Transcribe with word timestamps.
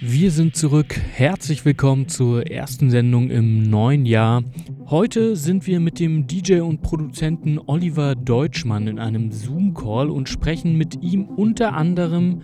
Wir 0.00 0.30
sind 0.32 0.56
zurück. 0.56 1.00
Herzlich 1.12 1.64
willkommen 1.64 2.08
zur 2.08 2.50
ersten 2.50 2.90
Sendung 2.90 3.30
im 3.30 3.62
neuen 3.62 4.04
Jahr. 4.04 4.42
Heute 4.86 5.36
sind 5.36 5.66
wir 5.68 5.78
mit 5.78 6.00
dem 6.00 6.26
DJ 6.26 6.60
und 6.60 6.82
Produzenten 6.82 7.60
Oliver 7.64 8.16
Deutschmann 8.16 8.88
in 8.88 8.98
einem 8.98 9.30
Zoom-Call 9.30 10.10
und 10.10 10.28
sprechen 10.28 10.76
mit 10.76 11.02
ihm 11.02 11.24
unter 11.24 11.74
anderem 11.74 12.42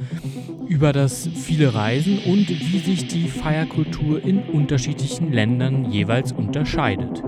über 0.68 0.92
das 0.92 1.28
viele 1.34 1.74
Reisen 1.74 2.18
und 2.18 2.48
wie 2.48 2.78
sich 2.78 3.08
die 3.08 3.28
Feierkultur 3.28 4.24
in 4.24 4.38
unterschiedlichen 4.38 5.32
Ländern 5.32 5.90
jeweils 5.90 6.30
unterscheidet. 6.30 7.22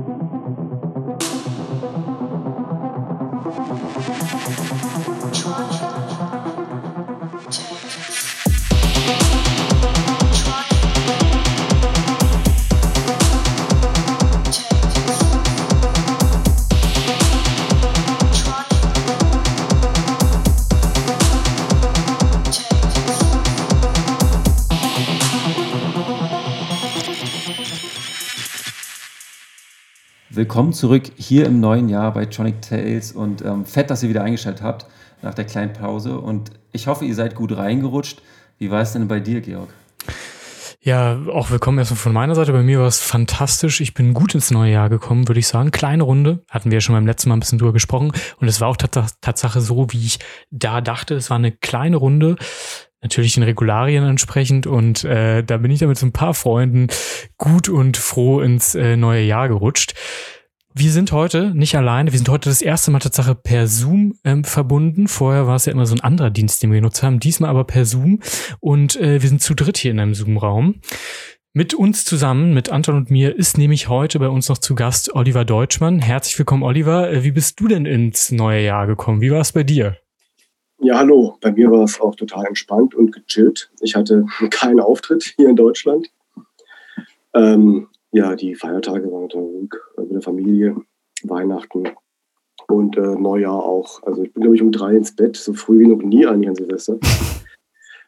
Willkommen 30.44 30.74
zurück 30.74 31.04
hier 31.16 31.46
im 31.46 31.58
neuen 31.58 31.88
Jahr 31.88 32.12
bei 32.12 32.26
Tronic 32.26 32.60
Tales 32.60 33.12
und 33.12 33.42
ähm, 33.42 33.64
fett, 33.64 33.88
dass 33.88 34.02
ihr 34.02 34.10
wieder 34.10 34.22
eingeschaltet 34.22 34.62
habt 34.62 34.84
nach 35.22 35.32
der 35.32 35.46
kleinen 35.46 35.72
Pause 35.72 36.18
und 36.18 36.50
ich 36.70 36.86
hoffe, 36.86 37.06
ihr 37.06 37.14
seid 37.14 37.34
gut 37.34 37.56
reingerutscht. 37.56 38.20
Wie 38.58 38.70
war 38.70 38.82
es 38.82 38.92
denn 38.92 39.08
bei 39.08 39.20
dir, 39.20 39.40
Georg? 39.40 39.70
Ja, 40.82 41.18
auch 41.32 41.50
willkommen 41.50 41.78
erstmal 41.78 41.96
von 41.96 42.12
meiner 42.12 42.34
Seite. 42.34 42.52
Bei 42.52 42.62
mir 42.62 42.80
war 42.80 42.86
es 42.86 43.00
fantastisch. 43.00 43.80
Ich 43.80 43.94
bin 43.94 44.12
gut 44.12 44.34
ins 44.34 44.50
neue 44.50 44.70
Jahr 44.70 44.90
gekommen, 44.90 45.26
würde 45.28 45.40
ich 45.40 45.48
sagen. 45.48 45.70
Kleine 45.70 46.02
Runde, 46.02 46.44
hatten 46.50 46.70
wir 46.70 46.76
ja 46.76 46.82
schon 46.82 46.94
beim 46.94 47.06
letzten 47.06 47.30
Mal 47.30 47.36
ein 47.36 47.40
bisschen 47.40 47.58
drüber 47.58 47.72
gesprochen. 47.72 48.12
Und 48.38 48.46
es 48.46 48.60
war 48.60 48.68
auch 48.68 48.76
Tatsache 48.76 49.62
so, 49.62 49.86
wie 49.92 50.04
ich 50.04 50.18
da 50.50 50.82
dachte. 50.82 51.14
Es 51.14 51.30
war 51.30 51.38
eine 51.38 51.52
kleine 51.52 51.96
Runde 51.96 52.36
natürlich 53.04 53.34
den 53.34 53.42
Regularien 53.42 54.02
entsprechend 54.02 54.66
und 54.66 55.04
äh, 55.04 55.44
da 55.44 55.58
bin 55.58 55.70
ich 55.70 55.78
dann 55.78 55.90
mit 55.90 55.98
so 55.98 56.06
ein 56.06 56.12
paar 56.12 56.32
Freunden 56.32 56.88
gut 57.36 57.68
und 57.68 57.98
froh 57.98 58.40
ins 58.40 58.74
äh, 58.74 58.96
neue 58.96 59.22
Jahr 59.22 59.48
gerutscht. 59.48 59.94
Wir 60.76 60.90
sind 60.90 61.12
heute 61.12 61.54
nicht 61.54 61.76
alleine. 61.76 62.10
Wir 62.10 62.18
sind 62.18 62.28
heute 62.28 62.48
das 62.48 62.60
erste 62.60 62.90
Mal 62.90 62.98
Tatsache 62.98 63.36
per 63.36 63.68
Zoom 63.68 64.18
ähm, 64.24 64.42
verbunden. 64.42 65.06
Vorher 65.06 65.46
war 65.46 65.54
es 65.54 65.66
ja 65.66 65.72
immer 65.72 65.86
so 65.86 65.94
ein 65.94 66.00
anderer 66.00 66.30
Dienst, 66.30 66.64
den 66.64 66.72
wir 66.72 66.80
genutzt 66.80 67.04
haben. 67.04 67.20
Diesmal 67.20 67.48
aber 67.48 67.62
per 67.62 67.84
Zoom. 67.84 68.18
Und 68.58 68.96
äh, 68.96 69.22
wir 69.22 69.28
sind 69.28 69.40
zu 69.40 69.54
dritt 69.54 69.76
hier 69.78 69.92
in 69.92 70.00
einem 70.00 70.14
Zoom-Raum. 70.14 70.80
Mit 71.52 71.74
uns 71.74 72.04
zusammen, 72.04 72.54
mit 72.54 72.70
Anton 72.70 72.96
und 72.96 73.08
mir, 73.08 73.36
ist 73.36 73.56
nämlich 73.56 73.88
heute 73.88 74.18
bei 74.18 74.26
uns 74.26 74.48
noch 74.48 74.58
zu 74.58 74.74
Gast 74.74 75.14
Oliver 75.14 75.44
Deutschmann. 75.44 76.00
Herzlich 76.00 76.36
willkommen, 76.40 76.64
Oliver. 76.64 77.08
Äh, 77.08 77.22
wie 77.22 77.30
bist 77.30 77.60
du 77.60 77.68
denn 77.68 77.86
ins 77.86 78.32
neue 78.32 78.64
Jahr 78.64 78.88
gekommen? 78.88 79.20
Wie 79.20 79.30
war 79.30 79.42
es 79.42 79.52
bei 79.52 79.62
dir? 79.62 79.96
Ja, 80.80 80.98
hallo. 80.98 81.38
Bei 81.40 81.52
mir 81.52 81.70
war 81.70 81.84
es 81.84 82.00
auch 82.00 82.16
total 82.16 82.46
entspannt 82.46 82.96
und 82.96 83.12
gechillt. 83.12 83.70
Ich 83.80 83.94
hatte 83.94 84.26
keinen 84.50 84.80
Auftritt 84.80 85.34
hier 85.36 85.50
in 85.50 85.54
Deutschland. 85.54 86.10
Ähm, 87.32 87.86
ja, 88.14 88.34
die 88.34 88.54
Feiertage 88.54 89.10
waren 89.10 89.28
total 89.28 89.46
ruhig 89.46 89.74
äh, 89.98 90.02
mit 90.02 90.12
der 90.12 90.22
Familie, 90.22 90.76
Weihnachten 91.24 91.88
und 92.68 92.96
äh, 92.96 93.00
Neujahr 93.00 93.62
auch. 93.62 94.02
Also 94.04 94.22
ich 94.22 94.32
bin, 94.32 94.42
glaube 94.42 94.56
ich, 94.56 94.62
um 94.62 94.72
drei 94.72 94.94
ins 94.94 95.14
Bett, 95.14 95.36
so 95.36 95.52
früh 95.52 95.80
wie 95.80 95.86
noch 95.86 96.02
nie 96.02 96.26
eigentlich 96.26 96.48
an 96.48 96.54
Silvester. 96.54 96.98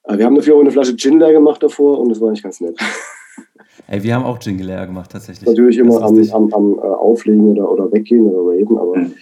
äh, 0.04 0.18
wir 0.18 0.24
haben 0.24 0.34
dafür 0.34 0.56
auch 0.56 0.60
eine 0.60 0.70
Flasche 0.70 0.96
Gin 0.96 1.18
leer 1.18 1.32
gemacht 1.32 1.62
davor 1.62 2.00
und 2.00 2.08
das 2.08 2.20
war 2.20 2.30
nicht 2.30 2.42
ganz 2.42 2.60
nett. 2.60 2.78
Ey, 3.88 4.02
wir 4.02 4.14
haben 4.14 4.24
auch 4.24 4.38
Gin 4.38 4.58
leer 4.58 4.86
gemacht, 4.86 5.10
tatsächlich. 5.12 5.46
Natürlich 5.48 5.78
immer 5.78 6.02
am, 6.02 6.18
am, 6.32 6.52
am 6.52 6.78
äh, 6.78 6.82
Auflegen 6.82 7.44
oder, 7.44 7.70
oder 7.70 7.92
weggehen 7.92 8.26
oder 8.26 8.52
raven, 8.52 8.78
aber 8.78 8.96
mhm. 8.96 9.14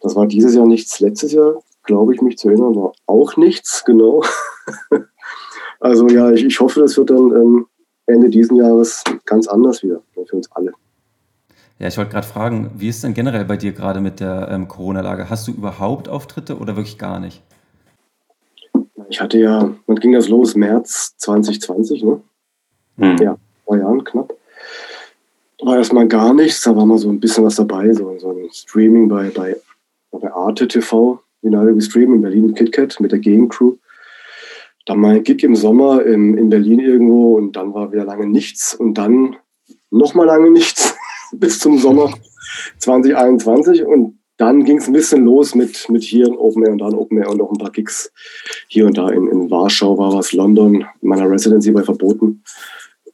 das 0.00 0.16
war 0.16 0.26
dieses 0.26 0.54
Jahr 0.54 0.66
nichts. 0.66 1.00
Letztes 1.00 1.32
Jahr 1.32 1.62
glaube 1.84 2.14
ich, 2.14 2.22
mich 2.22 2.38
zu 2.38 2.48
erinnern, 2.48 2.76
war 2.76 2.92
auch 3.06 3.36
nichts, 3.36 3.84
genau. 3.84 4.22
also 5.80 6.08
ja, 6.08 6.30
ich, 6.30 6.44
ich 6.44 6.60
hoffe, 6.60 6.80
das 6.80 6.96
wird 6.96 7.10
dann 7.10 7.30
ähm, 7.32 7.66
Ende 8.12 8.30
diesen 8.30 8.56
Jahres 8.56 9.02
ganz 9.24 9.48
anders 9.48 9.82
wieder 9.82 10.00
für 10.12 10.36
uns 10.36 10.50
alle. 10.52 10.72
Ja, 11.78 11.88
ich 11.88 11.96
wollte 11.96 12.12
gerade 12.12 12.26
fragen, 12.26 12.70
wie 12.76 12.88
ist 12.88 13.02
denn 13.02 13.14
generell 13.14 13.44
bei 13.44 13.56
dir 13.56 13.72
gerade 13.72 14.00
mit 14.00 14.20
der 14.20 14.48
ähm, 14.50 14.68
Corona-Lage? 14.68 15.28
Hast 15.28 15.48
du 15.48 15.52
überhaupt 15.52 16.08
Auftritte 16.08 16.58
oder 16.58 16.76
wirklich 16.76 16.98
gar 16.98 17.18
nicht? 17.18 17.42
Ich 19.08 19.20
hatte 19.20 19.38
ja, 19.38 19.74
wann 19.86 19.96
ging 19.96 20.12
das 20.12 20.28
los? 20.28 20.54
März 20.54 21.14
2020, 21.18 22.04
ne? 22.04 22.20
Hm. 22.98 23.16
Ja, 23.18 23.36
zwei 23.66 23.78
Jahren 23.78 24.04
knapp. 24.04 24.32
War 25.60 25.76
erstmal 25.76 26.08
gar 26.08 26.32
nichts, 26.34 26.62
da 26.62 26.74
war 26.76 26.86
mal 26.86 26.98
so 26.98 27.08
ein 27.08 27.20
bisschen 27.20 27.44
was 27.44 27.56
dabei, 27.56 27.92
so, 27.92 28.18
so 28.18 28.30
ein 28.30 28.48
Streaming 28.52 29.08
bei, 29.08 29.30
bei, 29.30 29.56
bei 30.12 30.32
Arte 30.32 30.68
TV, 30.68 31.20
United 31.42 31.76
We 31.76 31.82
Stream 31.82 32.14
in 32.14 32.22
Berlin 32.22 32.46
mit 32.46 32.56
KitKat, 32.56 33.00
mit 33.00 33.12
der 33.12 33.18
Gegencrew. 33.18 33.74
Dann 34.86 34.98
mal 34.98 35.16
ein 35.16 35.22
Gig 35.22 35.42
im 35.44 35.54
Sommer 35.54 36.04
in, 36.04 36.36
in 36.36 36.48
Berlin 36.48 36.80
irgendwo 36.80 37.36
und 37.36 37.54
dann 37.54 37.74
war 37.74 37.92
wieder 37.92 38.04
lange 38.04 38.26
nichts 38.26 38.74
und 38.74 38.98
dann 38.98 39.36
nochmal 39.90 40.26
lange 40.26 40.50
nichts 40.50 40.96
bis 41.32 41.58
zum 41.58 41.78
Sommer 41.78 42.12
2021 42.78 43.84
und 43.84 44.18
dann 44.38 44.64
ging 44.64 44.78
es 44.78 44.88
ein 44.88 44.92
bisschen 44.92 45.24
los 45.24 45.54
mit, 45.54 45.88
mit 45.88 46.02
hier 46.02 46.26
ein 46.26 46.36
Open 46.36 46.64
Air 46.64 46.72
und 46.72 46.78
dann 46.78 46.94
Open 46.94 47.18
Air 47.18 47.30
und 47.30 47.38
noch 47.38 47.52
ein 47.52 47.58
paar 47.58 47.70
Gigs 47.70 48.10
hier 48.66 48.86
und 48.86 48.98
da. 48.98 49.08
In, 49.10 49.28
in 49.28 49.50
Warschau 49.50 49.96
war 49.98 50.14
was, 50.14 50.32
London, 50.32 50.84
in 51.00 51.08
meiner 51.08 51.30
Residency 51.30 51.70
bei 51.70 51.82
Verboten. 51.82 52.42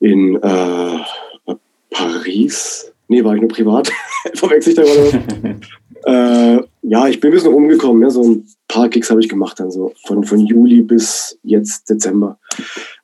In 0.00 0.36
äh, 0.36 1.54
Paris, 1.90 2.92
nee, 3.08 3.22
war 3.24 3.34
ich 3.34 3.40
nur 3.40 3.50
privat, 3.50 3.92
verwechsel 4.34 4.70
ich 4.70 4.76
da 4.76 4.84
gerade. 4.84 5.60
äh, 6.62 6.77
ja, 6.88 7.06
ich 7.06 7.20
bin 7.20 7.30
ein 7.30 7.34
bisschen 7.34 7.52
rumgekommen. 7.52 8.02
Ja, 8.02 8.10
so 8.10 8.22
ein 8.22 8.46
paar 8.66 8.88
Gigs 8.88 9.10
habe 9.10 9.20
ich 9.20 9.28
gemacht, 9.28 9.60
dann 9.60 9.70
so 9.70 9.92
von, 10.06 10.24
von 10.24 10.40
Juli 10.40 10.82
bis 10.82 11.38
jetzt 11.42 11.88
Dezember. 11.90 12.38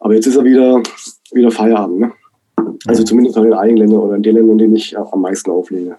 Aber 0.01 0.15
jetzt 0.15 0.27
ist 0.27 0.37
er 0.37 0.45
wieder, 0.45 0.83
wieder 1.33 1.51
Feierabend. 1.51 2.01
Ne? 2.01 2.13
Also 2.87 3.05
zumindest 3.05 3.37
in 3.37 3.45
den 3.45 3.53
eigenen 3.53 3.77
Ländern 3.79 4.01
oder 4.01 4.17
in 4.17 4.23
den 4.23 4.37
Ländern, 4.37 4.53
in 4.53 4.59
denen 4.59 4.77
ich 4.77 4.97
am 4.99 5.21
meisten 5.21 5.51
auflege. 5.51 5.97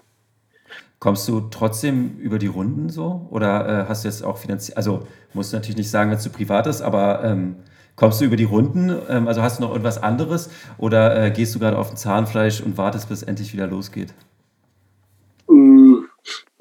Kommst 0.98 1.28
du 1.28 1.42
trotzdem 1.50 2.16
über 2.18 2.38
die 2.38 2.48
Runden 2.48 2.88
so? 2.88 3.28
Oder 3.30 3.84
äh, 3.84 3.88
hast 3.88 4.02
du 4.02 4.08
jetzt 4.08 4.24
auch 4.24 4.38
finanziell, 4.38 4.76
also 4.76 5.02
musst 5.32 5.52
du 5.52 5.56
natürlich 5.56 5.76
nicht 5.76 5.90
sagen, 5.90 6.10
wenn 6.10 6.16
es 6.16 6.24
zu 6.24 6.30
privat 6.30 6.66
ist, 6.66 6.82
aber 6.82 7.22
ähm, 7.22 7.56
kommst 7.94 8.20
du 8.20 8.24
über 8.24 8.36
die 8.36 8.44
Runden? 8.44 8.92
Ähm, 9.08 9.28
also 9.28 9.42
hast 9.42 9.58
du 9.58 9.62
noch 9.62 9.70
irgendwas 9.70 10.02
anderes? 10.02 10.50
Oder 10.78 11.26
äh, 11.26 11.30
gehst 11.30 11.54
du 11.54 11.60
gerade 11.60 11.78
auf 11.78 11.90
ein 11.90 11.96
Zahnfleisch 11.96 12.62
und 12.62 12.78
wartest, 12.78 13.08
bis 13.08 13.18
es 13.18 13.28
endlich 13.28 13.52
wieder 13.52 13.68
losgeht? 13.68 14.12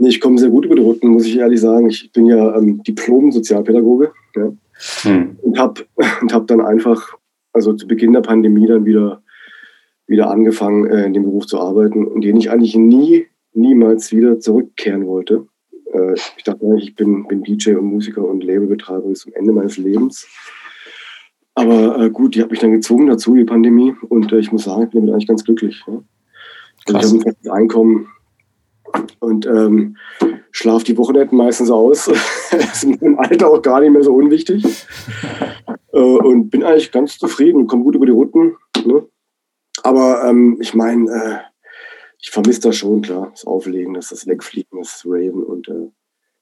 Nee, 0.05 0.11
ich 0.11 0.21
komme 0.21 0.37
sehr 0.37 0.51
gut 0.51 0.65
über 0.65 0.75
die 0.75 0.83
Runden, 0.83 1.07
muss 1.07 1.25
ich 1.25 1.35
ehrlich 1.35 1.59
sagen. 1.59 1.89
Ich 1.89 2.11
bin 2.11 2.27
ja 2.27 2.55
ähm, 2.55 2.83
Diplom-Sozialpädagoge 2.83 4.11
ja, 4.35 4.53
hm. 5.01 5.35
und 5.41 5.57
habe 5.57 5.81
und 6.21 6.31
hab 6.31 6.45
dann 6.45 6.61
einfach, 6.61 7.15
also 7.53 7.73
zu 7.73 7.87
Beginn 7.87 8.13
der 8.13 8.21
Pandemie 8.21 8.67
dann 8.67 8.85
wieder, 8.85 9.23
wieder 10.05 10.29
angefangen, 10.29 10.85
äh, 10.85 11.07
in 11.07 11.13
dem 11.13 11.23
Beruf 11.23 11.47
zu 11.47 11.59
arbeiten 11.59 12.05
und 12.05 12.21
den 12.23 12.37
ich 12.37 12.51
eigentlich 12.51 12.75
nie, 12.75 13.25
niemals 13.53 14.11
wieder 14.11 14.39
zurückkehren 14.39 15.07
wollte. 15.07 15.47
Äh, 15.91 16.13
ich 16.37 16.43
dachte 16.43 16.63
eigentlich, 16.63 16.89
ich 16.89 16.95
bin, 16.95 17.27
bin 17.27 17.41
DJ 17.41 17.71
und 17.71 17.85
Musiker 17.85 18.23
und 18.23 18.43
Labelbetreiber 18.43 19.07
bis 19.07 19.21
zum 19.21 19.33
Ende 19.33 19.53
meines 19.53 19.77
Lebens. 19.77 20.27
Aber 21.55 21.99
äh, 21.99 22.11
gut, 22.11 22.35
die 22.35 22.43
hat 22.43 22.51
mich 22.51 22.59
dann 22.59 22.73
gezwungen 22.73 23.07
dazu, 23.07 23.33
die 23.33 23.43
Pandemie. 23.43 23.95
Und 24.07 24.31
äh, 24.31 24.37
ich 24.37 24.51
muss 24.51 24.65
sagen, 24.65 24.83
ich 24.83 24.89
bin 24.91 24.99
damit 24.99 25.13
eigentlich 25.13 25.27
ganz 25.27 25.43
glücklich. 25.43 25.83
Ja. 25.87 26.03
Also 26.93 27.17
ich 27.17 27.25
habe 27.25 27.37
ein 27.43 27.49
Einkommen, 27.49 28.07
und 29.19 29.45
ähm, 29.45 29.97
schlaf 30.51 30.83
die 30.83 30.97
Wochenenden 30.97 31.37
meistens 31.37 31.69
aus. 31.69 32.07
ist 32.51 32.83
im 32.83 33.19
Alter 33.19 33.49
auch 33.49 33.61
gar 33.61 33.81
nicht 33.81 33.91
mehr 33.91 34.03
so 34.03 34.13
unwichtig. 34.13 34.63
äh, 35.93 35.99
und 35.99 36.49
bin 36.49 36.63
eigentlich 36.63 36.91
ganz 36.91 37.17
zufrieden 37.17 37.67
komme 37.67 37.83
gut 37.83 37.95
über 37.95 38.05
die 38.05 38.11
Routen. 38.11 38.55
Ne? 38.85 39.07
Aber 39.83 40.23
ähm, 40.25 40.57
ich 40.61 40.73
meine, 40.73 41.11
äh, 41.11 41.37
ich 42.19 42.31
vermisse 42.31 42.61
das 42.61 42.77
schon, 42.77 43.01
klar. 43.01 43.29
Das 43.31 43.45
Auflegen, 43.45 43.93
das, 43.93 44.09
das 44.09 44.25
Wegfliegen, 44.25 44.79
das 44.79 45.03
Raven. 45.05 45.43
Und 45.43 45.67
äh, 45.67 45.91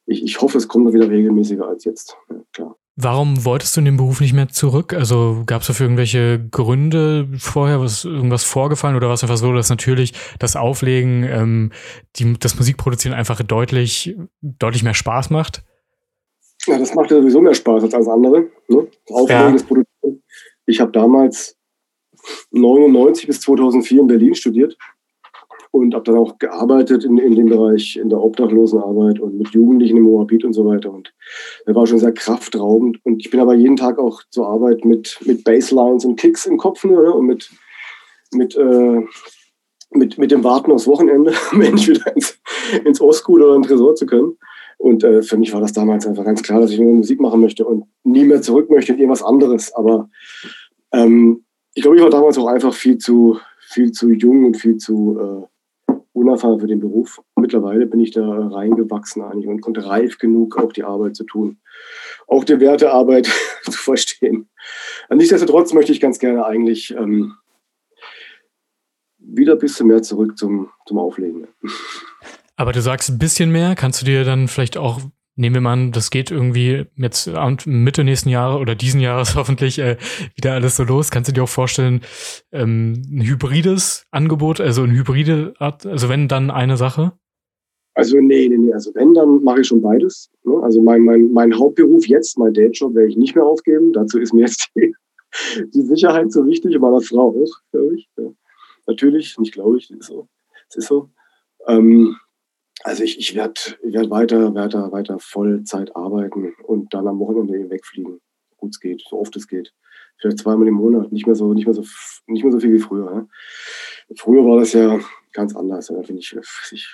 ich, 0.05 0.23
ich 0.23 0.41
hoffe, 0.41 0.57
es 0.57 0.67
kommt 0.67 0.93
wieder 0.93 1.09
regelmäßiger 1.09 1.67
als 1.67 1.83
jetzt. 1.83 2.15
Ja. 2.29 2.42
Warum 2.95 3.43
wolltest 3.43 3.75
du 3.75 3.81
in 3.81 3.85
den 3.85 3.97
Beruf 3.97 4.21
nicht 4.21 4.33
mehr 4.33 4.49
zurück? 4.49 4.93
Also 4.93 5.41
gab 5.47 5.61
es 5.61 5.67
dafür 5.67 5.85
irgendwelche 5.87 6.47
Gründe 6.51 7.27
vorher, 7.39 7.81
was 7.81 8.05
irgendwas 8.05 8.43
vorgefallen 8.43 8.95
oder 8.95 9.07
war 9.07 9.15
es 9.15 9.23
einfach 9.23 9.37
so, 9.37 9.51
dass 9.51 9.69
natürlich 9.69 10.13
das 10.37 10.55
Auflegen, 10.55 11.23
ähm, 11.23 11.71
die, 12.17 12.33
das 12.39 12.55
Musikproduzieren 12.55 13.17
einfach 13.17 13.41
deutlich, 13.41 14.15
deutlich 14.41 14.83
mehr 14.83 14.93
Spaß 14.93 15.31
macht? 15.31 15.63
Ja, 16.67 16.77
das 16.77 16.93
macht 16.93 17.09
ja 17.09 17.17
sowieso 17.17 17.41
mehr 17.41 17.55
Spaß 17.55 17.83
als 17.83 17.95
alles 17.95 18.07
andere. 18.07 18.45
Ne? 18.67 18.87
Das 19.07 19.17
Auflegen, 19.17 19.41
ja. 19.41 19.51
das 19.51 19.63
Produzieren. 19.63 20.23
Ich 20.67 20.79
habe 20.79 20.91
damals 20.91 21.57
99 22.51 23.25
bis 23.25 23.41
2004 23.41 24.01
in 24.01 24.07
Berlin 24.07 24.35
studiert 24.35 24.77
und 25.73 25.95
habe 25.95 26.03
dann 26.03 26.17
auch 26.17 26.37
gearbeitet 26.37 27.03
in, 27.03 27.17
in 27.17 27.35
dem 27.35 27.47
Bereich, 27.47 27.95
in 27.95 28.07
der 28.07 28.21
Obdachlosenarbeit 28.21 29.19
und 29.19 29.39
mit 29.39 29.49
Jugendlichen 29.49 29.97
im 29.97 30.03
Moabit 30.03 30.45
und 30.45 30.53
so 30.53 30.67
weiter. 30.67 30.93
Und 30.93 31.11
der 31.65 31.73
war 31.73 31.87
schon 31.87 31.97
sehr 31.97 32.11
kraftraubend. 32.11 32.99
Und 33.03 33.19
ich 33.19 33.31
bin 33.31 33.39
aber 33.39 33.55
jeden 33.55 33.75
Tag 33.75 33.97
auch 33.97 34.21
zur 34.29 34.47
Arbeit 34.47 34.85
mit, 34.85 35.17
mit 35.25 35.43
Basslines 35.43 36.05
und 36.05 36.19
Kicks 36.19 36.45
im 36.45 36.57
Kopf 36.57 36.83
nur, 36.83 37.01
ne? 37.01 37.11
und 37.11 37.25
mit, 37.25 37.49
mit, 38.33 38.55
äh, 38.55 39.01
mit, 39.89 40.19
mit 40.19 40.29
dem 40.29 40.43
Warten 40.43 40.71
aufs 40.71 40.85
Wochenende, 40.85 41.33
Mensch 41.53 41.87
wieder 41.87 42.15
ins, 42.15 42.39
ins 42.85 43.01
Ostschool 43.01 43.41
oder 43.41 43.55
in 43.55 43.63
Tresor 43.63 43.95
zu 43.95 44.05
können. 44.05 44.37
Und 44.77 45.03
äh, 45.03 45.23
für 45.23 45.37
mich 45.37 45.53
war 45.53 45.61
das 45.61 45.73
damals 45.73 46.05
einfach 46.05 46.23
ganz 46.23 46.43
klar, 46.43 46.61
dass 46.61 46.69
ich 46.69 46.79
nur 46.79 46.93
Musik 46.93 47.19
machen 47.19 47.41
möchte 47.41 47.65
und 47.65 47.85
nie 48.03 48.25
mehr 48.25 48.43
zurück 48.43 48.69
möchte 48.69 48.93
in 48.93 48.99
irgendwas 48.99 49.23
anderes. 49.23 49.73
Aber 49.73 50.07
ähm, 50.91 51.45
ich 51.73 51.81
glaube, 51.81 51.97
ich 51.97 52.03
war 52.03 52.11
damals 52.11 52.37
auch 52.37 52.47
einfach 52.47 52.75
viel 52.75 52.99
zu, 52.99 53.39
viel 53.59 53.91
zu 53.91 54.11
jung 54.11 54.45
und 54.45 54.57
viel 54.57 54.77
zu 54.77 55.17
äh, 55.19 55.52
unerfahren 56.13 56.59
für 56.59 56.67
den 56.67 56.79
Beruf. 56.79 57.21
Mittlerweile 57.35 57.85
bin 57.85 57.99
ich 57.99 58.11
da 58.11 58.23
reingewachsen 58.23 59.23
eigentlich 59.23 59.47
und 59.47 59.61
konnte 59.61 59.85
reif 59.85 60.17
genug 60.19 60.57
auch 60.57 60.71
die 60.71 60.83
Arbeit 60.83 61.15
zu 61.15 61.23
tun, 61.23 61.57
auch 62.27 62.43
die 62.43 62.59
Wertearbeit 62.59 63.29
zu 63.63 63.77
verstehen. 63.77 64.49
Nichtsdestotrotz 65.09 65.73
möchte 65.73 65.91
ich 65.91 65.99
ganz 65.99 66.19
gerne 66.19 66.45
eigentlich 66.45 66.95
ähm, 66.95 67.33
wieder 69.17 69.53
ein 69.53 69.59
bisschen 69.59 69.87
mehr 69.87 70.03
zurück 70.03 70.37
zum, 70.37 70.69
zum 70.85 70.99
Auflegen. 70.99 71.47
Aber 72.55 72.71
du 72.71 72.81
sagst 72.81 73.09
ein 73.09 73.17
bisschen 73.17 73.51
mehr, 73.51 73.75
kannst 73.75 74.01
du 74.01 74.05
dir 74.05 74.23
dann 74.23 74.47
vielleicht 74.47 74.77
auch 74.77 75.01
nehmen 75.35 75.55
wir 75.55 75.61
mal 75.61 75.73
an, 75.73 75.91
das 75.91 76.09
geht 76.09 76.31
irgendwie 76.31 76.85
jetzt 76.95 77.29
Mitte 77.65 78.03
nächsten 78.03 78.29
Jahres 78.29 78.59
oder 78.59 78.75
diesen 78.75 79.01
Jahres 79.01 79.35
hoffentlich 79.35 79.79
äh, 79.79 79.97
wieder 80.35 80.53
alles 80.53 80.75
so 80.75 80.83
los. 80.83 81.11
Kannst 81.11 81.29
du 81.29 81.33
dir 81.33 81.43
auch 81.43 81.49
vorstellen, 81.49 82.01
ähm, 82.51 83.01
ein 83.11 83.21
hybrides 83.21 84.05
Angebot, 84.11 84.61
also 84.61 84.83
eine 84.83 84.93
hybride 84.93 85.53
Art, 85.59 85.85
also 85.85 86.09
wenn 86.09 86.27
dann 86.27 86.51
eine 86.51 86.77
Sache? 86.77 87.13
Also 87.95 88.17
nee, 88.19 88.47
nee, 88.49 88.57
nee. 88.57 88.73
Also 88.73 88.93
wenn, 88.95 89.13
dann 89.13 89.43
mache 89.43 89.61
ich 89.61 89.67
schon 89.67 89.81
beides. 89.81 90.31
Ne? 90.43 90.59
Also 90.63 90.81
mein, 90.81 91.01
mein, 91.01 91.31
mein 91.31 91.57
Hauptberuf 91.57 92.07
jetzt, 92.07 92.37
mein 92.37 92.53
Dayjob, 92.53 92.95
werde 92.95 93.09
ich 93.09 93.17
nicht 93.17 93.35
mehr 93.35 93.45
aufgeben. 93.45 93.93
Dazu 93.93 94.19
ist 94.19 94.33
mir 94.33 94.41
jetzt 94.45 94.69
die, 94.75 94.93
die 95.73 95.81
Sicherheit 95.81 96.31
so 96.31 96.45
wichtig 96.45 96.75
und 96.75 96.81
meiner 96.81 97.01
Frau 97.01 97.29
auch, 97.29 97.61
glaube 97.71 97.95
ich. 97.95 98.09
Ja. 98.17 98.31
Natürlich, 98.87 99.37
nicht 99.37 99.53
glaube 99.53 99.77
ich, 99.77 99.87
das 99.87 99.99
ist 99.99 100.07
so. 100.07 100.27
Es 100.69 100.75
ist 100.77 100.87
so. 100.87 101.09
Ähm, 101.67 102.15
also 102.83 103.03
ich, 103.03 103.17
ich 103.17 103.35
werde 103.35 103.59
werd 103.81 104.09
weiter, 104.09 104.53
weiter, 104.53 104.91
weiter 104.91 105.17
Vollzeit 105.19 105.95
arbeiten 105.95 106.53
und 106.63 106.93
dann 106.93 107.07
am 107.07 107.19
Wochenende 107.19 107.69
wegfliegen, 107.69 108.19
so 108.49 108.55
gut 108.57 108.71
es 108.73 108.79
geht, 108.79 109.03
so 109.09 109.19
oft 109.19 109.35
es 109.35 109.47
geht. 109.47 109.73
Vielleicht 110.17 110.39
zweimal 110.39 110.67
im 110.67 110.75
Monat, 110.75 111.11
nicht 111.11 111.25
mehr 111.25 111.35
so, 111.35 111.53
nicht 111.53 111.65
mehr 111.65 111.73
so, 111.73 111.83
nicht 112.27 112.43
mehr 112.43 112.51
so 112.51 112.59
viel 112.59 112.73
wie 112.73 112.79
früher. 112.79 113.09
Ne? 113.09 113.27
Früher 114.17 114.45
war 114.45 114.59
das 114.59 114.73
ja 114.73 114.99
ganz 115.31 115.55
anders. 115.55 115.87
Da 115.87 116.01
bin 116.01 116.17
ich, 116.17 116.35
ich 116.71 116.89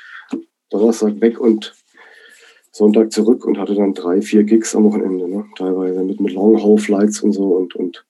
Donnerstag 0.69 1.19
weg 1.21 1.39
und 1.39 1.73
Sonntag 2.71 3.11
zurück 3.11 3.45
und 3.45 3.57
hatte 3.57 3.75
dann 3.75 3.93
drei, 3.93 4.21
vier 4.21 4.43
Gigs 4.43 4.75
am 4.75 4.83
Wochenende, 4.83 5.27
ne? 5.27 5.45
teilweise 5.57 6.03
mit, 6.03 6.19
mit 6.19 6.33
Long 6.33 6.61
Haul 6.61 6.77
Flights 6.77 7.21
und 7.21 7.33
so 7.33 7.55
und, 7.55 7.75
und 7.75 8.05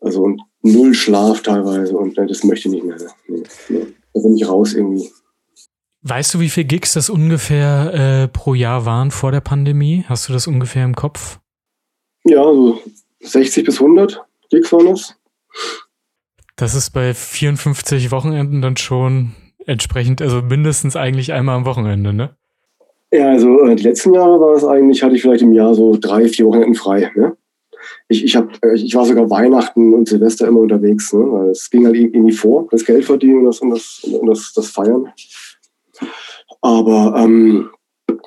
also 0.00 0.22
und 0.22 0.42
null 0.62 0.94
Schlaf 0.94 1.42
teilweise 1.42 1.96
und 1.96 2.16
ne, 2.16 2.26
das 2.26 2.44
möchte 2.44 2.68
ich 2.68 2.74
nicht 2.74 2.84
mehr. 2.84 2.96
Ne? 2.96 3.08
Nee, 3.28 3.42
nee. 3.68 3.86
Da 4.14 4.20
bin 4.20 4.36
ich 4.36 4.48
raus 4.48 4.74
irgendwie. 4.74 5.10
Weißt 6.02 6.34
du, 6.34 6.40
wie 6.40 6.48
viele 6.48 6.66
Gigs 6.66 6.94
das 6.94 7.10
ungefähr 7.10 8.24
äh, 8.24 8.28
pro 8.28 8.54
Jahr 8.54 8.84
waren 8.84 9.12
vor 9.12 9.30
der 9.30 9.40
Pandemie? 9.40 10.04
Hast 10.08 10.28
du 10.28 10.32
das 10.32 10.48
ungefähr 10.48 10.84
im 10.84 10.96
Kopf? 10.96 11.38
Ja, 12.24 12.42
so 12.42 12.80
60 13.20 13.64
bis 13.64 13.80
100 13.80 14.20
Gigs 14.50 14.72
waren 14.72 14.86
das. 14.86 15.16
Das 16.56 16.74
ist 16.74 16.90
bei 16.90 17.14
54 17.14 18.10
Wochenenden 18.10 18.62
dann 18.62 18.76
schon 18.76 19.32
entsprechend, 19.66 20.20
also 20.20 20.42
mindestens 20.42 20.96
eigentlich 20.96 21.32
einmal 21.32 21.56
am 21.56 21.66
Wochenende, 21.66 22.12
ne? 22.12 22.36
Ja, 23.12 23.28
also 23.28 23.60
äh, 23.66 23.76
die 23.76 23.84
letzten 23.84 24.14
Jahre 24.14 24.40
war 24.40 24.54
es 24.54 24.64
eigentlich, 24.64 25.02
hatte 25.02 25.14
ich 25.14 25.22
vielleicht 25.22 25.42
im 25.42 25.52
Jahr 25.52 25.74
so 25.74 25.96
drei, 26.00 26.28
vier 26.28 26.46
Wochenenden 26.46 26.74
frei. 26.74 27.12
Ne? 27.14 27.36
Ich, 28.08 28.24
ich, 28.24 28.34
hab, 28.34 28.48
äh, 28.64 28.74
ich 28.74 28.94
war 28.94 29.04
sogar 29.04 29.28
Weihnachten 29.28 29.92
und 29.92 30.08
Silvester 30.08 30.48
immer 30.48 30.60
unterwegs, 30.60 31.12
ne? 31.12 31.20
weil 31.20 31.50
es 31.50 31.70
ging 31.70 31.84
halt 31.84 31.94
irgendwie 31.94 32.32
vor, 32.32 32.66
das 32.70 32.84
Geld 32.84 33.04
verdienen 33.04 33.40
und 33.40 33.44
das, 33.44 33.60
und 33.60 33.70
das, 33.70 34.04
und 34.04 34.26
das, 34.26 34.52
das 34.54 34.68
Feiern. 34.68 35.12
Aber 36.62 37.14
ähm, 37.18 37.70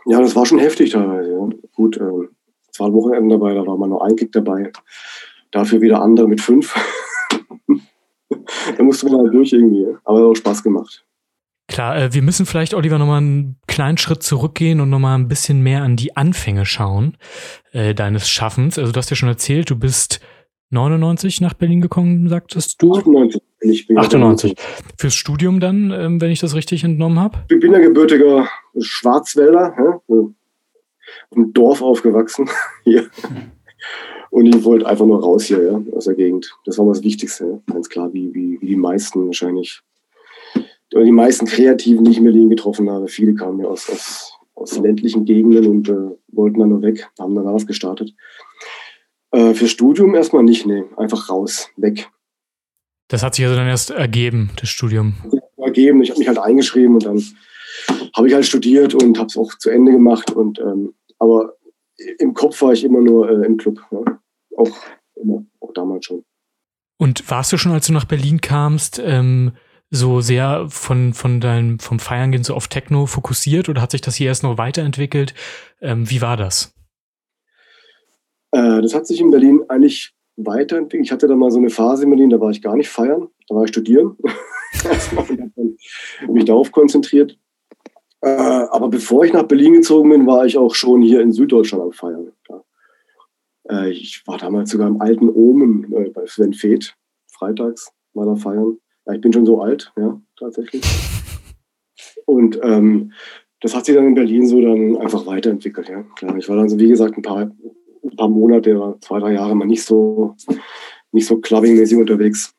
ja, 0.06 0.22
das 0.22 0.36
war 0.36 0.46
schon 0.46 0.60
heftig 0.60 0.92
teilweise. 0.92 1.32
Ja. 1.32 1.50
Gut, 1.74 1.98
ähm, 1.98 2.30
es 2.72 2.80
war 2.80 2.88
ein 2.88 2.94
Wochenende 2.94 3.36
dabei, 3.36 3.54
da 3.54 3.66
war 3.66 3.78
mal 3.78 3.88
nur 3.88 4.06
ein 4.06 4.16
Kick 4.16 4.32
dabei. 4.32 4.72
Dafür 5.52 5.82
wieder 5.82 6.02
andere 6.02 6.28
mit 6.28 6.42
fünf. 6.42 6.76
da 8.78 8.84
musste 8.84 9.10
man 9.10 9.22
halt 9.22 9.34
durch 9.34 9.54
irgendwie. 9.54 9.88
Aber 10.04 10.20
es 10.20 10.24
hat 10.24 10.32
auch 10.32 10.36
Spaß 10.36 10.64
gemacht. 10.64 11.06
Klar, 11.68 11.98
äh, 11.98 12.14
wir 12.14 12.22
müssen 12.22 12.46
vielleicht, 12.46 12.74
Oliver, 12.74 13.00
nochmal 13.00 13.22
einen 13.22 13.58
kleinen 13.68 13.98
Schritt 13.98 14.22
zurückgehen 14.22 14.82
und 14.82 14.90
nochmal 14.90 15.18
ein 15.18 15.28
bisschen 15.28 15.62
mehr 15.62 15.82
an 15.82 15.96
die 15.96 16.16
Anfänge 16.16 16.66
schauen 16.66 17.18
äh, 17.72 17.96
deines 17.96 18.30
Schaffens. 18.30 18.78
Also 18.78 18.92
du 18.92 18.98
hast 18.98 19.10
ja 19.10 19.16
schon 19.16 19.30
erzählt, 19.30 19.70
du 19.70 19.78
bist 19.78 20.20
99 20.70 21.42
nach 21.42 21.54
Berlin 21.54 21.82
gekommen, 21.82 22.28
sagtest 22.30 22.82
du? 22.82 22.94
98. 22.94 23.42
Ich 23.70 23.88
bin 23.88 23.98
98. 23.98 24.56
Fürs 24.98 25.16
Studium 25.16 25.60
dann, 25.60 25.92
ähm, 25.92 26.22
wenn 26.22 26.32
ich 26.32 26.40
das 26.40 26.56
richtig 26.56 26.84
entnommen 26.84 27.20
habe? 27.20 27.40
Ich 27.50 27.60
bin 27.60 27.72
ja 27.72 27.80
gebürtiger 27.80 28.48
Schwarzwälder, 28.80 29.76
ja, 29.78 30.02
im 31.32 31.54
Dorf 31.54 31.82
aufgewachsen 31.82 32.50
hier. 32.84 33.10
Und 34.30 34.48
ich 34.48 34.64
wollte 34.64 34.88
einfach 34.88 35.06
nur 35.06 35.22
raus 35.22 35.46
hier, 35.46 35.64
ja, 35.64 35.82
aus 35.96 36.06
der 36.06 36.16
Gegend. 36.16 36.54
Das 36.66 36.78
war 36.78 36.86
mal 36.86 36.94
das 36.94 37.04
Wichtigste, 37.04 37.46
ja. 37.46 37.74
ganz 37.74 37.90
klar, 37.90 38.14
wie, 38.14 38.34
wie, 38.34 38.60
wie 38.62 38.68
die 38.68 38.76
meisten 38.76 39.26
wahrscheinlich, 39.28 39.82
die 40.94 41.12
meisten 41.12 41.46
Kreativen, 41.46 42.04
die 42.04 42.12
ich 42.12 42.18
in 42.18 42.24
Berlin 42.24 42.50
getroffen 42.50 42.90
habe, 42.90 43.08
viele 43.08 43.34
kamen 43.34 43.60
ja 43.60 43.68
aus, 43.68 43.90
aus, 43.90 44.34
aus 44.56 44.78
ländlichen 44.78 45.26
Gegenden 45.26 45.68
und 45.68 45.90
äh, 45.90 46.16
wollten 46.28 46.60
dann 46.60 46.70
nur 46.70 46.82
weg, 46.82 47.10
haben 47.20 47.36
dann 47.36 47.46
was 47.46 47.68
gestartet. 47.68 48.14
Äh, 49.32 49.54
für 49.54 49.68
Studium 49.68 50.16
erstmal 50.16 50.44
nicht, 50.44 50.66
nee. 50.66 50.84
Einfach 50.96 51.30
raus, 51.30 51.70
weg. 51.76 52.10
Das 53.08 53.24
hat 53.24 53.36
sich 53.36 53.46
also 53.46 53.56
dann 53.56 53.68
erst 53.68 53.92
ergeben, 53.92 54.52
das 54.60 54.70
Studium. 54.70 55.16
Ergeben. 55.58 56.02
Ich 56.02 56.10
habe 56.10 56.20
mich 56.20 56.28
halt 56.28 56.40
eingeschrieben 56.40 56.96
und 56.96 57.06
dann 57.06 57.24
habe 58.16 58.28
ich 58.28 58.34
halt 58.34 58.46
studiert 58.46 58.94
und 58.96 59.18
habe 59.18 59.28
es 59.28 59.38
auch 59.38 59.54
zu 59.58 59.70
Ende 59.70 59.92
gemacht. 59.92 60.32
Und 60.32 60.60
ähm, 60.60 60.94
aber 61.20 61.54
im 62.20 62.34
Kopf 62.34 62.62
war 62.62 62.74
ich 62.74 62.84
immer 62.84 63.02
nur 63.02 63.30
äh, 63.30 63.46
im 63.46 63.58
Club. 63.58 63.80
Ja. 63.92 64.00
Auch 64.58 64.72
immer, 65.16 65.46
auch 65.60 65.74
damals 65.74 66.06
schon. 66.06 66.24
Und 66.98 67.30
warst 67.30 67.52
du 67.52 67.58
schon, 67.58 67.74
als 67.74 67.88
du 67.88 67.94
nach 67.94 68.06
Berlin 68.06 68.42
kamst, 68.42 69.02
ähm, 69.04 69.52
so 69.90 70.22
sehr 70.22 70.68
von, 70.70 71.14
von 71.14 71.40
deinem, 71.40 71.80
vom 71.80 72.00
Feiern 72.00 72.32
gehen 72.32 72.44
so 72.44 72.54
auf 72.54 72.68
Techno 72.68 73.06
fokussiert 73.06 73.70
oder 73.70 73.82
hat 73.82 73.92
sich 73.92 74.02
das 74.02 74.16
hier 74.16 74.28
erst 74.28 74.44
noch 74.44 74.58
weiterentwickelt? 74.58 75.34
Ähm, 75.82 76.10
wie 76.10 76.22
war 76.22 76.38
das? 76.38 76.74
Äh, 78.52 78.82
das 78.82 78.94
hat 78.94 79.06
sich 79.08 79.20
in 79.20 79.32
Berlin 79.32 79.62
eigentlich 79.68 80.15
weiterentwickelt. 80.38 81.06
Ich 81.06 81.12
hatte 81.12 81.28
da 81.28 81.36
mal 81.36 81.52
so 81.52 81.60
eine 81.60 81.70
Phase 81.70 82.04
in 82.04 82.10
Berlin, 82.10 82.30
da 82.30 82.40
war 82.40 82.52
ich 82.52 82.62
gar 82.62 82.76
nicht 82.76 82.90
feiern, 82.90 83.28
da 83.48 83.56
war 83.56 83.64
ich 83.64 83.70
studieren. 83.70 84.18
und 85.16 85.80
habe 86.22 86.34
mich 86.34 86.46
darauf 86.46 86.72
konzentriert. 86.72 87.38
Äh, 88.22 88.30
aber 88.30 88.90
bevor 88.90 89.24
ich 89.26 89.34
nach 89.34 89.44
Berlin 89.44 89.74
gezogen 89.74 90.10
bin, 90.10 90.28
war 90.28 90.46
ich 90.46 90.58
auch 90.58 90.74
schon 90.74 91.02
hier 91.02 91.22
in 91.22 91.32
Süddeutschland 91.32 91.84
am 91.84 91.92
Feiern. 91.92 92.32
Ja. 92.50 92.64
Äh, 93.70 93.92
ich 93.92 94.24
war 94.26 94.38
damals 94.38 94.72
sogar 94.72 94.88
im 94.88 95.02
alten 95.02 95.30
Omen 95.30 95.94
äh, 95.94 96.10
bei 96.10 96.26
Sven 96.26 96.54
Feth, 96.54 96.96
freitags 97.32 97.92
mal 98.14 98.26
da 98.26 98.36
feiern. 98.36 98.78
Ja, 99.06 99.14
ich 99.14 99.22
bin 99.22 99.32
schon 99.32 99.46
so 99.46 99.62
alt, 99.62 99.94
ja, 99.98 100.20
tatsächlich. 100.40 100.84
Und 102.26 102.60
ähm, 102.64 103.12
das 103.62 103.76
hat 103.76 103.86
sich 103.86 103.96
dann 103.96 104.08
in 104.08 104.16
Berlin 104.16 104.48
so 104.48 104.62
dann 104.62 104.98
einfach 104.98 105.26
weiterentwickelt, 105.26 105.90
ja. 105.90 106.04
Klar, 106.16 106.38
ich 106.38 106.50
war 106.50 106.56
dann 106.56 106.70
so, 106.70 106.80
wie 106.80 106.88
gesagt, 106.88 107.18
ein 107.18 107.22
paar 107.22 107.52
ein 108.06 108.16
paar 108.16 108.30
Monate 108.30 108.78
oder 108.78 108.98
zwei, 109.02 109.20
drei 109.20 109.34
Jahre 109.34 109.56
mal 109.56 109.66
nicht 109.66 109.84
so, 109.84 110.36
nicht 111.12 111.28
so 111.28 111.36
clubbing-mäßig 111.36 111.98
unterwegs. 111.98 112.54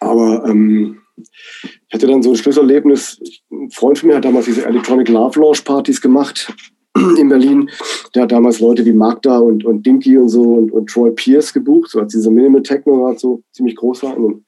Aber 0.00 0.44
ähm, 0.46 1.02
ich 1.16 1.94
hatte 1.94 2.06
dann 2.06 2.22
so 2.22 2.30
ein 2.30 2.36
Schlüsselerlebnis. 2.36 3.20
Ein 3.50 3.70
Freund 3.70 3.98
von 3.98 4.08
mir 4.08 4.16
hat 4.16 4.24
damals 4.24 4.46
diese 4.46 4.64
Electronic 4.64 5.08
Love 5.08 5.38
Launch 5.40 5.64
Partys 5.64 6.00
gemacht 6.00 6.52
in 7.18 7.28
Berlin. 7.28 7.70
Der 8.14 8.22
hat 8.22 8.32
damals 8.32 8.60
Leute 8.60 8.84
wie 8.84 8.92
Magda 8.92 9.38
und, 9.38 9.64
und 9.64 9.84
Dinky 9.84 10.16
und 10.16 10.28
so 10.28 10.42
und, 10.42 10.72
und 10.72 10.88
Troy 10.88 11.10
Pierce 11.10 11.52
gebucht, 11.52 11.90
so 11.90 12.00
als 12.00 12.12
diese 12.12 12.30
Minimal 12.30 12.62
Techno 12.62 13.02
war 13.02 13.18
so 13.18 13.42
ziemlich 13.52 13.76
groß 13.76 14.02
war 14.02 14.16
in 14.16 14.22
den 14.22 14.46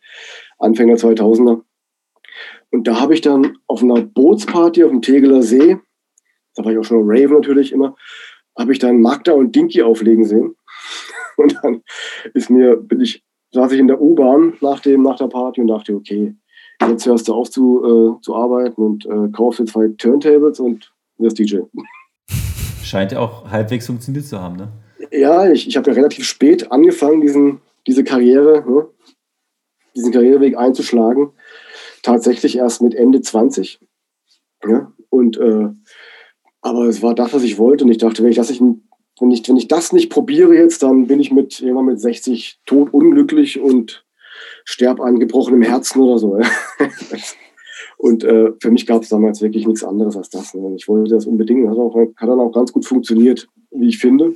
Anfänger 0.59 0.95
2000er. 0.95 1.61
Und 2.71 2.87
da 2.87 3.01
habe 3.01 3.13
ich 3.15 3.21
dann 3.21 3.59
auf 3.67 3.83
einer 3.83 4.01
Bootsparty 4.01 4.85
auf 4.85 4.91
dem 4.91 5.03
Tegeler 5.03 5.43
See, 5.43 5.77
da 6.55 6.65
war 6.65 6.73
ich 6.73 6.79
auch 6.79 6.85
schon 6.85 7.03
Rave 7.05 7.33
natürlich 7.33 7.73
immer, 7.73 7.97
habe 8.59 8.73
ich 8.73 8.79
dann 8.79 9.01
Magda 9.01 9.33
und 9.33 9.55
Dinky 9.55 9.83
auflegen 9.83 10.25
sehen. 10.25 10.57
Und 11.39 11.59
dann 11.63 11.83
ist 12.35 12.51
mir, 12.51 12.77
bin 12.77 13.01
ich, 13.01 13.25
saß 13.53 13.73
ich 13.73 13.79
in 13.79 13.89
der 13.89 14.01
U-Bahn 14.01 14.53
nach, 14.61 14.81
dem, 14.81 15.03
nach 15.03 15.17
der 15.17 15.29
Party 15.29 15.63
und 15.63 15.69
dachte, 15.69 15.95
okay, 15.95 16.35
jetzt 16.87 17.07
hörst 17.07 17.27
du 17.27 17.35
auf 17.35 17.51
zu, 17.51 18.19
äh, 18.19 18.23
zu 18.23 18.35
arbeiten 18.35 18.81
und 18.83 19.07
äh, 19.07 19.29
kaufst 19.33 19.61
dir 19.61 19.65
zwei 19.65 19.89
Turntables 19.97 20.61
und 20.61 20.93
wirst 21.17 21.39
DJ. 21.39 21.61
Scheint 22.85 23.13
ja 23.13 23.21
auch 23.21 23.51
halbwegs 23.51 23.87
funktioniert 23.87 24.27
zu 24.27 24.39
haben, 24.39 24.57
ne? 24.57 24.69
Ja, 25.11 25.51
ich, 25.51 25.67
ich 25.67 25.77
habe 25.77 25.91
ja 25.91 25.95
relativ 25.95 26.25
spät 26.27 26.71
angefangen, 26.71 27.23
diesen, 27.23 27.61
diese 27.87 28.05
Karriere, 28.05 28.63
ne? 28.69 28.87
diesen 29.97 30.13
Karriereweg 30.13 30.57
einzuschlagen. 30.57 31.33
tatsächlich 32.03 32.57
erst 32.57 32.83
mit 32.83 32.95
Ende 32.95 33.21
20. 33.21 33.81
Ja, 34.67 34.93
und 35.11 35.37
äh, 35.39 35.69
aber 36.63 36.87
es 36.87 37.03
war 37.03 37.15
das, 37.15 37.35
was 37.35 37.43
ich 37.43 37.59
wollte. 37.59 37.85
Und 37.85 37.91
ich 37.91 37.99
dachte, 37.99 38.23
wenn 38.23 38.31
ich 38.31 38.37
das 38.37 38.49
nicht, 38.49 38.63
wenn 39.21 39.31
ich, 39.31 39.47
wenn 39.47 39.57
ich 39.57 39.69
das 39.69 39.93
nicht 39.93 40.11
probiere 40.11 40.55
jetzt, 40.55 40.83
dann 40.83 41.07
bin 41.07 41.21
ich 41.21 41.31
mit 41.31 41.61
irgendwann 41.61 41.87
mit 41.87 42.01
60 42.01 42.61
tot 42.65 42.93
unglücklich 42.93 43.61
und 43.61 44.07
sterb 44.65 45.01
an 45.01 45.19
gebrochenem 45.19 45.63
Herzen 45.63 46.01
oder 46.01 46.19
so. 46.19 46.41
und 47.99 48.25
äh, 48.25 48.53
für 48.61 48.71
mich 48.71 48.87
gab 48.87 49.03
es 49.03 49.11
damals 49.11 49.43
wirklich 49.43 49.67
nichts 49.67 49.85
anderes 49.85 50.17
als 50.17 50.31
das. 50.31 50.55
Ne? 50.55 50.75
Ich 50.77 50.89
wollte 50.89 51.13
das 51.13 51.27
unbedingt. 51.27 51.69
Hat, 51.69 51.77
auch, 51.77 51.95
hat 51.95 52.29
dann 52.29 52.41
auch 52.41 52.53
ganz 52.53 52.73
gut 52.73 52.87
funktioniert, 52.87 53.49
wie 53.73 53.89
ich 53.89 53.99
finde. 53.99 54.35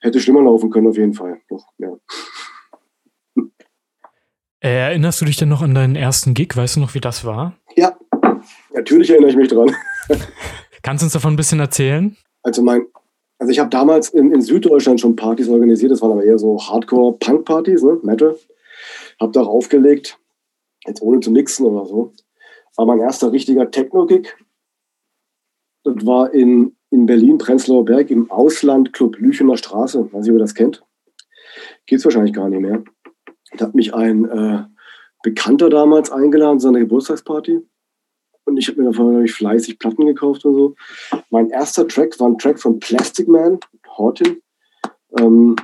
Hätte 0.00 0.20
schlimmer 0.20 0.42
laufen 0.42 0.70
können, 0.70 0.88
auf 0.88 0.96
jeden 0.96 1.14
Fall. 1.14 1.40
Doch, 1.48 1.64
ja. 1.78 1.96
Erinnerst 4.60 5.20
du 5.20 5.26
dich 5.26 5.36
denn 5.36 5.48
noch 5.48 5.62
an 5.62 5.74
deinen 5.74 5.94
ersten 5.94 6.34
Gig? 6.34 6.56
Weißt 6.56 6.76
du 6.76 6.80
noch, 6.80 6.94
wie 6.94 7.00
das 7.00 7.24
war? 7.24 7.54
Ja, 7.76 7.96
natürlich 8.72 9.10
erinnere 9.10 9.30
ich 9.30 9.36
mich 9.36 9.48
dran. 9.48 9.74
Kannst 10.86 11.02
du 11.02 11.06
uns 11.06 11.14
davon 11.14 11.32
ein 11.32 11.36
bisschen 11.36 11.58
erzählen? 11.58 12.16
Also 12.44 12.62
mein, 12.62 12.86
also 13.40 13.50
ich 13.50 13.58
habe 13.58 13.70
damals 13.70 14.10
in, 14.10 14.32
in, 14.32 14.40
Süddeutschland 14.40 15.00
schon 15.00 15.16
Partys 15.16 15.48
organisiert, 15.48 15.90
das 15.90 16.00
waren 16.00 16.12
aber 16.12 16.22
eher 16.22 16.38
so 16.38 16.60
Hardcore-Punk-Partys, 16.60 17.82
ne? 17.82 17.98
Metal. 18.04 18.38
Hab 19.18 19.32
da 19.32 19.42
aufgelegt, 19.42 20.16
jetzt 20.86 21.02
ohne 21.02 21.18
zu 21.18 21.32
mixen 21.32 21.66
oder 21.66 21.86
so. 21.86 22.12
War 22.76 22.86
mein 22.86 23.00
erster 23.00 23.32
richtiger 23.32 23.68
Techno-Gig. 23.68 24.36
Das 25.82 26.06
war 26.06 26.32
in, 26.32 26.76
in 26.90 27.06
Berlin, 27.06 27.38
Prenzlauer 27.38 27.84
Berg, 27.84 28.12
im 28.12 28.30
Ausland-Club 28.30 29.18
Lüchener 29.18 29.56
Straße. 29.56 30.12
Weiß 30.12 30.22
nicht, 30.22 30.30
ob 30.30 30.36
ihr 30.36 30.38
das 30.38 30.54
kennt. 30.54 30.84
Geht's 31.86 32.04
wahrscheinlich 32.04 32.32
gar 32.32 32.48
nicht 32.48 32.60
mehr. 32.60 32.84
Da 33.56 33.66
hat 33.66 33.74
mich 33.74 33.92
ein 33.92 34.24
äh, 34.24 34.62
Bekannter 35.24 35.68
damals 35.68 36.12
eingeladen 36.12 36.60
zu 36.60 36.68
seiner 36.68 36.78
Geburtstagsparty. 36.78 37.62
Und 38.46 38.56
ich 38.56 38.68
habe 38.68 38.80
mir 38.80 38.90
davon 38.90 39.24
ich, 39.24 39.32
fleißig 39.32 39.78
Platten 39.78 40.06
gekauft 40.06 40.44
und 40.44 40.54
so. 40.54 40.74
Mein 41.30 41.50
erster 41.50 41.86
Track 41.86 42.18
war 42.20 42.28
ein 42.28 42.38
Track 42.38 42.60
von 42.60 42.78
Plastic 42.78 43.28
Man, 43.28 43.58
Horton. 43.98 44.40
Ähm, 45.18 45.56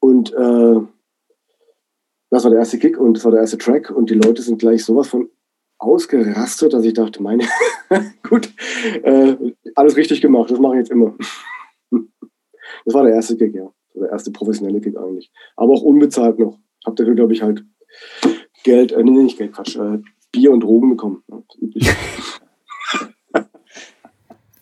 und 0.00 0.32
äh, 0.32 0.80
das 2.30 2.44
war 2.44 2.50
der 2.50 2.60
erste 2.60 2.78
Kick 2.78 2.98
und 2.98 3.14
das 3.14 3.24
war 3.24 3.32
der 3.32 3.42
erste 3.42 3.58
Track. 3.58 3.90
Und 3.90 4.08
die 4.08 4.14
Leute 4.14 4.40
sind 4.40 4.58
gleich 4.58 4.84
sowas 4.84 5.08
von 5.08 5.28
ausgerastet, 5.78 6.72
dass 6.72 6.84
ich 6.84 6.94
dachte, 6.94 7.22
meine, 7.22 7.44
gut, 8.22 8.52
äh, 9.02 9.36
alles 9.74 9.96
richtig 9.96 10.22
gemacht, 10.22 10.50
das 10.50 10.58
mache 10.58 10.74
ich 10.74 10.78
jetzt 10.78 10.90
immer. 10.90 11.14
das 12.84 12.94
war 12.94 13.04
der 13.04 13.14
erste 13.14 13.36
Kick, 13.36 13.54
ja. 13.54 13.70
Der 13.94 14.08
erste 14.08 14.30
professionelle 14.30 14.80
Kick 14.80 14.96
eigentlich. 14.96 15.30
Aber 15.56 15.74
auch 15.74 15.82
unbezahlt 15.82 16.38
noch. 16.38 16.58
Hab 16.86 16.96
dafür, 16.96 17.14
glaube 17.14 17.34
ich, 17.34 17.42
halt 17.42 17.64
Geld, 18.64 18.92
äh, 18.92 19.02
nee, 19.02 19.10
nicht 19.10 19.36
Geld, 19.36 19.52
Quatsch, 19.52 19.76
äh, 19.76 19.98
Bier 20.32 20.50
und 20.50 20.60
Drogen 20.60 20.90
bekommen. 20.90 21.22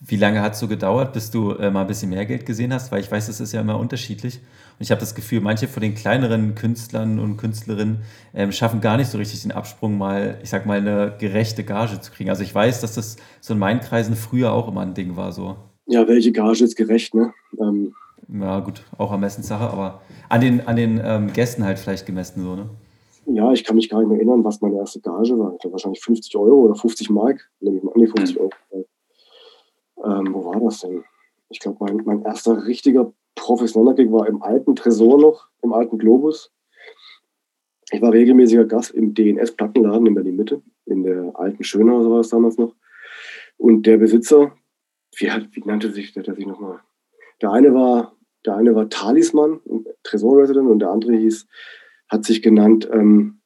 Wie 0.03 0.17
lange 0.17 0.41
hat 0.41 0.53
es 0.53 0.59
so 0.59 0.67
gedauert, 0.67 1.13
bis 1.13 1.31
du 1.31 1.51
äh, 1.51 1.71
mal 1.71 1.81
ein 1.81 1.87
bisschen 1.87 2.09
mehr 2.09 2.25
Geld 2.25 2.45
gesehen 2.45 2.73
hast? 2.73 2.91
Weil 2.91 2.99
ich 2.99 3.09
weiß, 3.09 3.27
das 3.27 3.39
ist 3.39 3.53
ja 3.53 3.61
immer 3.61 3.79
unterschiedlich. 3.79 4.39
Und 4.39 4.81
ich 4.81 4.91
habe 4.91 4.99
das 4.99 5.15
Gefühl, 5.15 5.39
manche 5.39 5.69
von 5.69 5.81
den 5.81 5.95
kleineren 5.95 6.53
Künstlern 6.53 7.17
und 7.17 7.37
Künstlerinnen 7.37 7.99
ähm, 8.33 8.51
schaffen 8.51 8.81
gar 8.81 8.97
nicht 8.97 9.09
so 9.09 9.17
richtig 9.17 9.43
den 9.43 9.53
Absprung, 9.53 9.97
mal, 9.97 10.37
ich 10.43 10.49
sag 10.49 10.65
mal, 10.65 10.79
eine 10.79 11.15
gerechte 11.17 11.63
Gage 11.63 12.01
zu 12.01 12.11
kriegen. 12.11 12.29
Also 12.29 12.43
ich 12.43 12.53
weiß, 12.53 12.81
dass 12.81 12.95
das 12.95 13.15
so 13.39 13.53
in 13.53 13.59
meinen 13.59 13.79
Kreisen 13.79 14.17
früher 14.17 14.51
auch 14.51 14.67
immer 14.67 14.81
ein 14.81 14.93
Ding 14.93 15.15
war. 15.15 15.31
so. 15.31 15.55
Ja, 15.85 16.05
welche 16.07 16.33
Gage 16.33 16.65
ist 16.65 16.75
gerecht, 16.75 17.15
ne? 17.15 17.33
Ähm, 17.59 17.93
ja, 18.27 18.59
gut, 18.59 18.83
auch 18.97 19.11
Ermessenssache, 19.11 19.69
aber 19.69 20.01
an 20.29 20.41
den, 20.41 20.67
an 20.67 20.75
den 20.75 21.01
ähm, 21.03 21.31
Gästen 21.31 21.63
halt 21.63 21.79
vielleicht 21.79 22.05
gemessen, 22.05 22.43
so, 22.43 22.55
ne? 22.55 22.69
Ja, 23.25 23.51
ich 23.51 23.63
kann 23.63 23.75
mich 23.75 23.89
gar 23.89 23.99
nicht 23.99 24.09
mehr 24.09 24.17
erinnern, 24.17 24.43
was 24.43 24.61
meine 24.61 24.77
erste 24.77 24.99
Gage 24.99 25.37
war. 25.37 25.53
Ich 25.53 25.59
glaube 25.59 25.73
wahrscheinlich 25.73 26.01
50 26.01 26.35
Euro 26.37 26.61
oder 26.61 26.75
50 26.75 27.09
Mark. 27.09 27.49
Nehme 27.59 27.77
ich 27.77 27.83
mal 27.83 27.91
an, 27.93 28.01
nee, 28.01 28.07
50 28.07 28.39
Euro. 28.39 28.51
Ähm, 30.03 30.33
wo 30.33 30.45
war 30.45 30.59
das 30.59 30.79
denn? 30.81 31.03
Ich 31.49 31.59
glaube, 31.59 31.77
mein, 31.81 31.97
mein 32.05 32.23
erster 32.23 32.65
richtiger 32.65 33.13
professioneller 33.35 33.95
Gig 33.95 34.11
war 34.11 34.27
im 34.27 34.41
alten 34.41 34.75
Tresor 34.75 35.19
noch, 35.19 35.47
im 35.61 35.73
alten 35.73 35.97
Globus. 35.97 36.51
Ich 37.91 38.01
war 38.01 38.13
regelmäßiger 38.13 38.65
Gast 38.65 38.91
im 38.91 39.13
DNS-Plattenladen 39.13 40.07
in 40.07 40.15
Berlin-Mitte, 40.15 40.61
in 40.85 41.03
der 41.03 41.37
alten 41.37 41.63
Schönau, 41.63 42.01
so 42.01 42.11
war 42.11 42.21
es 42.21 42.29
damals 42.29 42.57
noch. 42.57 42.73
Und 43.57 43.85
der 43.85 43.97
Besitzer, 43.97 44.55
wie, 45.17 45.29
hat, 45.29 45.49
wie 45.51 45.61
nannte 45.65 45.91
sich 45.91 46.13
der, 46.13 46.23
der 46.23 46.35
sich 46.35 46.47
nochmal? 46.47 46.79
Der 47.41 47.51
eine 47.51 47.73
war, 47.73 48.15
der 48.45 48.55
eine 48.55 48.73
war 48.75 48.89
Talisman, 48.89 49.59
Tresor-Resident, 50.03 50.69
und 50.69 50.79
der 50.79 50.89
andere 50.89 51.13
hieß 51.17 51.47
hat 52.11 52.25
sich 52.25 52.41
genannt 52.41 52.87
ähm, 52.93 53.39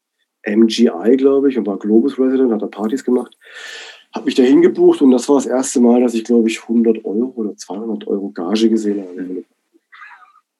MGI, 0.45 1.17
glaube 1.17 1.49
ich, 1.49 1.57
und 1.57 1.67
war 1.67 1.77
Globus 1.77 2.19
Resident, 2.19 2.51
hat 2.51 2.61
da 2.61 2.67
Partys 2.67 3.05
gemacht. 3.05 3.37
Habe 4.13 4.25
mich 4.25 4.35
da 4.35 4.43
hingebucht 4.43 5.01
und 5.01 5.11
das 5.11 5.29
war 5.29 5.35
das 5.35 5.45
erste 5.45 5.79
Mal, 5.79 6.01
dass 6.01 6.13
ich, 6.13 6.23
glaube 6.23 6.49
ich, 6.49 6.61
100 6.63 7.05
Euro 7.05 7.33
oder 7.35 7.55
200 7.55 8.07
Euro 8.07 8.29
Gage 8.29 8.69
gesehen 8.69 9.01
habe. 9.01 9.43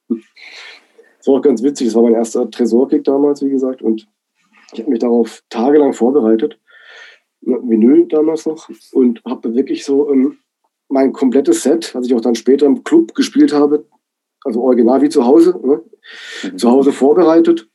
Das 0.09 0.17
war 1.27 1.35
auch 1.35 1.41
ganz 1.41 1.63
witzig. 1.63 1.88
Das 1.88 1.95
war 1.95 2.03
mein 2.03 2.13
erster 2.13 2.50
Tresorkick 2.50 3.03
damals, 3.03 3.43
wie 3.43 3.50
gesagt, 3.50 3.81
und 3.81 4.07
ich 4.74 4.79
habe 4.79 4.91
mich 4.91 5.00
darauf 5.00 5.43
tagelang 5.50 5.93
vorbereitet. 5.93 6.59
Ne, 7.41 7.59
Vinyl 7.63 8.07
damals 8.07 8.45
noch 8.45 8.69
und 8.91 9.24
habe 9.25 9.55
wirklich 9.55 9.85
so 9.85 10.12
ähm, 10.12 10.38
mein 10.89 11.13
komplettes 11.13 11.63
Set, 11.63 11.95
was 11.95 12.05
ich 12.05 12.13
auch 12.13 12.21
dann 12.21 12.35
später 12.35 12.65
im 12.65 12.83
Club 12.83 13.15
gespielt 13.15 13.53
habe, 13.53 13.85
also 14.43 14.62
original 14.62 15.01
wie 15.01 15.09
zu 15.09 15.25
Hause, 15.25 15.59
ne? 15.63 15.81
mhm. 16.43 16.57
zu 16.57 16.69
Hause 16.69 16.91
vorbereitet 16.91 17.69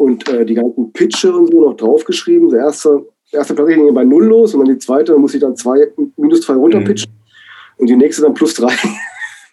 und 0.00 0.26
äh, 0.30 0.46
die 0.46 0.54
ganzen 0.54 0.94
Pitche 0.94 1.30
und 1.30 1.52
so 1.52 1.60
noch 1.60 1.76
draufgeschrieben. 1.76 2.48
Der 2.48 2.60
erste, 2.60 3.06
erste 3.32 3.54
Platte 3.54 3.74
ging 3.74 3.92
bei 3.92 4.02
null 4.02 4.24
los 4.24 4.54
und 4.54 4.60
dann 4.60 4.74
die 4.74 4.78
zweite, 4.78 5.12
dann 5.12 5.20
muss 5.20 5.34
ich 5.34 5.42
dann 5.42 5.56
zwei, 5.56 5.92
minus 6.16 6.40
zwei 6.40 6.54
runterpitchen 6.54 7.12
mhm. 7.12 7.76
und 7.76 7.86
die 7.86 7.96
nächste 7.96 8.22
dann 8.22 8.32
plus 8.32 8.54
drei. 8.54 8.72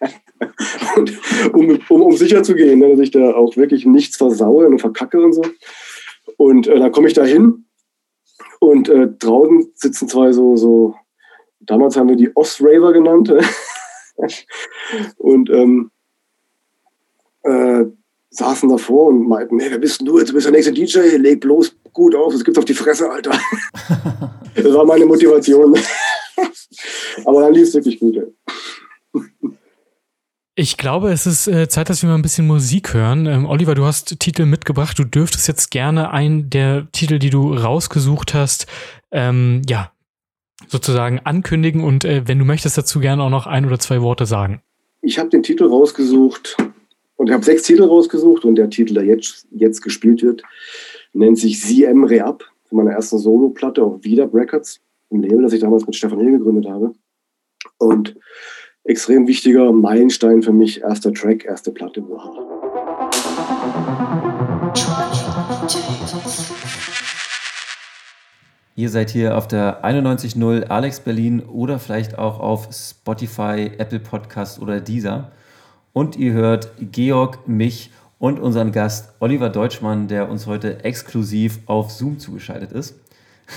und, 0.96 1.12
um, 1.52 1.78
um, 1.90 2.02
um 2.02 2.16
sicher 2.16 2.42
zu 2.42 2.54
gehen, 2.54 2.78
ne, 2.78 2.88
dass 2.88 3.00
ich 3.00 3.10
da 3.10 3.34
auch 3.34 3.58
wirklich 3.58 3.84
nichts 3.84 4.16
versaue 4.16 4.66
und 4.66 4.80
verkacke 4.80 5.20
und 5.20 5.34
so. 5.34 5.42
Und 6.38 6.66
äh, 6.66 6.78
dann 6.78 6.92
komme 6.92 7.08
ich 7.08 7.14
da 7.14 7.24
hin 7.24 7.66
und 8.58 8.88
äh, 8.88 9.06
draußen 9.18 9.70
sitzen 9.74 10.08
zwei 10.08 10.32
so, 10.32 10.56
so, 10.56 10.94
damals 11.60 11.94
haben 11.98 12.08
wir 12.08 12.16
die 12.16 12.34
Ostraver 12.34 12.94
genannt. 12.94 13.34
und 15.18 15.50
ähm, 15.50 15.90
äh, 17.42 17.84
saßen 18.30 18.68
davor 18.68 19.08
und 19.08 19.28
meinten, 19.28 19.58
hey, 19.58 19.70
wer 19.70 19.78
bist 19.78 20.00
denn 20.00 20.06
du? 20.06 20.18
Jetzt 20.18 20.32
bist 20.32 20.46
der 20.46 20.52
nächste 20.52 20.72
DJ, 20.72 21.16
leg 21.16 21.40
bloß 21.40 21.74
gut 21.92 22.14
auf, 22.14 22.34
es 22.34 22.44
gibt's 22.44 22.58
auf 22.58 22.64
die 22.64 22.74
Fresse, 22.74 23.10
Alter. 23.10 23.30
das 24.54 24.74
war 24.74 24.84
meine 24.84 25.06
Motivation. 25.06 25.74
Aber 27.24 27.42
dann 27.42 27.54
lief 27.54 27.68
es 27.68 27.74
wirklich 27.74 27.98
gut. 27.98 28.18
Ich 30.54 30.76
glaube, 30.76 31.12
es 31.12 31.24
ist 31.26 31.46
äh, 31.46 31.68
Zeit, 31.68 31.88
dass 31.88 32.02
wir 32.02 32.08
mal 32.08 32.16
ein 32.16 32.22
bisschen 32.22 32.46
Musik 32.46 32.92
hören. 32.92 33.26
Ähm, 33.26 33.46
Oliver, 33.46 33.76
du 33.76 33.84
hast 33.84 34.18
Titel 34.18 34.44
mitgebracht. 34.44 34.98
Du 34.98 35.04
dürftest 35.04 35.46
jetzt 35.46 35.70
gerne 35.70 36.10
einen 36.10 36.50
der 36.50 36.88
Titel, 36.90 37.20
die 37.20 37.30
du 37.30 37.54
rausgesucht 37.54 38.34
hast, 38.34 38.66
ähm, 39.12 39.62
ja, 39.68 39.92
sozusagen 40.66 41.20
ankündigen 41.20 41.84
und 41.84 42.04
äh, 42.04 42.26
wenn 42.26 42.38
du 42.38 42.44
möchtest, 42.44 42.76
dazu 42.76 42.98
gerne 42.98 43.22
auch 43.22 43.30
noch 43.30 43.46
ein 43.46 43.66
oder 43.66 43.78
zwei 43.78 44.02
Worte 44.02 44.26
sagen. 44.26 44.60
Ich 45.00 45.18
habe 45.18 45.28
den 45.28 45.44
Titel 45.44 45.64
rausgesucht, 45.64 46.56
und 47.18 47.26
ich 47.26 47.32
habe 47.32 47.44
sechs 47.44 47.64
Titel 47.64 47.82
rausgesucht 47.82 48.44
und 48.44 48.54
der 48.54 48.70
Titel, 48.70 48.94
der 48.94 49.04
jetzt, 49.04 49.48
jetzt 49.50 49.82
gespielt 49.82 50.22
wird, 50.22 50.42
nennt 51.12 51.36
sich 51.36 51.60
CM 51.60 52.04
Reab 52.04 52.44
von 52.68 52.78
meiner 52.78 52.92
ersten 52.92 53.18
Solo-Platte 53.18 53.82
auf 53.82 54.04
Wieder 54.04 54.32
Records, 54.32 54.80
ein 55.10 55.22
Label, 55.22 55.42
das 55.42 55.52
ich 55.52 55.60
damals 55.60 55.84
mit 55.84 55.96
Stefan 55.96 56.20
Hill 56.20 56.38
gegründet 56.38 56.68
habe. 56.70 56.92
Und 57.78 58.14
extrem 58.84 59.26
wichtiger 59.26 59.72
Meilenstein 59.72 60.42
für 60.42 60.52
mich, 60.52 60.80
erster 60.82 61.12
Track, 61.12 61.44
erste 61.44 61.72
Platte. 61.72 62.04
Ihr 68.76 68.90
seid 68.90 69.10
hier 69.10 69.36
auf 69.36 69.48
der 69.48 69.84
91.0 69.84 70.68
Alex 70.68 71.00
Berlin 71.00 71.40
oder 71.40 71.80
vielleicht 71.80 72.16
auch 72.16 72.38
auf 72.38 72.68
Spotify, 72.72 73.72
Apple 73.76 73.98
Podcast 73.98 74.62
oder 74.62 74.80
Deezer. 74.80 75.32
Und 75.92 76.16
ihr 76.16 76.32
hört 76.32 76.70
Georg, 76.80 77.48
mich 77.48 77.90
und 78.18 78.40
unseren 78.40 78.72
Gast 78.72 79.14
Oliver 79.20 79.48
Deutschmann, 79.48 80.08
der 80.08 80.28
uns 80.28 80.46
heute 80.46 80.84
exklusiv 80.84 81.60
auf 81.66 81.90
Zoom 81.90 82.18
zugeschaltet 82.18 82.72
ist. 82.72 82.96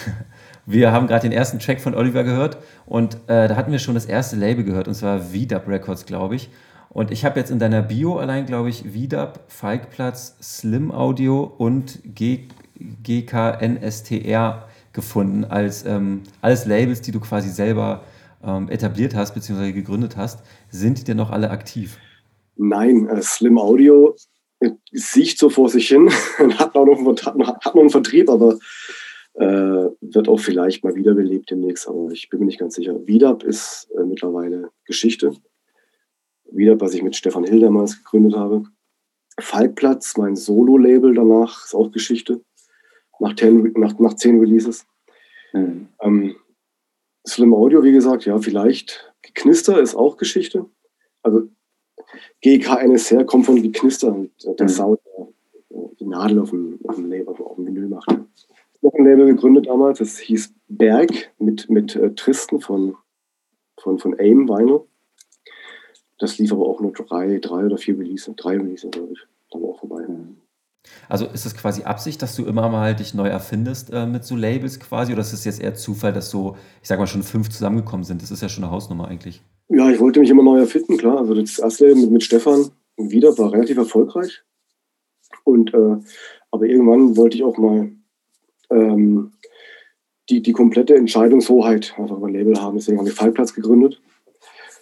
Wir 0.65 0.91
haben 0.91 1.07
gerade 1.07 1.27
den 1.27 1.31
ersten 1.31 1.59
Track 1.59 1.81
von 1.81 1.95
Oliver 1.95 2.23
gehört 2.23 2.57
und 2.85 3.15
äh, 3.27 3.47
da 3.47 3.55
hatten 3.55 3.71
wir 3.71 3.79
schon 3.79 3.95
das 3.95 4.05
erste 4.05 4.35
Label 4.35 4.63
gehört 4.63 4.87
und 4.87 4.93
zwar 4.93 5.19
VDub 5.19 5.67
Records, 5.67 6.05
glaube 6.05 6.35
ich. 6.35 6.49
Und 6.89 7.09
ich 7.09 7.25
habe 7.25 7.39
jetzt 7.39 7.49
in 7.49 7.57
deiner 7.57 7.81
Bio 7.81 8.17
allein, 8.19 8.45
glaube 8.45 8.69
ich, 8.69 8.83
VDub, 8.83 9.39
Falkplatz, 9.47 10.35
Slim 10.41 10.91
Audio 10.91 11.43
und 11.57 11.99
G 12.03 12.47
GKNSTR 13.03 14.67
gefunden 14.93 15.45
als 15.45 15.85
ähm, 15.85 16.23
alles 16.41 16.65
Labels, 16.65 17.01
die 17.01 17.11
du 17.11 17.19
quasi 17.19 17.49
selber 17.49 18.03
ähm, 18.43 18.69
etabliert 18.69 19.15
hast 19.15 19.33
bzw. 19.33 19.71
gegründet 19.71 20.17
hast. 20.17 20.41
Sind 20.69 20.99
die 20.99 21.03
denn 21.03 21.17
noch 21.17 21.31
alle 21.31 21.51
aktiv? 21.51 21.97
Nein, 22.55 23.07
äh, 23.07 23.21
Slim 23.21 23.57
Audio 23.57 24.15
äh, 24.59 24.71
sieht 24.91 25.37
so 25.37 25.49
vor 25.49 25.69
sich 25.69 25.87
hin, 25.87 26.09
hat 26.59 26.75
noch 26.75 26.85
einen, 26.85 27.07
hat, 27.07 27.35
noch 27.37 27.75
einen 27.75 27.89
Vertrieb, 27.89 28.29
aber 28.29 28.57
Äh, 29.33 29.87
wird 30.01 30.27
auch 30.27 30.41
vielleicht 30.41 30.83
mal 30.83 30.93
wiederbelebt 30.93 31.49
demnächst, 31.51 31.87
aber 31.87 32.11
ich 32.11 32.27
bin 32.29 32.41
mir 32.41 32.47
nicht 32.47 32.59
ganz 32.59 32.75
sicher. 32.75 32.99
Wiedab 33.07 33.43
ist 33.43 33.89
äh, 33.97 34.03
mittlerweile 34.03 34.71
Geschichte. 34.83 35.33
Wiedab, 36.51 36.81
was 36.81 36.93
ich 36.93 37.01
mit 37.01 37.15
Stefan 37.15 37.45
Hill 37.45 37.61
damals 37.61 37.97
gegründet 37.97 38.35
habe. 38.35 38.65
Falkplatz, 39.39 40.17
mein 40.17 40.35
Solo-Label 40.35 41.13
danach, 41.13 41.63
ist 41.63 41.73
auch 41.73 41.91
Geschichte. 41.91 42.41
Nach, 43.19 43.33
ten, 43.33 43.71
nach, 43.77 43.97
nach 43.99 44.15
zehn 44.15 44.37
Releases. 44.37 44.85
Mhm. 45.53 45.87
Ähm, 46.01 46.35
Slim 47.25 47.53
Audio, 47.53 47.83
wie 47.83 47.93
gesagt, 47.93 48.25
ja, 48.25 48.37
vielleicht. 48.37 49.13
Knister 49.33 49.79
ist 49.79 49.95
auch 49.95 50.17
Geschichte. 50.17 50.65
Also 51.23 51.47
GKNSR 52.41 53.23
kommt 53.25 53.45
von 53.45 53.61
Geknister, 53.61 54.15
der 54.43 54.65
mhm. 54.65 54.69
Sound, 54.69 54.99
die 55.99 56.05
Nadel 56.05 56.39
auf 56.39 56.49
dem, 56.49 56.79
auf 56.87 56.95
dem 56.95 57.09
Label, 57.09 57.29
auf 57.29 57.55
dem 57.55 57.67
Vinyl 57.67 57.87
macht. 57.87 58.09
Noch 58.81 58.93
ein 58.93 59.05
Label 59.05 59.27
gegründet 59.27 59.67
damals, 59.67 59.99
das 59.99 60.17
hieß 60.17 60.53
Berg 60.67 61.31
mit, 61.37 61.69
mit 61.69 61.95
äh, 61.95 62.13
Tristen 62.15 62.59
von, 62.59 62.95
von, 63.77 63.99
von 63.99 64.19
AIM 64.19 64.49
Vinyl. 64.49 64.81
Das 66.17 66.37
lief 66.37 66.51
aber 66.51 66.67
auch 66.67 66.81
nur 66.81 66.91
drei, 66.91 67.39
drei 67.39 67.65
oder 67.65 67.77
vier 67.77 67.97
Releases, 67.97 68.35
drei 68.35 68.57
Releases, 68.57 68.91
glaube 68.91 69.13
ich, 69.13 69.19
dann 69.51 69.63
auch 69.63 69.79
vorbei. 69.79 70.03
Mhm. 70.07 70.37
Also 71.09 71.27
ist 71.27 71.45
es 71.45 71.55
quasi 71.55 71.83
Absicht, 71.83 72.21
dass 72.21 72.35
du 72.35 72.45
immer 72.45 72.69
mal 72.69 72.95
dich 72.95 73.13
neu 73.13 73.27
erfindest 73.27 73.91
äh, 73.91 74.05
mit 74.05 74.23
so 74.23 74.35
Labels 74.35 74.79
quasi? 74.79 75.13
Oder 75.13 75.21
ist 75.21 75.33
es 75.33 75.45
jetzt 75.45 75.61
eher 75.61 75.75
Zufall, 75.75 76.13
dass 76.13 76.31
so, 76.31 76.57
ich 76.81 76.87
sag 76.87 76.99
mal, 76.99 77.07
schon 77.07 77.23
fünf 77.23 77.49
zusammengekommen 77.49 78.03
sind? 78.03 78.21
Das 78.21 78.31
ist 78.31 78.41
ja 78.41 78.49
schon 78.49 78.63
eine 78.63 78.71
Hausnummer 78.71 79.07
eigentlich. 79.07 79.41
Ja, 79.73 79.89
ich 79.89 79.99
wollte 80.01 80.19
mich 80.19 80.29
immer 80.29 80.43
neu 80.43 80.59
erfinden, 80.59 80.97
klar. 80.97 81.19
Also 81.19 81.33
das 81.33 81.57
erste 81.57 81.95
mit, 81.95 82.11
mit 82.11 82.23
Stefan 82.23 82.71
wieder 82.97 83.37
war 83.37 83.53
relativ 83.53 83.77
erfolgreich. 83.77 84.43
Und 85.45 85.73
äh, 85.73 85.97
aber 86.51 86.65
irgendwann 86.65 87.15
wollte 87.15 87.37
ich 87.37 87.43
auch 87.43 87.57
mal 87.57 87.89
ähm, 88.69 89.31
die, 90.29 90.41
die 90.41 90.51
komplette 90.51 90.95
Entscheidungshoheit 90.95 91.95
einfach 91.97 92.17
über 92.17 92.27
ein 92.27 92.33
Label 92.33 92.61
haben. 92.61 92.75
Deswegen 92.75 92.97
haben 92.97 93.05
wir 93.05 93.13
Fallplatz 93.13 93.53
gegründet. 93.53 94.01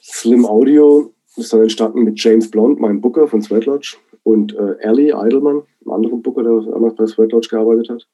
Slim 0.02 0.46
Audio 0.46 1.14
ist 1.36 1.54
dann 1.54 1.62
entstanden 1.62 2.04
mit 2.04 2.20
James 2.20 2.50
Blond, 2.50 2.80
meinem 2.80 3.00
Booker 3.00 3.28
von 3.28 3.44
Sweat 3.44 3.66
Lodge, 3.66 3.98
und 4.24 4.56
äh, 4.56 4.88
Ali 4.88 5.14
Eidelmann, 5.14 5.62
einem 5.82 5.92
anderen 5.92 6.22
Booker, 6.24 6.42
der 6.42 6.72
damals 6.72 6.96
bei 6.96 7.06
Sweat 7.06 7.32
Lodge 7.32 7.50
gearbeitet 7.50 7.90
hat. 7.90 8.08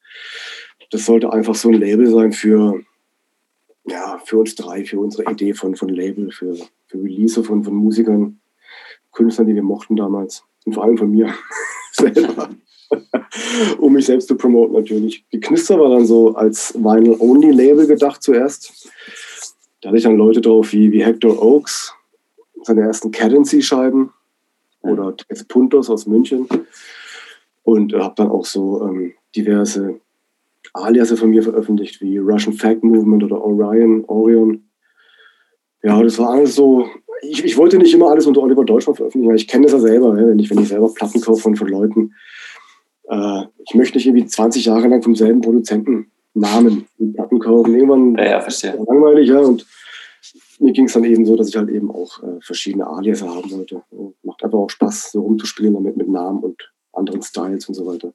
Das 0.91 1.05
sollte 1.05 1.31
einfach 1.31 1.55
so 1.55 1.69
ein 1.69 1.75
Label 1.75 2.07
sein 2.07 2.33
für, 2.33 2.81
ja, 3.87 4.19
für 4.23 4.39
uns 4.39 4.55
drei, 4.55 4.85
für 4.85 4.99
unsere 4.99 5.29
Idee 5.31 5.53
von, 5.53 5.75
von 5.75 5.89
Label, 5.89 6.31
für, 6.31 6.55
für 6.87 6.97
Release 6.97 7.43
von, 7.43 7.63
von 7.63 7.73
Musikern, 7.75 8.39
Künstlern, 9.11 9.47
die 9.47 9.55
wir 9.55 9.63
mochten 9.63 9.95
damals. 9.95 10.43
Und 10.65 10.73
vor 10.73 10.83
allem 10.83 10.97
von 10.97 11.11
mir 11.11 11.33
selber. 11.91 12.49
um 13.79 13.93
mich 13.93 14.05
selbst 14.05 14.27
zu 14.27 14.35
promoten 14.35 14.75
natürlich. 14.75 15.25
Die 15.31 15.39
Knister 15.39 15.79
war 15.79 15.89
dann 15.89 16.05
so 16.05 16.35
als 16.35 16.73
Vinyl-Only-Label 16.75 17.87
gedacht 17.87 18.21
zuerst. 18.21 18.89
Da 19.81 19.89
hatte 19.89 19.97
ich 19.97 20.03
dann 20.03 20.17
Leute 20.17 20.41
drauf 20.41 20.71
wie, 20.73 20.91
wie 20.91 21.03
Hector 21.03 21.41
Oaks, 21.41 21.93
seine 22.63 22.81
ersten 22.81 23.11
Cadency-Scheiben 23.11 24.11
oder 24.81 25.15
Tess 25.15 25.43
Puntos 25.43 25.89
aus 25.89 26.07
München 26.07 26.47
und 27.63 27.93
habe 27.93 28.13
dann 28.15 28.29
auch 28.29 28.45
so 28.45 28.83
ähm, 28.83 29.13
diverse 29.35 29.99
Aliase 30.73 31.17
von 31.17 31.29
mir 31.29 31.43
veröffentlicht, 31.43 32.01
wie 32.01 32.17
Russian 32.17 32.53
Fact 32.53 32.83
Movement 32.83 33.23
oder 33.23 33.43
Orion, 33.43 34.03
Orion. 34.07 34.69
Ja, 35.83 36.01
das 36.01 36.17
war 36.19 36.31
alles 36.31 36.55
so. 36.55 36.87
Ich, 37.21 37.43
ich 37.43 37.57
wollte 37.57 37.77
nicht 37.77 37.93
immer 37.93 38.09
alles 38.09 38.25
unter 38.25 38.41
Oliver 38.41 38.65
Deutschmann 38.65 38.95
veröffentlichen, 38.95 39.29
weil 39.29 39.37
ich 39.37 39.47
kenne 39.47 39.63
das 39.63 39.73
ja 39.73 39.79
selber, 39.79 40.15
wenn, 40.15 40.39
ich, 40.39 40.49
wenn 40.49 40.59
ich 40.59 40.67
selber 40.67 40.93
Platten 40.93 41.21
kaufe 41.21 41.41
von, 41.41 41.55
von 41.55 41.67
Leuten. 41.67 42.13
Äh, 43.09 43.43
ich 43.67 43.75
möchte 43.75 43.97
nicht 43.97 44.07
irgendwie 44.07 44.25
20 44.25 44.65
Jahre 44.65 44.87
lang 44.87 45.01
vom 45.01 45.15
selben 45.15 45.41
Produzenten 45.41 46.11
Namen 46.33 46.87
Platten 47.13 47.39
kaufen. 47.39 47.73
Irgendwann 47.73 48.15
ja, 48.17 48.31
ja, 48.31 48.41
verstehe. 48.41 48.75
langweilig, 48.87 49.29
ja. 49.29 49.39
Und 49.39 49.65
mir 50.59 50.73
ging 50.73 50.85
es 50.85 50.93
dann 50.93 51.03
eben 51.03 51.25
so, 51.25 51.35
dass 51.35 51.49
ich 51.49 51.55
halt 51.55 51.69
eben 51.69 51.91
auch 51.91 52.21
äh, 52.23 52.41
verschiedene 52.41 52.87
Alias 52.87 53.21
haben 53.21 53.49
wollte. 53.51 53.81
Und 53.91 54.15
macht 54.23 54.43
einfach 54.43 54.59
auch 54.59 54.69
Spaß, 54.69 55.11
so 55.11 55.21
rumzuspielen 55.21 55.73
damit 55.73 55.97
mit 55.97 56.09
Namen 56.09 56.43
und 56.43 56.71
anderen 56.93 57.21
Styles 57.21 57.67
und 57.67 57.75
so 57.75 57.85
weiter. 57.85 58.13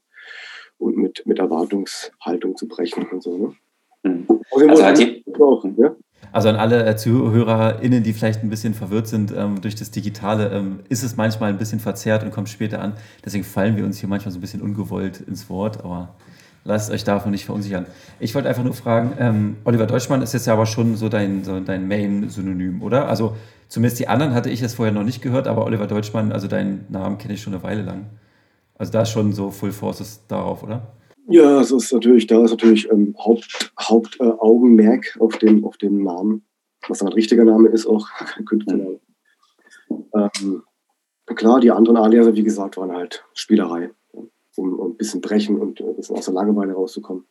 Und 0.81 0.97
mit, 0.97 1.23
mit 1.27 1.39
Erwartungshaltung 1.39 2.57
zu 2.57 2.67
brechen 2.67 3.07
und 3.13 3.23
so. 3.23 3.37
Ne? 3.37 3.53
Mhm. 4.03 4.27
Also, 4.51 4.83
halt 4.83 4.99
die, 4.99 5.25
ja? 5.77 5.95
also 6.33 6.49
an 6.49 6.57
alle 6.57 6.87
äh, 6.87 6.97
ZuhörerInnen, 6.97 8.03
die 8.03 8.13
vielleicht 8.13 8.43
ein 8.43 8.51
bisschen 8.51 8.75
verwirrt 8.75 9.07
sind 9.07 9.33
ähm, 9.37 9.61
durch 9.61 9.75
das 9.75 9.91
Digitale, 9.91 10.51
ähm, 10.51 10.81
ist 10.89 11.03
es 11.03 11.17
manchmal 11.17 11.51
ein 11.51 11.59
bisschen 11.59 11.81
verzerrt 11.81 12.23
und 12.23 12.31
kommt 12.31 12.49
später 12.49 12.81
an. 12.81 12.95
Deswegen 13.25 13.45
fallen 13.45 13.77
wir 13.77 13.85
uns 13.85 13.99
hier 13.99 14.09
manchmal 14.09 14.33
so 14.33 14.39
ein 14.39 14.41
bisschen 14.41 14.63
ungewollt 14.63 15.21
ins 15.21 15.51
Wort, 15.51 15.85
aber 15.85 16.15
lasst 16.65 16.91
euch 16.91 17.05
davon 17.05 17.33
nicht 17.33 17.45
verunsichern. 17.45 17.87
Ich 18.19 18.35
wollte 18.35 18.49
einfach 18.49 18.65
nur 18.65 18.75
fragen, 18.75 19.13
ähm, 19.19 19.57
Oliver 19.65 19.87
Deutschmann 19.87 20.23
ist 20.23 20.33
jetzt 20.33 20.47
ja 20.47 20.55
aber 20.55 20.67
schon 20.67 20.97
so 20.97 21.09
dein, 21.09 21.45
so 21.45 21.61
dein 21.61 21.89
Main-Synonym, 21.89 22.83
oder? 22.83 23.09
Also 23.09 23.37
zumindest 23.69 24.01
die 24.01 24.09
anderen 24.09 24.35
hatte 24.35 24.51
ich 24.51 24.61
jetzt 24.61 24.75
vorher 24.75 24.95
noch 24.95 25.05
nicht 25.05 25.23
gehört, 25.23 25.47
aber 25.47 25.65
Oliver 25.67 25.87
Deutschmann, 25.87 26.33
also 26.33 26.49
deinen 26.49 26.87
Namen 26.89 27.19
kenne 27.19 27.35
ich 27.35 27.43
schon 27.43 27.55
eine 27.55 27.63
Weile 27.63 27.83
lang. 27.83 28.07
Also 28.81 28.93
da 28.93 29.03
ist 29.03 29.11
schon 29.11 29.35
so 29.35 29.51
Full 29.51 29.73
Forces 29.73 30.27
darauf, 30.27 30.63
oder? 30.63 30.81
Ja, 31.29 31.61
es 31.61 31.71
ist 31.71 31.93
natürlich, 31.93 32.27
da 32.27 32.43
ist 32.43 32.51
natürlich 32.51 32.91
ähm, 32.91 33.15
Hauptaugenmerk 33.79 35.15
Haupt, 35.17 35.21
äh, 35.21 35.23
auf, 35.23 35.37
dem, 35.37 35.67
auf 35.67 35.77
dem 35.77 36.03
Namen, 36.03 36.47
was 36.89 37.01
dann 37.01 37.09
ein 37.09 37.13
richtiger 37.13 37.45
Name 37.45 37.69
ist, 37.69 37.85
auch 37.85 38.09
kein 38.19 38.47
Künstlername. 38.47 38.99
Ähm, 40.15 40.63
klar, 41.27 41.61
die 41.61 41.71
anderen 41.71 41.99
Alias, 41.99 42.35
wie 42.35 42.43
gesagt, 42.43 42.79
waren 42.79 42.93
halt 42.93 43.23
Spielerei 43.35 43.91
um, 44.57 44.79
um 44.79 44.93
ein 44.93 44.97
bisschen 44.97 45.21
brechen 45.21 45.59
und 45.59 45.79
ein 45.83 45.97
bisschen 45.97 46.17
aus 46.17 46.25
der 46.25 46.35
Langeweile 46.35 46.73
rauszukommen. 46.73 47.27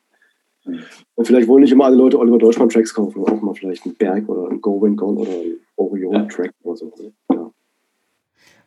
Und 1.16 1.26
vielleicht 1.26 1.48
wollen 1.48 1.64
nicht 1.64 1.74
immer 1.74 1.86
alle 1.86 1.96
Leute 1.96 2.20
Oliver 2.20 2.38
Deutschmann 2.38 2.70
Tracks 2.70 2.94
kaufen, 2.94 3.24
auch 3.24 3.42
mal 3.42 3.56
vielleicht 3.56 3.88
einen 3.88 3.96
Berg 3.96 4.30
oder 4.30 4.50
einen 4.50 4.62
Go 4.62 4.80
Win 4.80 4.96
Gone 4.96 5.18
oder 5.18 5.32
einen 5.32 5.60
Orion 5.78 6.30
Track 6.30 6.52
oder 6.62 6.76
so. 6.76 6.94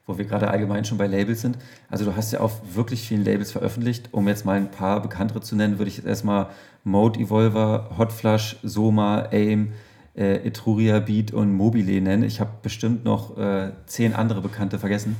Wo 0.06 0.18
wir 0.18 0.24
gerade 0.24 0.50
allgemein 0.50 0.84
schon 0.84 0.98
bei 0.98 1.06
Labels 1.06 1.42
sind. 1.42 1.58
Also 1.88 2.04
du 2.04 2.16
hast 2.16 2.32
ja 2.32 2.40
auf 2.40 2.60
wirklich 2.74 3.06
vielen 3.06 3.24
Labels 3.24 3.52
veröffentlicht. 3.52 4.08
Um 4.12 4.26
jetzt 4.28 4.44
mal 4.44 4.56
ein 4.56 4.70
paar 4.70 5.00
bekanntere 5.00 5.40
zu 5.40 5.54
nennen, 5.54 5.78
würde 5.78 5.90
ich 5.90 5.96
jetzt 5.96 6.06
erstmal 6.06 6.48
Mode 6.84 7.20
Evolver, 7.20 7.90
Hot 7.96 8.12
Flush, 8.12 8.56
Soma, 8.62 9.28
AIM, 9.30 9.72
äh, 10.16 10.46
Etruria 10.46 10.98
Beat 10.98 11.32
und 11.32 11.52
Mobile 11.52 12.00
nennen. 12.00 12.24
Ich 12.24 12.40
habe 12.40 12.50
bestimmt 12.62 13.04
noch 13.04 13.38
äh, 13.38 13.72
zehn 13.86 14.14
andere 14.14 14.40
Bekannte 14.40 14.78
vergessen. 14.78 15.16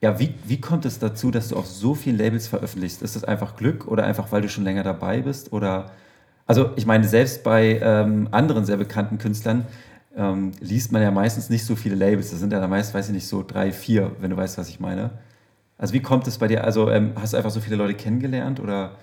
Ja, 0.00 0.18
wie, 0.18 0.34
wie 0.44 0.60
kommt 0.60 0.84
es 0.84 0.98
dazu, 0.98 1.30
dass 1.30 1.48
du 1.48 1.56
auf 1.56 1.66
so 1.66 1.94
vielen 1.94 2.18
Labels 2.18 2.48
veröffentlichst? 2.48 3.02
Ist 3.02 3.16
das 3.16 3.24
einfach 3.24 3.56
Glück 3.56 3.86
oder 3.88 4.04
einfach, 4.04 4.30
weil 4.30 4.42
du 4.42 4.48
schon 4.48 4.64
länger 4.64 4.82
dabei 4.82 5.22
bist? 5.22 5.52
Oder 5.52 5.90
also 6.46 6.70
ich 6.76 6.86
meine, 6.86 7.04
selbst 7.04 7.42
bei 7.42 7.80
ähm, 7.82 8.28
anderen 8.30 8.64
sehr 8.64 8.76
bekannten 8.76 9.18
Künstlern 9.18 9.66
ähm, 10.16 10.52
liest 10.60 10.92
man 10.92 11.02
ja 11.02 11.10
meistens 11.10 11.50
nicht 11.50 11.64
so 11.64 11.76
viele 11.76 11.94
Labels. 11.94 12.30
Das 12.30 12.40
sind 12.40 12.52
ja 12.52 12.66
meist, 12.66 12.94
weiß 12.94 13.08
ich 13.08 13.14
nicht, 13.14 13.26
so 13.26 13.44
drei, 13.46 13.70
vier, 13.70 14.12
wenn 14.20 14.30
du 14.30 14.36
weißt, 14.36 14.58
was 14.58 14.68
ich 14.68 14.80
meine. 14.80 15.10
Also 15.78 15.92
wie 15.92 16.00
kommt 16.00 16.26
es 16.26 16.38
bei 16.38 16.48
dir? 16.48 16.64
Also 16.64 16.90
ähm, 16.90 17.12
hast 17.16 17.34
du 17.34 17.36
einfach 17.36 17.50
so 17.50 17.60
viele 17.60 17.76
Leute 17.76 17.94
kennengelernt 17.94 18.58
oder? 18.60 18.96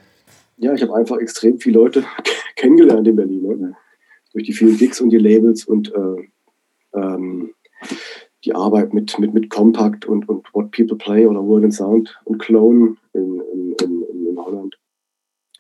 Ja, 0.58 0.74
ich 0.74 0.82
habe 0.82 0.96
einfach 0.96 1.18
extrem 1.18 1.60
viele 1.60 1.80
Leute 1.80 2.04
kennengelernt 2.56 3.08
in 3.08 3.16
Berlin. 3.16 3.60
Ne? 3.60 3.76
Durch 4.34 4.46
die 4.46 4.54
vielen 4.54 4.78
Gigs 4.78 5.00
und 5.00 5.12
die 5.12 5.20
Labels 5.20 5.66
und 5.66 5.94
äh, 5.94 6.30
ähm, 7.00 7.54
die 8.44 8.56
Arbeit 8.56 8.94
mit, 8.94 9.18
mit, 9.20 9.34
mit 9.34 9.50
Compact 9.52 10.06
und, 10.06 10.28
und 10.28 10.48
What 10.54 10.72
People 10.72 10.98
Play 10.98 11.28
oder 11.28 11.44
Word 11.44 11.64
and 11.64 11.74
Sound 11.74 12.20
und 12.26 12.40
Clone 12.40 12.98
in, 13.14 13.42
in, 13.54 13.76
in, 13.82 14.28
in 14.28 14.38
Holland. 14.38 14.76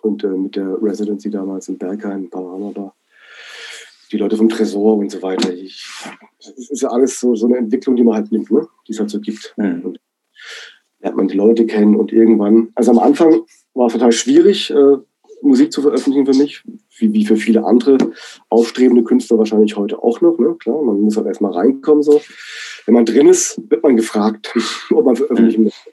Und 0.02 0.24
äh, 0.24 0.28
mit 0.28 0.56
der 0.56 0.82
Residency 0.82 1.30
damals 1.30 1.70
in 1.70 1.78
Bergheim, 1.78 2.30
Panama 2.30 2.72
da. 2.74 2.94
Die 4.14 4.20
Leute 4.20 4.38
vom 4.38 4.48
Tresor 4.48 4.96
und 4.96 5.10
so 5.10 5.22
weiter. 5.24 5.52
Ich, 5.54 5.86
es 6.40 6.70
ist 6.70 6.82
ja 6.84 6.90
alles 6.90 7.20
so, 7.20 7.36
so 7.36 7.48
eine 7.48 7.58
Entwicklung, 7.58 7.96
die 7.96 8.04
man 8.04 8.16
halt 8.16 8.32
nimmt, 8.32 8.52
ne? 8.52 8.68
die 8.88 8.92
es 8.92 9.00
halt 9.00 9.10
so 9.10 9.20
gibt. 9.20 9.56
Mhm. 9.58 9.82
Und 9.82 10.00
lernt 11.00 11.18
man 11.18 11.28
die 11.28 11.36
Leute 11.36 11.66
kennen 11.66 11.96
und 11.96 12.14
irgendwann, 12.14 12.70
also 12.76 12.92
am 12.92 13.00
Anfang 13.00 13.42
war 13.74 13.88
es 13.88 13.94
total 13.94 14.12
schwierig, 14.12 14.70
äh, 14.70 14.98
Musik 15.42 15.74
zu 15.74 15.82
veröffentlichen 15.82 16.32
für 16.32 16.40
mich, 16.40 16.64
wie, 17.00 17.12
wie 17.12 17.26
für 17.26 17.36
viele 17.36 17.66
andere 17.66 17.98
aufstrebende 18.50 19.04
Künstler 19.04 19.40
wahrscheinlich 19.40 19.76
heute 19.76 20.02
auch 20.02 20.22
noch. 20.22 20.38
Ne? 20.38 20.56
Klar, 20.60 20.82
man 20.84 21.02
muss 21.02 21.18
halt 21.18 21.28
erstmal 21.28 21.52
reinkommen. 21.52 22.04
So. 22.04 22.22
Wenn 22.86 22.94
man 22.94 23.06
drin 23.06 23.28
ist, 23.28 23.60
wird 23.70 23.84
man 23.84 23.98
gefragt, 23.98 24.54
ob 24.92 25.06
man 25.06 25.16
veröffentlichen 25.16 25.64
möchte. 25.66 25.90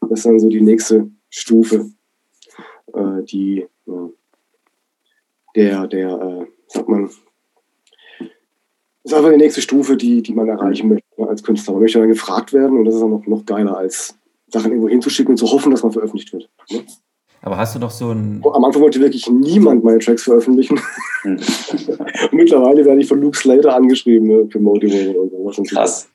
Das 0.00 0.18
ist 0.18 0.26
dann 0.26 0.40
so 0.40 0.48
die 0.48 0.60
nächste 0.60 1.10
Stufe, 1.30 1.90
äh, 2.92 3.22
die 3.22 3.66
äh, 3.86 4.10
der, 5.54 5.86
der, 5.86 6.20
äh, 6.20 6.46
sagt 6.66 6.88
man, 6.88 7.08
ist 9.04 9.14
einfach 9.14 9.30
die 9.30 9.36
nächste 9.36 9.62
Stufe, 9.62 9.96
die, 9.96 10.22
die 10.22 10.32
man 10.32 10.48
erreichen 10.48 10.88
möchte 10.88 11.06
ne, 11.20 11.28
als 11.28 11.42
Künstler. 11.42 11.74
Man 11.74 11.82
möchte 11.82 11.98
dann 11.98 12.08
gefragt 12.08 12.52
werden 12.52 12.78
und 12.78 12.84
das 12.84 12.94
ist 12.94 13.00
dann 13.00 13.10
noch, 13.10 13.26
noch 13.26 13.44
geiler, 13.44 13.76
als 13.76 14.16
Sachen 14.48 14.70
irgendwo 14.70 14.88
hinzuschicken 14.88 15.32
und 15.32 15.38
zu 15.38 15.50
hoffen, 15.50 15.70
dass 15.70 15.82
man 15.82 15.92
veröffentlicht 15.92 16.32
wird. 16.32 16.48
Ne? 16.70 16.84
Aber 17.44 17.56
hast 17.58 17.74
du 17.74 17.80
noch 17.80 17.90
so 17.90 18.12
ein. 18.12 18.40
Am 18.44 18.64
Anfang 18.64 18.82
wollte 18.82 19.00
wirklich 19.00 19.28
niemand 19.28 19.82
meine 19.82 19.98
Tracks 19.98 20.22
veröffentlichen. 20.22 20.78
Hm. 21.22 21.38
mittlerweile 22.32 22.84
werde 22.84 23.00
ich 23.00 23.08
von 23.08 23.20
Luke 23.20 23.36
Slater 23.36 23.74
angeschrieben 23.74 24.28
ne, 24.28 24.46
für 24.48 24.60
Motivator 24.60 25.22
und 25.22 25.30
sowas. 25.30 25.68
Krass. 25.68 26.08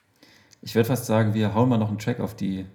Ich 0.61 0.73
würde 0.73 0.87
fast 0.87 1.05
sagen, 1.05 1.33
wir 1.33 1.53
hauen 1.53 1.67
mal 1.67 1.77
noch 1.77 1.89
einen 1.89 1.99
Track 1.99 2.21
auf 2.21 2.33
die, 2.35 2.65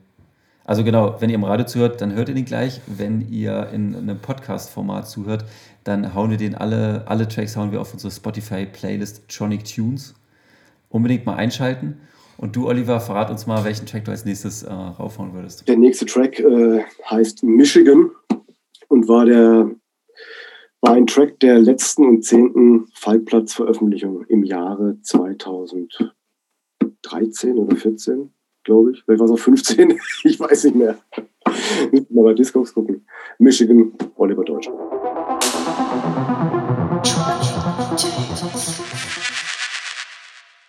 Also 0.64 0.84
genau, 0.84 1.20
wenn 1.20 1.28
ihr 1.28 1.34
im 1.34 1.44
Radio 1.44 1.66
zuhört, 1.66 2.00
dann 2.00 2.14
hört 2.14 2.28
ihr 2.28 2.34
den 2.34 2.44
gleich. 2.44 2.80
Wenn 2.86 3.32
ihr 3.32 3.68
in 3.72 3.96
einem 3.96 4.20
Podcast-Format 4.20 5.08
zuhört, 5.08 5.44
dann 5.84 6.14
hauen 6.14 6.30
wir 6.30 6.36
den 6.36 6.54
alle, 6.54 7.04
alle 7.06 7.26
Tracks 7.26 7.56
hauen 7.56 7.72
wir 7.72 7.80
auf 7.80 7.92
unsere 7.92 8.12
Spotify-Playlist 8.12 9.28
Tronic 9.28 9.64
Tunes. 9.64 10.14
Unbedingt 10.88 11.26
mal 11.26 11.36
einschalten. 11.36 12.00
Und 12.36 12.56
du, 12.56 12.68
Oliver, 12.68 13.00
verrat 13.00 13.30
uns 13.30 13.46
mal, 13.46 13.64
welchen 13.64 13.86
Track 13.86 14.04
du 14.04 14.10
als 14.10 14.24
nächstes 14.24 14.62
äh, 14.62 14.72
raufhauen 14.72 15.32
würdest. 15.32 15.66
Der 15.68 15.76
nächste 15.76 16.06
Track 16.06 16.40
äh, 16.40 16.84
heißt 17.10 17.42
Michigan 17.42 18.10
und 18.88 19.08
war 19.08 19.24
der 19.24 19.70
war 20.82 20.94
ein 20.94 21.06
Track 21.06 21.38
der 21.38 21.60
letzten 21.60 22.04
und 22.04 22.22
zehnten 22.22 22.88
Falkplatz-Veröffentlichung 22.94 24.24
im 24.24 24.42
Jahre 24.42 24.98
2013 25.02 27.56
oder 27.56 27.76
14, 27.76 28.34
glaube 28.64 28.92
ich. 28.92 29.02
Vielleicht 29.04 29.20
war 29.20 29.26
es 29.26 29.32
auch 29.32 29.38
15, 29.38 29.98
ich 30.24 30.40
weiß 30.40 30.64
nicht 30.64 30.76
mehr. 30.76 30.98
Müssen 31.90 32.14
wir 32.14 32.22
bei 32.22 32.34
Discogs 32.34 32.72
gucken. 32.72 33.06
Michigan, 33.38 33.92
Oliver 34.16 34.44
Deutsch. 34.44 34.68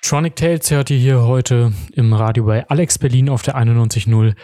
Tronic 0.01 0.35
Tales 0.35 0.69
hört 0.69 0.89
ihr 0.89 0.97
hier 0.97 1.23
heute 1.23 1.73
im 1.93 2.13
Radio 2.13 2.45
bei 2.45 2.67
Alex 2.69 2.99
Berlin 2.99 3.29
auf 3.29 3.41
der 3.41 3.55
91.0 3.55 4.35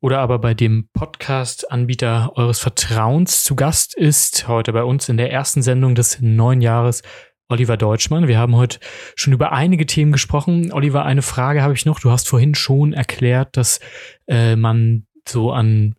oder 0.00 0.18
aber 0.18 0.38
bei 0.38 0.54
dem 0.54 0.88
Podcast-Anbieter 0.92 2.32
eures 2.36 2.60
Vertrauens. 2.60 3.42
Zu 3.42 3.56
Gast 3.56 3.96
ist 3.96 4.46
heute 4.46 4.72
bei 4.72 4.84
uns 4.84 5.08
in 5.08 5.16
der 5.16 5.32
ersten 5.32 5.62
Sendung 5.62 5.94
des 5.94 6.20
neuen 6.20 6.60
Jahres 6.60 7.02
Oliver 7.48 7.76
Deutschmann. 7.76 8.28
Wir 8.28 8.38
haben 8.38 8.56
heute 8.56 8.78
schon 9.14 9.32
über 9.32 9.52
einige 9.52 9.86
Themen 9.86 10.12
gesprochen. 10.12 10.72
Oliver, 10.72 11.04
eine 11.04 11.22
Frage 11.22 11.62
habe 11.62 11.74
ich 11.74 11.86
noch. 11.86 12.00
Du 12.00 12.10
hast 12.10 12.28
vorhin 12.28 12.54
schon 12.54 12.92
erklärt, 12.92 13.56
dass 13.56 13.80
äh, 14.26 14.56
man 14.56 15.06
so 15.28 15.52
an, 15.52 15.94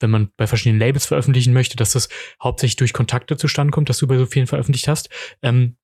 wenn 0.00 0.10
man 0.10 0.30
bei 0.36 0.46
verschiedenen 0.46 0.78
Labels 0.78 1.06
veröffentlichen 1.06 1.52
möchte, 1.52 1.76
dass 1.76 1.92
das 1.92 2.08
hauptsächlich 2.42 2.76
durch 2.76 2.92
Kontakte 2.92 3.36
zustande 3.36 3.72
kommt, 3.72 3.88
dass 3.88 3.98
du 3.98 4.06
bei 4.06 4.18
so 4.18 4.26
vielen 4.26 4.46
veröffentlicht 4.46 4.86
hast. 4.86 5.08
Ähm, 5.42 5.76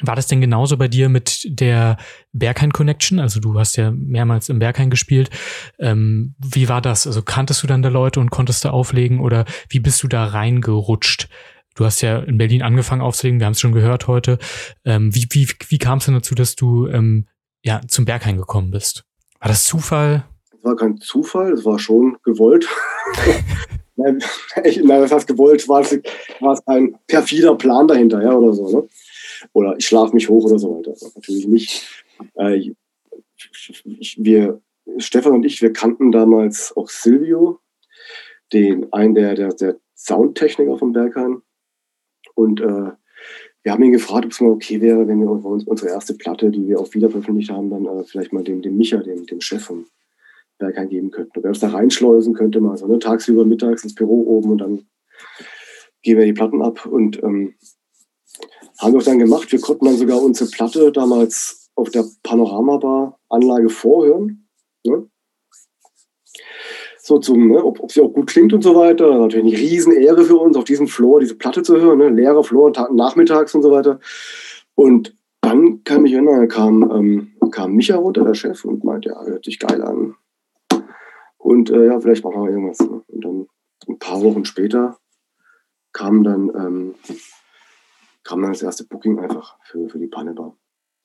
war 0.00 0.14
das 0.14 0.28
denn 0.28 0.40
genauso 0.40 0.76
bei 0.76 0.86
dir 0.86 1.08
mit 1.08 1.42
der 1.44 1.96
Berghain 2.32 2.72
Connection? 2.72 3.18
Also 3.18 3.40
du 3.40 3.58
hast 3.58 3.76
ja 3.76 3.90
mehrmals 3.90 4.48
im 4.48 4.60
Berghain 4.60 4.90
gespielt. 4.90 5.30
Ähm, 5.78 6.34
wie 6.38 6.68
war 6.68 6.80
das? 6.80 7.06
Also 7.06 7.22
kanntest 7.22 7.62
du 7.62 7.66
dann 7.66 7.82
da 7.82 7.88
Leute 7.88 8.20
und 8.20 8.30
konntest 8.30 8.64
da 8.64 8.70
auflegen 8.70 9.20
oder 9.20 9.44
wie 9.68 9.80
bist 9.80 10.02
du 10.02 10.08
da 10.08 10.24
reingerutscht? 10.24 11.28
Du 11.78 11.84
hast 11.84 12.00
ja 12.00 12.18
in 12.18 12.38
Berlin 12.38 12.62
angefangen 12.62 13.02
aufzulegen, 13.02 13.38
wir 13.38 13.46
haben 13.46 13.52
es 13.52 13.60
schon 13.60 13.70
gehört 13.70 14.08
heute. 14.08 14.38
Ähm, 14.84 15.14
wie 15.14 15.28
wie, 15.30 15.48
wie 15.68 15.78
kam 15.78 15.98
es 15.98 16.06
denn 16.06 16.14
dazu, 16.14 16.34
dass 16.34 16.56
du 16.56 16.88
ähm, 16.88 17.28
ja, 17.62 17.80
zum 17.86 18.04
Berghain 18.04 18.36
gekommen 18.36 18.72
bist? 18.72 19.04
War 19.38 19.46
das 19.46 19.64
Zufall? 19.64 20.24
Es 20.50 20.64
war 20.64 20.74
kein 20.74 20.98
Zufall, 20.98 21.52
es 21.52 21.64
war 21.64 21.78
schon 21.78 22.16
gewollt. 22.24 22.68
nein, 23.94 24.18
das 24.18 25.12
heißt 25.12 25.28
gewollt, 25.28 25.68
war 25.68 25.82
es, 25.82 25.96
war 26.40 26.54
es 26.54 26.66
ein 26.66 26.98
perfider 27.06 27.54
Plan 27.54 27.86
dahinter, 27.86 28.24
ja, 28.24 28.32
oder 28.32 28.52
so, 28.52 28.68
ne? 28.68 28.88
oder 29.52 29.76
ich 29.78 29.86
schlafe 29.86 30.14
mich 30.14 30.28
hoch 30.28 30.46
oder 30.46 30.58
so 30.58 30.76
weiter. 30.78 30.94
Natürlich 31.14 31.46
nicht. 31.46 32.04
Äh, 32.34 32.72
wir, 34.16 34.60
Stefan 34.96 35.32
und 35.32 35.46
ich, 35.46 35.62
wir 35.62 35.72
kannten 35.72 36.10
damals 36.10 36.76
auch 36.76 36.88
Silvio, 36.88 37.60
den 38.52 38.92
einen 38.92 39.14
der, 39.14 39.36
der, 39.36 39.50
der 39.50 39.76
Soundtechniker 39.94 40.76
vom 40.76 40.92
Berghain. 40.92 41.42
Und 42.38 42.60
äh, 42.60 42.92
wir 43.64 43.72
haben 43.72 43.82
ihn 43.82 43.90
gefragt, 43.90 44.24
ob 44.24 44.30
es 44.30 44.40
mal 44.40 44.50
okay 44.50 44.80
wäre, 44.80 45.08
wenn 45.08 45.20
wir 45.20 45.28
uns 45.28 45.64
unsere 45.64 45.90
erste 45.90 46.14
Platte, 46.14 46.52
die 46.52 46.68
wir 46.68 46.78
auch 46.78 46.94
wieder 46.94 47.10
veröffentlicht 47.10 47.50
haben, 47.50 47.68
dann 47.68 47.84
äh, 47.84 48.04
vielleicht 48.04 48.32
mal 48.32 48.44
dem, 48.44 48.62
dem 48.62 48.76
Micha, 48.76 48.98
dem, 48.98 49.26
dem 49.26 49.40
Chef 49.40 49.64
vom 49.64 49.86
Berghain 50.58 50.88
geben 50.88 51.10
könnten. 51.10 51.36
Ob 51.36 51.44
er 51.44 51.48
uns 51.48 51.58
da 51.58 51.70
reinschleusen 51.70 52.34
könnte, 52.34 52.60
mal 52.60 52.76
so 52.76 52.86
ne, 52.86 53.00
tagsüber, 53.00 53.44
mittags 53.44 53.82
ins 53.82 53.96
Büro 53.96 54.22
oben 54.36 54.52
und 54.52 54.58
dann 54.58 54.86
geben 56.02 56.20
wir 56.20 56.26
die 56.26 56.32
Platten 56.32 56.62
ab. 56.62 56.86
Und 56.86 57.20
ähm, 57.24 57.54
haben 58.78 58.92
wir 58.92 59.00
auch 59.00 59.04
dann 59.04 59.18
gemacht. 59.18 59.50
Wir 59.50 59.60
konnten 59.60 59.86
dann 59.86 59.96
sogar 59.96 60.22
unsere 60.22 60.48
Platte 60.48 60.92
damals 60.92 61.72
auf 61.74 61.90
der 61.90 62.04
Panorama-Bar-Anlage 62.22 63.68
vorhören. 63.68 64.48
Ne? 64.84 65.10
So 67.08 67.16
zum, 67.16 67.48
ne, 67.48 67.64
ob, 67.64 67.80
ob, 67.80 67.90
sie 67.90 68.02
auch 68.02 68.12
gut 68.12 68.26
klingt 68.26 68.52
und 68.52 68.60
so 68.60 68.74
weiter. 68.74 69.18
Natürlich 69.18 69.54
eine 69.54 69.56
Riesenehre 69.56 70.24
für 70.24 70.36
uns, 70.36 70.58
auf 70.58 70.64
diesem 70.64 70.88
Floor 70.88 71.20
diese 71.20 71.36
Platte 71.36 71.62
zu 71.62 71.80
hören. 71.80 72.00
Ne? 72.00 72.10
Leerer 72.10 72.44
Floor, 72.44 72.70
nachmittags 72.92 73.54
und 73.54 73.62
so 73.62 73.70
weiter. 73.70 73.98
Und 74.74 75.16
dann 75.40 75.82
kam 75.84 76.04
ich 76.04 76.12
erinnern, 76.12 76.46
kam, 76.48 76.82
ähm, 76.90 77.50
kam 77.50 77.72
Micha 77.72 77.96
runter, 77.96 78.24
der 78.24 78.34
Chef, 78.34 78.62
und 78.66 78.84
meinte, 78.84 79.08
ja, 79.08 79.24
hört 79.24 79.42
sich 79.42 79.58
geil 79.58 79.80
an. 79.80 80.16
Und 81.38 81.70
äh, 81.70 81.86
ja, 81.86 81.98
vielleicht 81.98 82.24
machen 82.24 82.42
wir 82.42 82.50
irgendwas. 82.50 82.78
Ne? 82.80 83.02
Und 83.06 83.24
dann 83.24 83.46
ein 83.88 83.98
paar 83.98 84.20
Wochen 84.20 84.44
später 84.44 84.98
kam 85.94 86.22
dann 86.22 86.52
ähm, 86.54 86.94
kam 88.22 88.42
dann 88.42 88.52
das 88.52 88.60
erste 88.60 88.84
Booking 88.84 89.18
einfach 89.18 89.56
für, 89.64 89.88
für 89.88 89.98
die 89.98 90.08
Pannebar. 90.08 90.54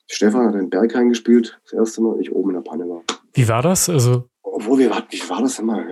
Stefan 0.06 0.48
hat 0.48 0.54
in 0.54 0.68
Berghain 0.68 1.08
gespielt, 1.08 1.58
das 1.62 1.72
erste 1.72 2.02
Mal, 2.02 2.20
ich 2.20 2.30
oben 2.30 2.50
in 2.50 2.56
der 2.56 2.70
Panne. 2.70 3.00
Wie 3.32 3.48
war 3.48 3.62
das? 3.62 3.88
Also 3.88 4.28
obwohl 4.54 4.78
wir 4.78 4.90
wie 5.10 5.28
war 5.28 5.42
das 5.42 5.58
immer? 5.58 5.84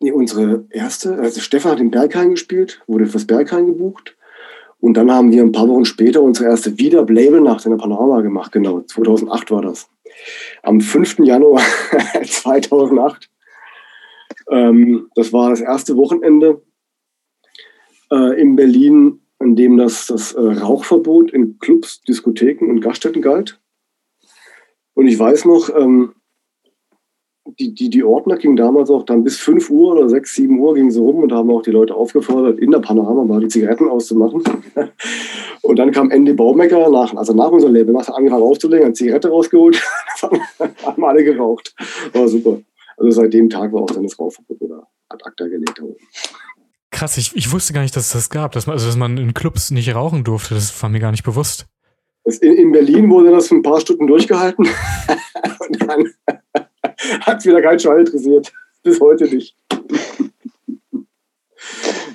Nee, 0.00 0.12
unsere 0.12 0.66
erste, 0.70 1.14
also 1.14 1.40
Stefan 1.40 1.72
hat 1.72 1.80
in 1.80 1.90
Berghain 1.90 2.30
gespielt, 2.30 2.82
wurde 2.86 3.06
fürs 3.06 3.26
Berghain 3.26 3.66
gebucht. 3.66 4.16
Und 4.80 4.94
dann 4.94 5.10
haben 5.10 5.30
wir 5.32 5.42
ein 5.42 5.52
paar 5.52 5.68
Wochen 5.68 5.84
später 5.84 6.22
unsere 6.22 6.50
erste 6.50 6.76
Wieder-Label-Nacht 6.76 7.64
in 7.64 7.70
der 7.70 7.78
Panorama 7.78 8.20
gemacht, 8.20 8.52
genau. 8.52 8.80
2008 8.80 9.50
war 9.50 9.62
das. 9.62 9.88
Am 10.62 10.80
5. 10.80 11.20
Januar 11.20 11.62
2008. 12.24 13.30
Ähm, 14.50 15.08
das 15.14 15.32
war 15.32 15.50
das 15.50 15.60
erste 15.60 15.96
Wochenende 15.96 16.62
äh, 18.10 18.40
in 18.40 18.56
Berlin 18.56 19.20
an 19.38 19.56
dem 19.56 19.76
das, 19.76 20.06
das 20.06 20.32
äh, 20.32 20.40
Rauchverbot 20.40 21.32
in 21.32 21.58
Clubs, 21.58 22.02
Diskotheken 22.02 22.70
und 22.70 22.80
Gaststätten 22.80 23.22
galt. 23.22 23.60
Und 24.94 25.08
ich 25.08 25.18
weiß 25.18 25.46
noch, 25.46 25.74
ähm, 25.74 26.14
die, 27.44 27.74
die, 27.74 27.90
die 27.90 28.04
Ordner 28.04 28.36
gingen 28.36 28.56
damals 28.56 28.90
auch 28.90 29.04
dann 29.04 29.24
bis 29.24 29.38
5 29.38 29.68
Uhr 29.70 29.96
oder 29.96 30.08
6, 30.08 30.34
7 30.34 30.58
Uhr 30.58 30.74
gingen 30.74 30.90
sie 30.90 31.00
rum 31.00 31.22
und 31.22 31.32
haben 31.32 31.50
auch 31.50 31.62
die 31.62 31.70
Leute 31.70 31.94
aufgefordert, 31.94 32.58
in 32.60 32.70
der 32.70 32.78
Panorama 32.78 33.24
mal 33.24 33.40
die 33.40 33.48
Zigaretten 33.48 33.88
auszumachen. 33.88 34.42
und 35.62 35.78
dann 35.78 35.90
kam 35.90 36.10
Andy 36.10 36.32
Baumecker 36.32 36.88
nach, 36.88 37.14
also 37.14 37.34
nach 37.34 37.50
unserem 37.50 37.74
Label, 37.74 37.92
nach 37.92 38.08
angefangen 38.08 38.42
aufzulegen, 38.42 38.86
eine 38.86 38.94
Zigarette 38.94 39.28
rausgeholt, 39.28 39.82
haben 40.84 41.04
alle 41.04 41.24
geraucht. 41.24 41.74
War 42.12 42.28
super. 42.28 42.60
Also 42.96 43.22
seit 43.22 43.32
dem 43.32 43.50
Tag 43.50 43.72
war 43.72 43.82
auch 43.82 43.90
dann 43.90 44.04
das 44.04 44.18
Rauchverbot 44.18 44.60
oder 44.60 44.86
ad 45.08 45.24
acta 45.24 45.46
gelegt. 45.46 45.82
Krass, 46.90 47.16
ich, 47.16 47.34
ich 47.34 47.50
wusste 47.50 47.72
gar 47.72 47.82
nicht, 47.82 47.96
dass 47.96 48.06
es 48.06 48.12
das 48.12 48.30
gab, 48.30 48.52
dass 48.52 48.66
man, 48.66 48.74
also 48.74 48.86
dass 48.86 48.96
man 48.96 49.16
in 49.16 49.34
Clubs 49.34 49.70
nicht 49.70 49.94
rauchen 49.94 50.24
durfte. 50.24 50.54
Das 50.54 50.80
war 50.82 50.90
mir 50.90 51.00
gar 51.00 51.10
nicht 51.10 51.24
bewusst. 51.24 51.66
In, 52.24 52.52
in 52.52 52.72
Berlin 52.72 53.10
wurde 53.10 53.32
das 53.32 53.50
ein 53.50 53.62
paar 53.62 53.80
Stunden 53.80 54.06
durchgehalten 54.06 54.68
und 55.68 55.82
dann 55.82 56.06
hat 57.20 57.38
es 57.38 57.46
wieder 57.46 57.62
kein 57.62 57.78
Schwein 57.78 58.00
interessiert. 58.00 58.52
Bis 58.82 59.00
heute 59.00 59.24
nicht. 59.24 59.56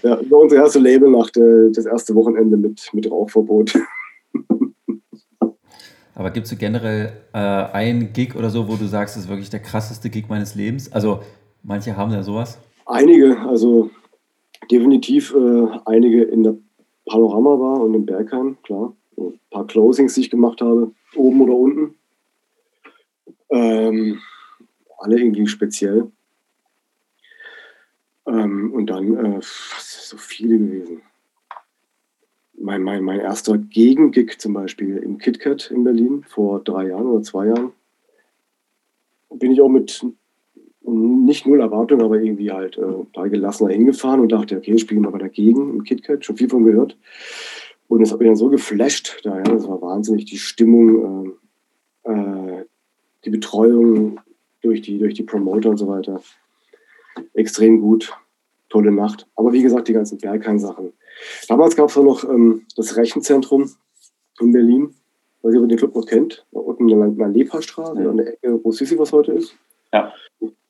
ja, 0.04 0.20
war 0.30 0.40
unsere 0.40 0.62
erste 0.62 0.80
Label 0.80 1.10
nach 1.10 1.30
der, 1.30 1.70
das 1.70 1.86
erste 1.86 2.14
Wochenende 2.16 2.58
mit, 2.58 2.90
mit 2.94 3.10
Rauchverbot. 3.10 3.74
Aber 6.16 6.32
gibt 6.32 6.48
es 6.48 6.58
generell 6.58 7.14
äh, 7.34 7.38
einen 7.38 8.12
Gig 8.12 8.36
oder 8.36 8.50
so, 8.50 8.68
wo 8.68 8.76
du 8.76 8.88
sagst, 8.88 9.16
das 9.16 9.26
ist 9.26 9.30
wirklich 9.30 9.52
der 9.52 9.60
krasseste 9.60 10.10
Gig 10.10 10.26
meines 10.30 10.56
Lebens? 10.56 10.92
Also 10.92 11.22
manche 11.62 11.96
haben 11.96 12.12
ja 12.12 12.24
sowas. 12.24 12.58
Einige, 12.88 13.40
also 13.42 13.92
definitiv 14.72 15.34
äh, 15.36 15.68
einige 15.86 16.24
in 16.24 16.44
der 16.44 16.56
Panorama 17.06 17.60
war 17.60 17.82
und 17.82 17.94
im 17.94 18.06
Berghain, 18.06 18.58
klar. 18.64 18.94
Ein 19.18 19.40
paar 19.52 19.68
Closings, 19.68 20.16
die 20.16 20.22
ich 20.22 20.30
gemacht 20.30 20.60
habe, 20.62 20.92
oben 21.16 21.42
oder 21.42 21.54
unten. 21.54 21.96
Ähm, 23.50 24.20
alle 24.98 25.20
irgendwie 25.20 25.48
speziell. 25.48 26.12
Ähm, 28.26 28.74
und 28.74 28.88
dann, 28.88 29.16
äh, 29.16 29.40
so 29.42 30.18
viele 30.18 30.58
gewesen. 30.58 31.02
Mein, 32.60 32.82
mein, 32.82 33.04
mein 33.04 33.20
erster 33.20 33.58
Gegengig 33.58 34.40
zum 34.42 34.54
Beispiel 34.54 34.98
im 34.98 35.18
KitKat 35.18 35.72
in 35.72 35.84
Berlin 35.84 36.24
vor 36.28 36.60
drei 36.64 36.88
Jahren 36.88 37.06
oder 37.06 37.24
zwei 37.24 37.48
Jahren. 37.48 37.72
Bin 39.30 39.52
ich 39.52 39.62
auch 39.62 39.70
mit 39.70 40.04
nicht 40.82 41.46
null 41.46 41.60
Erwartung, 41.60 42.02
aber 42.02 42.20
irgendwie 42.20 42.52
halt 42.52 42.78
äh, 42.78 43.06
da 43.14 43.28
gelassener 43.28 43.72
hingefahren 43.72 44.22
und 44.22 44.32
dachte, 44.32 44.58
okay, 44.58 44.78
spielen 44.78 45.04
wir 45.04 45.12
mal 45.12 45.18
dagegen 45.18 45.70
im 45.70 45.84
KitKat, 45.84 46.26
schon 46.26 46.38
viel 46.38 46.50
von 46.50 46.64
gehört. 46.64 46.98
Und 47.90 48.02
das 48.02 48.12
hat 48.12 48.20
mich 48.20 48.28
dann 48.28 48.36
so 48.36 48.50
geflasht, 48.50 49.20
da, 49.24 49.38
ja, 49.38 49.44
das 49.44 49.68
war 49.68 49.82
wahnsinnig, 49.82 50.26
die 50.26 50.38
Stimmung, 50.38 51.36
äh, 52.04 52.12
äh, 52.12 52.66
die 53.26 53.30
Betreuung 53.30 54.20
durch 54.68 54.82
die, 54.82 54.98
durch 54.98 55.14
die 55.14 55.24
Promoter 55.24 55.70
und 55.70 55.78
so 55.78 55.88
weiter. 55.88 56.22
Extrem 57.34 57.82
gut, 57.82 58.14
tolle 58.70 58.92
Nacht. 58.92 59.28
Aber 59.36 59.52
wie 59.54 59.64
gesagt, 59.64 59.88
die 59.88 59.94
ganzen 59.94 60.18
Berghain-Sachen. 60.18 60.94
Damals 61.48 61.76
gab 61.76 61.90
es 61.90 61.98
auch 61.98 62.04
noch 62.04 62.24
ähm, 62.24 62.66
das 62.76 62.96
Rechenzentrum 62.96 63.72
in 64.40 64.52
Berlin, 64.52 64.94
weiß 65.42 65.54
ich, 65.54 65.58
ob 65.60 65.64
ihr 65.64 65.70
den 65.70 65.78
Club 65.78 65.96
noch 65.96 66.06
kennt, 66.06 66.46
da 66.52 66.60
unten 66.60 66.88
in 66.90 67.18
der 67.18 67.28
Lepastraße, 67.28 68.04
ja. 68.04 68.10
an 68.10 68.18
der 68.18 68.34
Ecke, 68.34 68.60
wo 68.64 68.72
Sissi 68.72 69.00
was 69.00 69.12
heute 69.12 69.32
ist. 69.32 69.56
Ja 69.92 70.14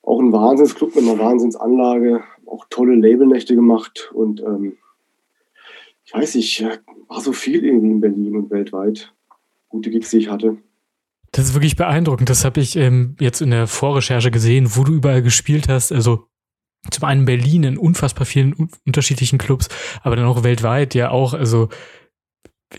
auch 0.07 0.21
ein 0.21 0.31
Wahnsinnsclub 0.31 0.95
mit 0.95 1.03
einer 1.03 1.19
Wahnsinnsanlage, 1.19 2.23
auch 2.45 2.65
tolle 2.69 2.95
Labelnächte 2.95 3.55
gemacht 3.55 4.09
und 4.13 4.41
ähm, 4.41 4.77
ich 6.05 6.13
weiß 6.13 6.35
nicht, 6.35 6.65
war 7.09 7.19
so 7.19 7.33
viel 7.33 7.65
irgendwie 7.65 7.89
in 7.89 7.99
Berlin 7.99 8.35
und 8.37 8.49
weltweit. 8.49 9.13
Gute 9.67 9.89
Gigs, 9.89 10.09
die 10.11 10.19
ich 10.19 10.29
hatte. 10.29 10.57
Das 11.31 11.45
ist 11.45 11.53
wirklich 11.53 11.75
beeindruckend. 11.75 12.29
Das 12.29 12.45
habe 12.45 12.59
ich 12.61 12.75
ähm, 12.75 13.15
jetzt 13.19 13.41
in 13.41 13.51
der 13.51 13.67
Vorrecherche 13.67 14.31
gesehen, 14.31 14.75
wo 14.75 14.83
du 14.83 14.93
überall 14.93 15.21
gespielt 15.21 15.67
hast. 15.69 15.91
Also 15.91 16.27
zum 16.89 17.03
einen 17.03 17.25
Berlin 17.25 17.63
in 17.63 17.77
unfassbar 17.77 18.25
vielen 18.25 18.53
un 18.53 18.69
unterschiedlichen 18.85 19.37
Clubs, 19.37 19.67
aber 20.03 20.15
dann 20.15 20.25
auch 20.25 20.43
weltweit 20.43 20.95
ja 20.95 21.09
auch. 21.11 21.33
Also 21.33 21.69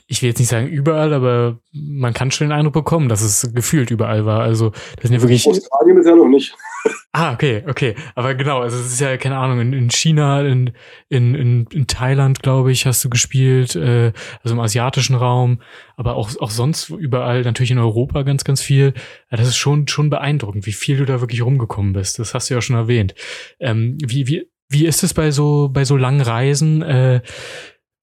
ich 0.07 0.23
will 0.23 0.29
jetzt 0.29 0.39
nicht 0.39 0.49
sagen 0.49 0.69
überall, 0.69 1.15
aber 1.15 1.59
man 1.73 2.13
kann 2.13 2.31
schon 2.31 2.49
den 2.49 2.53
Eindruck 2.53 2.75
bekommen, 2.75 3.09
dass 3.09 3.23
es 3.23 3.55
gefühlt 3.55 3.91
überall 3.91 4.27
war. 4.27 4.41
Also 4.41 4.71
das 4.97 5.05
sind 5.05 5.15
ja 5.15 5.23
wirklich. 5.23 5.47
Australien 5.47 5.97
bisher 5.97 6.17
noch 6.17 6.29
nicht. 6.29 6.55
Ah, 7.13 7.33
okay, 7.33 7.65
okay. 7.67 7.97
Aber 8.15 8.35
genau, 8.35 8.61
also 8.61 8.79
es 8.79 8.93
ist 8.93 9.01
ja, 9.01 9.17
keine 9.17 9.39
Ahnung, 9.39 9.61
in, 9.61 9.73
in 9.73 9.91
China, 9.91 10.43
in, 10.43 10.73
in, 11.09 11.35
in, 11.35 11.67
in 11.73 11.87
Thailand, 11.87 12.43
glaube 12.43 12.71
ich, 12.71 12.87
hast 12.87 13.03
du 13.03 13.11
gespielt, 13.11 13.75
äh, 13.75 14.13
also 14.45 14.55
im 14.55 14.61
asiatischen 14.61 15.17
Raum, 15.17 15.61
aber 15.97 16.15
auch, 16.15 16.31
auch 16.39 16.51
sonst 16.51 16.91
überall, 16.91 17.43
natürlich 17.43 17.73
in 17.73 17.79
Europa 17.79 18.23
ganz, 18.23 18.45
ganz 18.45 18.63
viel. 18.63 18.93
Ja, 19.31 19.37
das 19.37 19.49
ist 19.49 19.57
schon, 19.57 19.89
schon 19.89 20.11
beeindruckend, 20.11 20.67
wie 20.67 20.73
viel 20.73 20.99
du 20.99 21.07
da 21.07 21.21
wirklich 21.21 21.43
rumgekommen 21.43 21.95
bist. 21.95 22.19
Das 22.19 22.35
hast 22.35 22.51
du 22.51 22.55
ja 22.55 22.61
schon 22.61 22.77
erwähnt. 22.77 23.15
Ähm, 23.59 23.97
wie, 24.05 24.29
wie, 24.29 24.49
wie 24.69 24.87
ist 24.87 25.03
es 25.03 25.15
bei 25.15 25.31
so, 25.31 25.71
bei 25.73 25.85
so 25.85 25.97
langen 25.97 26.21
Reisen? 26.21 26.83
Äh, 26.83 27.23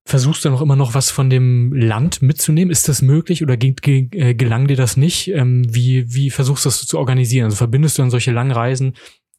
Versuchst 0.07 0.45
du 0.45 0.51
noch 0.51 0.61
immer 0.61 0.75
noch 0.75 0.93
was 0.93 1.09
von 1.09 1.31
dem 1.31 1.73
Land 1.73 2.21
mitzunehmen? 2.21 2.71
Ist 2.71 2.87
das 2.87 3.01
möglich 3.01 3.41
oder 3.41 3.57
ge 3.57 3.73
äh, 4.11 4.35
gelang 4.35 4.67
dir 4.67 4.75
das 4.75 4.97
nicht? 4.97 5.29
Ähm, 5.29 5.65
wie, 5.67 6.13
wie 6.13 6.29
versuchst 6.29 6.63
du 6.63 6.69
das 6.69 6.85
zu 6.85 6.99
organisieren? 6.99 7.45
Also 7.45 7.57
verbindest 7.57 7.97
du 7.97 8.03
dann 8.03 8.11
solche 8.11 8.31
langen 8.31 8.51
Reisen, 8.51 8.93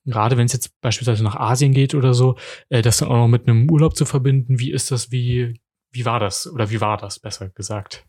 gerade 0.07 0.37
wenn 0.37 0.46
es 0.46 0.52
jetzt 0.52 0.72
beispielsweise 0.81 1.22
nach 1.22 1.37
Asien 1.37 1.72
geht 1.72 1.94
oder 1.94 2.14
so, 2.14 2.35
äh, 2.68 2.83
das 2.83 2.96
dann 2.96 3.09
auch 3.09 3.16
noch 3.16 3.29
mit 3.29 3.46
einem 3.46 3.70
Urlaub 3.70 3.94
zu 3.94 4.05
verbinden? 4.05 4.59
Wie 4.59 4.72
ist 4.72 4.90
das? 4.90 5.12
Wie, 5.12 5.55
wie 5.92 6.05
war 6.05 6.18
das? 6.18 6.52
Oder 6.52 6.68
wie 6.68 6.81
war 6.81 6.96
das, 6.96 7.20
besser 7.20 7.48
gesagt? 7.50 8.05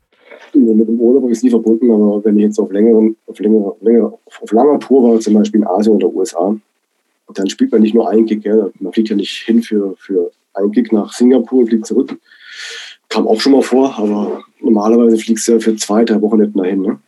Nee, 0.56 0.74
mit 0.74 0.88
dem 0.88 1.00
Urlaub 1.00 1.24
habe 1.24 1.32
ich 1.32 1.38
es 1.38 1.43
nie 1.43 1.52
verbunden, 1.52 1.91
aber 1.91 2.26
wenn 2.26 2.38
ich 2.38 2.43
jetzt 2.43 2.60
auf 2.60 2.72
längeren, 2.72 3.15
auf 3.28 3.39
längere, 3.39 3.76
längere, 3.82 4.17
auf 4.41 4.52
langer 4.52 4.80
Tour 4.80 5.12
war, 5.12 5.20
zum 5.20 5.36
Beispiel 5.36 5.62
in 5.62 5.67
Asien 5.67 5.96
oder 5.96 6.08
USA, 6.08 6.56
dann 7.36 7.50
spielt 7.50 7.72
man 7.72 7.82
nicht 7.82 7.93
nur 7.93 8.10
einen 8.10 8.26
Gig, 8.26 8.43
ja. 8.43 8.70
man 8.80 8.93
fliegt 8.93 9.10
ja 9.10 9.15
nicht 9.15 9.43
hin 9.46 9.62
für, 9.62 9.96
für 9.98 10.32
einen 10.56 10.72
Gig 10.72 10.91
nach 10.91 11.13
Singapur 11.13 11.60
und 11.60 11.67
fliegt 11.67 11.86
zurück, 11.86 12.17
Kam 13.10 13.28
auch 13.28 13.39
schon 13.39 13.54
mal 13.54 13.62
vor, 13.62 13.98
aber 13.98 14.43
normalerweise 14.60 15.17
fliegst 15.17 15.48
du 15.48 15.54
ja 15.54 15.60
für 15.60 15.76
zwei, 15.76 16.04
drei 16.04 16.22
Wochen 16.22 16.39
nicht 16.39 16.58
dahin. 16.58 16.82
Ne? 16.82 17.00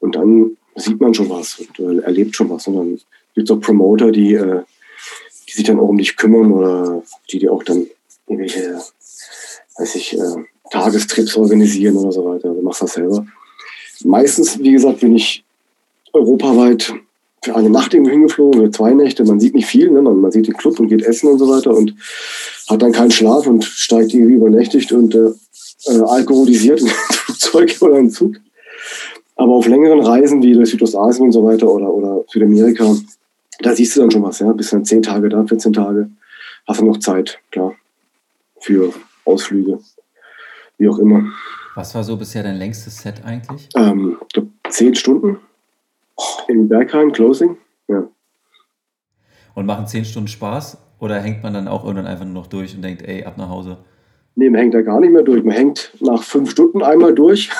Und 0.00 0.14
dann 0.16 0.56
sieht 0.74 1.00
man 1.00 1.14
schon 1.14 1.30
was 1.30 1.58
und 1.58 1.78
äh, 1.78 2.02
erlebt 2.02 2.36
schon 2.36 2.50
was. 2.50 2.66
Und 2.66 2.76
dann 2.76 3.00
gibt 3.34 3.48
es 3.48 3.56
auch 3.56 3.60
Promoter, 3.60 4.12
die, 4.12 4.34
äh, 4.34 4.62
die 5.48 5.52
sich 5.52 5.64
dann 5.64 5.80
auch 5.80 5.88
um 5.88 5.98
dich 5.98 6.16
kümmern 6.16 6.52
oder 6.52 7.02
die 7.30 7.38
dir 7.38 7.52
auch 7.52 7.62
dann 7.62 7.86
irgendwelche, 8.26 8.80
weiß 9.78 9.94
ich, 9.94 10.18
äh, 10.18 10.44
Tagestrips 10.70 11.36
organisieren 11.36 11.96
oder 11.96 12.12
so 12.12 12.24
weiter. 12.24 12.52
Du 12.52 12.60
machst 12.60 12.82
das 12.82 12.94
selber. 12.94 13.26
Meistens, 14.04 14.58
wie 14.58 14.72
gesagt, 14.72 15.00
bin 15.00 15.14
ich 15.14 15.44
europaweit 16.12 16.92
eine 17.54 17.70
Nacht 17.70 17.94
irgendwo 17.94 18.10
hingeflogen, 18.10 18.62
für 18.62 18.70
zwei 18.70 18.92
Nächte. 18.92 19.24
Man 19.24 19.40
sieht 19.40 19.54
nicht 19.54 19.66
viel, 19.66 19.90
ne? 19.90 20.02
man, 20.02 20.30
sieht 20.30 20.46
den 20.46 20.56
Club 20.56 20.78
und 20.80 20.88
geht 20.88 21.02
essen 21.02 21.28
und 21.30 21.38
so 21.38 21.48
weiter 21.48 21.76
und 21.76 21.94
hat 22.68 22.82
dann 22.82 22.92
keinen 22.92 23.10
Schlaf 23.10 23.46
und 23.46 23.64
steigt 23.64 24.14
irgendwie 24.14 24.34
übernächtigt 24.34 24.92
und 24.92 25.14
äh, 25.14 25.30
äh, 25.86 26.00
alkoholisiert 26.00 26.80
in 26.80 26.86
ein 26.88 26.92
Flugzeug 26.92 27.76
oder 27.80 27.96
einen 27.96 28.10
Zug. 28.10 28.36
Aber 29.36 29.52
auf 29.52 29.66
längeren 29.66 30.00
Reisen 30.00 30.42
wie 30.42 30.54
durch 30.54 30.70
Südostasien 30.70 31.26
und 31.26 31.32
so 31.32 31.44
weiter 31.44 31.70
oder, 31.70 31.92
oder 31.92 32.24
Südamerika, 32.28 32.96
da 33.60 33.74
siehst 33.74 33.96
du 33.96 34.00
dann 34.00 34.10
schon 34.10 34.22
was, 34.22 34.38
ja. 34.38 34.52
Bist 34.52 34.72
dann 34.72 34.84
zehn 34.84 35.02
Tage 35.02 35.28
da, 35.28 35.44
14 35.44 35.72
Tage, 35.72 36.10
hast 36.66 36.80
du 36.80 36.84
noch 36.86 36.98
Zeit, 36.98 37.38
klar, 37.50 37.74
für 38.60 38.92
Ausflüge, 39.24 39.78
wie 40.78 40.88
auch 40.88 40.98
immer. 40.98 41.24
Was 41.74 41.94
war 41.94 42.02
so 42.02 42.16
bisher 42.16 42.42
dein 42.42 42.56
längstes 42.56 43.02
Set 43.02 43.22
eigentlich? 43.24 43.68
Ähm, 43.76 44.16
ich 44.22 44.32
glaube, 44.32 44.48
zehn 44.70 44.94
Stunden 44.94 45.38
in 46.48 46.68
Bergheim, 46.68 47.12
Closing, 47.12 47.56
ja. 47.88 48.08
Und 49.54 49.66
machen 49.66 49.86
zehn 49.86 50.04
Stunden 50.04 50.28
Spaß? 50.28 50.78
Oder 50.98 51.20
hängt 51.20 51.42
man 51.42 51.52
dann 51.52 51.68
auch 51.68 51.84
irgendwann 51.84 52.06
einfach 52.06 52.24
nur 52.24 52.34
noch 52.34 52.46
durch 52.46 52.74
und 52.74 52.82
denkt, 52.82 53.02
ey, 53.02 53.24
ab 53.24 53.36
nach 53.36 53.48
Hause? 53.48 53.78
Nee, 54.34 54.50
man 54.50 54.60
hängt 54.60 54.74
da 54.74 54.82
gar 54.82 55.00
nicht 55.00 55.12
mehr 55.12 55.22
durch. 55.22 55.42
Man 55.42 55.54
hängt 55.54 55.92
nach 56.00 56.22
fünf 56.22 56.50
Stunden 56.50 56.82
einmal 56.82 57.14
durch. 57.14 57.50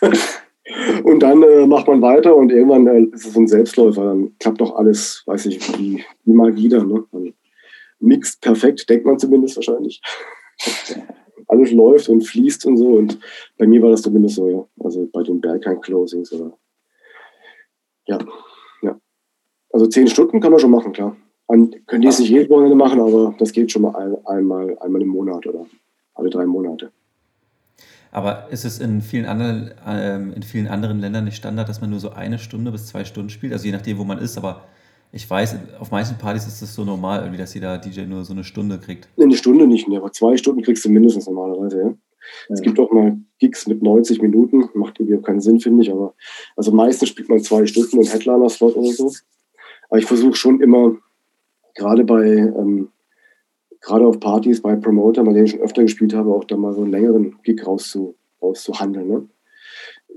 und 1.04 1.20
dann 1.22 1.42
äh, 1.42 1.66
macht 1.66 1.86
man 1.88 2.02
weiter 2.02 2.34
und 2.36 2.52
irgendwann 2.52 2.86
äh, 2.86 3.14
ist 3.14 3.26
es 3.26 3.36
ein 3.36 3.48
Selbstläufer. 3.48 4.04
Dann 4.04 4.32
klappt 4.38 4.60
doch 4.60 4.76
alles, 4.76 5.22
weiß 5.26 5.46
ich, 5.46 5.78
wie, 5.78 6.04
wie 6.24 6.32
mal 6.32 6.54
wieder. 6.56 6.84
Ne? 6.84 7.04
Dann 7.12 7.34
mixt 8.00 8.40
perfekt, 8.42 8.88
denkt 8.88 9.06
man 9.06 9.18
zumindest 9.18 9.56
wahrscheinlich. 9.56 10.00
alles 11.48 11.72
läuft 11.72 12.08
und 12.08 12.22
fließt 12.22 12.66
und 12.66 12.76
so. 12.76 12.88
Und 12.88 13.18
bei 13.58 13.66
mir 13.66 13.80
war 13.82 13.90
das 13.90 14.02
zumindest 14.02 14.36
so, 14.36 14.48
ja. 14.48 14.66
Also 14.84 15.08
bei 15.12 15.22
den 15.22 15.40
Bergheim-Closings 15.40 16.32
oder 16.32 16.56
ja, 18.06 18.18
ja. 18.82 18.98
Also 19.72 19.86
zehn 19.86 20.08
Stunden 20.08 20.40
kann 20.40 20.50
man 20.50 20.60
schon 20.60 20.70
machen, 20.70 20.92
klar. 20.92 21.16
Man 21.48 21.70
könnte 21.86 22.08
es 22.08 22.18
nicht 22.18 22.30
jedes 22.30 22.50
Wochenende 22.50 22.76
machen, 22.76 23.00
aber 23.00 23.34
das 23.38 23.52
geht 23.52 23.70
schon 23.70 23.82
mal 23.82 23.94
ein, 23.94 24.16
einmal, 24.26 24.76
einmal 24.80 25.02
im 25.02 25.08
Monat 25.08 25.46
oder 25.46 25.66
alle 26.14 26.30
drei 26.30 26.46
Monate. 26.46 26.90
Aber 28.10 28.48
ist 28.50 28.64
es 28.64 28.78
in 28.78 29.02
vielen, 29.02 29.26
anderen, 29.26 29.72
ähm, 29.86 30.32
in 30.34 30.42
vielen 30.42 30.68
anderen 30.68 31.00
Ländern 31.00 31.24
nicht 31.24 31.36
Standard, 31.36 31.68
dass 31.68 31.80
man 31.80 31.90
nur 31.90 32.00
so 32.00 32.10
eine 32.10 32.38
Stunde 32.38 32.72
bis 32.72 32.86
zwei 32.86 33.04
Stunden 33.04 33.30
spielt? 33.30 33.52
Also 33.52 33.66
je 33.66 33.72
nachdem, 33.72 33.98
wo 33.98 34.04
man 34.04 34.18
ist, 34.18 34.38
aber 34.38 34.64
ich 35.12 35.28
weiß, 35.28 35.56
auf 35.78 35.90
manchen 35.90 36.16
Partys 36.18 36.46
ist 36.46 36.62
es 36.62 36.74
so 36.74 36.84
normal, 36.84 37.20
irgendwie, 37.20 37.38
dass 37.38 37.54
jeder 37.54 37.78
DJ 37.78 38.02
nur 38.02 38.24
so 38.24 38.32
eine 38.32 38.44
Stunde 38.44 38.78
kriegt. 38.78 39.08
Nee, 39.16 39.24
eine 39.24 39.36
Stunde 39.36 39.66
nicht, 39.66 39.86
aber 39.88 40.10
zwei 40.12 40.36
Stunden 40.36 40.62
kriegst 40.62 40.84
du 40.84 40.90
mindestens 40.90 41.26
normalerweise, 41.26 41.80
ja. 41.80 41.94
Es 42.48 42.60
gibt 42.60 42.78
auch 42.78 42.90
mal 42.90 43.18
Gigs 43.38 43.66
mit 43.66 43.82
90 43.82 44.20
Minuten, 44.22 44.68
macht 44.74 44.98
irgendwie 44.98 45.20
keinen 45.22 45.40
Sinn, 45.40 45.60
finde 45.60 45.82
ich, 45.82 45.92
aber 45.92 46.14
also 46.56 46.72
meistens 46.72 47.08
spielt 47.10 47.28
man 47.28 47.40
zwei 47.40 47.66
Stunden 47.66 47.98
und 47.98 48.12
Headliner-Slot 48.12 48.76
oder 48.76 48.92
so. 48.92 49.12
Aber 49.88 49.98
ich 49.98 50.06
versuche 50.06 50.34
schon 50.34 50.60
immer, 50.60 50.96
gerade 51.74 52.04
bei, 52.04 52.24
ähm, 52.26 52.90
gerade 53.80 54.06
auf 54.06 54.18
Partys, 54.20 54.62
bei 54.62 54.74
Promoter, 54.76 55.22
bei 55.24 55.32
denen 55.32 55.46
ich 55.46 55.52
schon 55.52 55.60
öfter 55.60 55.82
gespielt 55.82 56.14
habe, 56.14 56.34
auch 56.34 56.44
da 56.44 56.56
mal 56.56 56.72
so 56.72 56.82
einen 56.82 56.90
längeren 56.90 57.38
Gig 57.42 57.64
rauszu, 57.66 58.16
rauszuhandeln. 58.42 59.08
Ne? 59.08 59.28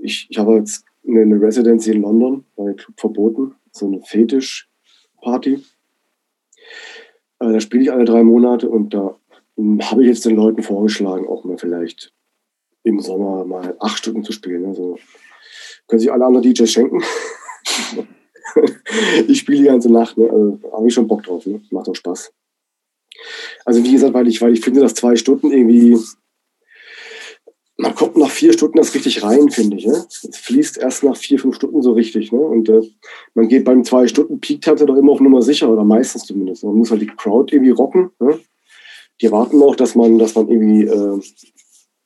Ich, 0.02 0.26
ich 0.30 0.38
habe 0.38 0.56
jetzt 0.56 0.84
eine, 1.06 1.22
eine 1.22 1.40
Residency 1.40 1.92
in 1.92 2.02
London, 2.02 2.44
bei 2.56 2.72
Club 2.72 2.98
verboten, 2.98 3.54
so 3.70 3.86
eine 3.86 4.00
Fetisch-Party. 4.02 5.62
Äh, 7.40 7.52
da 7.52 7.60
spiele 7.60 7.82
ich 7.82 7.92
alle 7.92 8.04
drei 8.04 8.22
Monate 8.22 8.68
und 8.68 8.92
da 8.94 9.16
habe 9.82 10.02
ich 10.02 10.08
jetzt 10.08 10.24
den 10.24 10.36
Leuten 10.36 10.62
vorgeschlagen, 10.62 11.28
auch 11.28 11.44
mal 11.44 11.58
vielleicht 11.58 12.12
im 12.82 13.00
Sommer 13.00 13.44
mal 13.44 13.76
acht 13.80 13.98
Stunden 13.98 14.24
zu 14.24 14.32
spielen. 14.32 14.66
Also 14.66 14.98
können 15.86 16.00
sich 16.00 16.12
alle 16.12 16.24
anderen 16.24 16.44
DJs 16.44 16.70
schenken. 16.70 17.02
ich 19.28 19.38
spiele 19.38 19.58
die 19.58 19.64
ganze 19.64 19.92
Nacht, 19.92 20.16
ne? 20.16 20.30
also 20.30 20.58
habe 20.72 20.88
ich 20.88 20.94
schon 20.94 21.06
Bock 21.06 21.22
drauf, 21.22 21.46
ne? 21.46 21.60
macht 21.70 21.88
auch 21.88 21.94
Spaß. 21.94 22.32
Also 23.64 23.84
wie 23.84 23.92
gesagt, 23.92 24.14
weil 24.14 24.28
ich, 24.28 24.40
weil 24.40 24.52
ich 24.52 24.60
finde, 24.60 24.80
dass 24.80 24.94
zwei 24.94 25.16
Stunden 25.16 25.52
irgendwie, 25.52 25.98
man 27.76 27.94
kommt 27.94 28.16
nach 28.16 28.30
vier 28.30 28.52
Stunden 28.52 28.78
das 28.78 28.94
richtig 28.94 29.22
rein, 29.22 29.50
finde 29.50 29.76
ich. 29.76 29.86
Ne? 29.86 30.04
Es 30.08 30.38
fließt 30.38 30.78
erst 30.78 31.02
nach 31.02 31.16
vier, 31.16 31.38
fünf 31.38 31.56
Stunden 31.56 31.82
so 31.82 31.92
richtig. 31.92 32.32
Ne? 32.32 32.38
Und 32.38 32.68
äh, 32.68 32.80
man 33.34 33.48
geht 33.48 33.64
beim 33.64 33.84
zwei 33.84 34.06
Stunden 34.06 34.40
Peak 34.40 34.62
Time 34.62 34.76
doch 34.76 34.96
immer 34.96 35.12
auf 35.12 35.20
Nummer 35.20 35.42
sicher, 35.42 35.70
oder 35.70 35.84
meistens 35.84 36.24
zumindest. 36.24 36.64
Man 36.64 36.74
muss 36.74 36.90
halt 36.90 37.02
die 37.02 37.06
Crowd 37.06 37.54
irgendwie 37.54 37.72
rocken. 37.72 38.10
Ne? 38.20 38.40
Die 39.20 39.26
erwarten 39.26 39.62
auch, 39.62 39.76
dass 39.76 39.94
man, 39.94 40.18
dass 40.18 40.34
man 40.34 40.48
irgendwie 40.48 40.84
äh, 40.84 41.20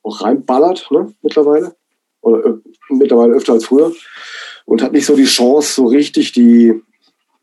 auch 0.03 0.21
reinballert, 0.21 0.87
ne, 0.91 1.13
mittlerweile. 1.21 1.75
Oder 2.21 2.45
äh, 2.45 2.53
mittlerweile 2.89 3.33
öfter 3.33 3.53
als 3.53 3.65
früher. 3.65 3.91
Und 4.65 4.81
hat 4.81 4.93
nicht 4.93 5.05
so 5.05 5.15
die 5.15 5.25
Chance, 5.25 5.73
so 5.73 5.85
richtig 5.85 6.31
die, 6.31 6.81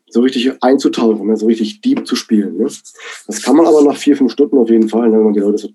so 0.09 0.21
richtig 0.21 0.51
einzutauchen, 0.61 1.27
ne, 1.27 1.37
so 1.37 1.47
richtig 1.47 1.81
deep 1.81 2.05
zu 2.05 2.15
spielen. 2.15 2.57
Ne. 2.57 2.69
Das 3.27 3.41
kann 3.41 3.55
man 3.55 3.65
aber 3.65 3.83
nach 3.83 3.97
vier, 3.97 4.15
fünf 4.15 4.31
Stunden 4.31 4.57
auf 4.57 4.69
jeden 4.69 4.89
Fall, 4.89 5.09
ne, 5.09 5.17
wenn 5.17 5.25
man 5.25 5.33
die 5.33 5.39
Leute 5.39 5.57
so, 5.57 5.69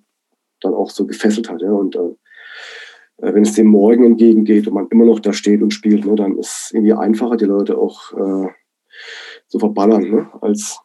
dann 0.60 0.74
auch 0.74 0.90
so 0.90 1.06
gefesselt 1.06 1.50
hat. 1.50 1.62
Ja, 1.62 1.72
und 1.72 1.96
äh, 1.96 3.26
äh, 3.26 3.34
wenn 3.34 3.42
es 3.42 3.54
dem 3.54 3.66
Morgen 3.66 4.04
entgegengeht 4.04 4.66
und 4.66 4.74
man 4.74 4.88
immer 4.90 5.04
noch 5.04 5.20
da 5.20 5.32
steht 5.32 5.62
und 5.62 5.72
spielt, 5.72 6.04
ne, 6.04 6.14
dann 6.14 6.38
ist 6.38 6.64
es 6.66 6.70
irgendwie 6.72 6.92
einfacher, 6.92 7.36
die 7.36 7.46
Leute 7.46 7.76
auch 7.76 8.12
äh, 8.12 8.48
zu 9.48 9.58
verballern, 9.58 10.10
ne, 10.10 10.30
als 10.40 10.80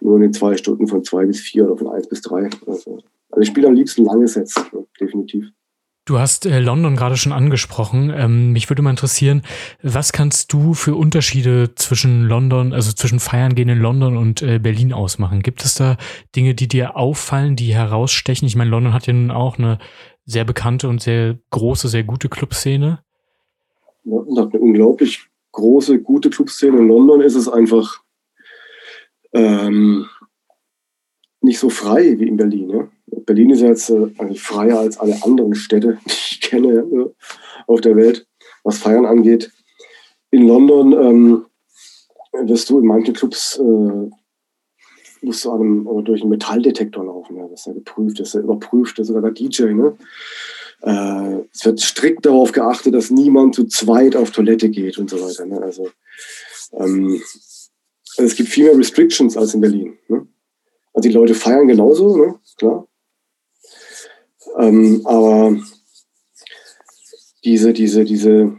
nur 0.00 0.16
in 0.16 0.22
den 0.22 0.32
zwei 0.32 0.56
Stunden 0.56 0.86
von 0.86 1.04
zwei 1.04 1.26
bis 1.26 1.40
vier 1.40 1.66
oder 1.66 1.76
von 1.76 1.88
eins 1.88 2.08
bis 2.08 2.20
drei. 2.22 2.50
Also, 2.66 2.98
also 3.30 3.40
ich 3.40 3.48
spiele 3.48 3.68
am 3.68 3.74
liebsten 3.74 4.04
lange 4.04 4.26
Sets, 4.26 4.54
definitiv. 5.00 5.46
Du 6.06 6.18
hast 6.18 6.44
äh, 6.44 6.58
London 6.58 6.96
gerade 6.96 7.16
schon 7.16 7.32
angesprochen. 7.32 8.12
Ähm, 8.12 8.52
mich 8.52 8.68
würde 8.68 8.82
mal 8.82 8.90
interessieren, 8.90 9.42
was 9.82 10.12
kannst 10.12 10.52
du 10.52 10.74
für 10.74 10.96
Unterschiede 10.96 11.74
zwischen 11.76 12.24
London, 12.24 12.72
also 12.72 12.92
zwischen 12.92 13.20
Feiern 13.20 13.54
gehen 13.54 13.68
in 13.68 13.78
London 13.78 14.16
und 14.16 14.42
äh, 14.42 14.58
Berlin 14.58 14.92
ausmachen? 14.92 15.40
Gibt 15.40 15.64
es 15.64 15.74
da 15.74 15.98
Dinge, 16.34 16.54
die 16.54 16.66
dir 16.66 16.96
auffallen, 16.96 17.54
die 17.54 17.74
herausstechen? 17.74 18.48
Ich 18.48 18.56
meine, 18.56 18.70
London 18.70 18.92
hat 18.92 19.06
ja 19.06 19.12
nun 19.12 19.30
auch 19.30 19.58
eine 19.58 19.78
sehr 20.24 20.44
bekannte 20.44 20.88
und 20.88 21.00
sehr 21.00 21.38
große, 21.50 21.86
sehr 21.86 22.02
gute 22.02 22.28
Clubszene. 22.28 23.00
London 24.04 24.38
hat 24.38 24.54
eine 24.54 24.62
unglaublich 24.62 25.28
große, 25.52 26.00
gute 26.00 26.30
Clubszene. 26.30 26.78
In 26.78 26.88
London 26.88 27.20
ist 27.20 27.36
es 27.36 27.48
einfach 27.48 28.00
ähm, 29.32 30.06
nicht 31.40 31.58
so 31.58 31.70
frei 31.70 32.18
wie 32.18 32.28
in 32.28 32.36
Berlin. 32.36 32.70
Ja? 32.70 32.88
Berlin 33.26 33.50
ist 33.50 33.60
ja 33.60 33.68
jetzt 33.68 33.90
äh, 33.90 34.34
freier 34.34 34.80
als 34.80 34.98
alle 34.98 35.22
anderen 35.22 35.54
Städte, 35.54 35.98
die 36.06 36.12
ich 36.12 36.40
kenne 36.40 36.84
ja, 36.92 37.04
auf 37.66 37.80
der 37.80 37.96
Welt, 37.96 38.26
was 38.64 38.78
Feiern 38.78 39.06
angeht. 39.06 39.50
In 40.30 40.46
London 40.46 40.92
ähm, 40.92 41.46
wirst 42.46 42.70
du 42.70 42.78
in 42.78 42.86
manchen 42.86 43.14
Clubs 43.14 43.58
äh, 43.58 44.10
musst 45.22 45.44
du 45.44 45.52
einem, 45.52 46.04
durch 46.04 46.22
einen 46.22 46.30
Metalldetektor 46.30 47.04
laufen. 47.04 47.36
Ja. 47.36 47.46
Das 47.48 47.60
ist 47.60 47.66
ja 47.66 47.72
geprüft, 47.72 48.20
das 48.20 48.28
ist 48.28 48.34
ja 48.34 48.40
überprüft, 48.40 48.98
das 48.98 49.04
ist 49.04 49.14
sogar 49.14 49.30
der 49.30 49.32
DJ. 49.32 49.72
Ne? 49.74 49.96
Äh, 50.82 51.44
es 51.52 51.64
wird 51.64 51.80
strikt 51.80 52.26
darauf 52.26 52.52
geachtet, 52.52 52.94
dass 52.94 53.10
niemand 53.10 53.54
zu 53.54 53.64
zweit 53.64 54.16
auf 54.16 54.30
Toilette 54.30 54.70
geht 54.70 54.98
und 54.98 55.10
so 55.10 55.20
weiter. 55.20 55.46
Ne? 55.46 55.60
Also, 55.60 55.90
ähm, 56.72 57.20
also 58.16 58.24
es 58.24 58.34
gibt 58.34 58.48
viel 58.48 58.64
mehr 58.64 58.76
Restrictions 58.76 59.36
als 59.36 59.54
in 59.54 59.60
Berlin. 59.60 59.98
Ne? 60.08 60.26
Also 60.92 61.08
die 61.08 61.14
Leute 61.14 61.34
feiern 61.34 61.68
genauso, 61.68 62.16
ne? 62.16 62.40
klar. 62.56 62.86
Ähm, 64.58 65.02
aber 65.04 65.56
diese, 67.44 67.72
diese, 67.72 68.04
diese 68.04 68.56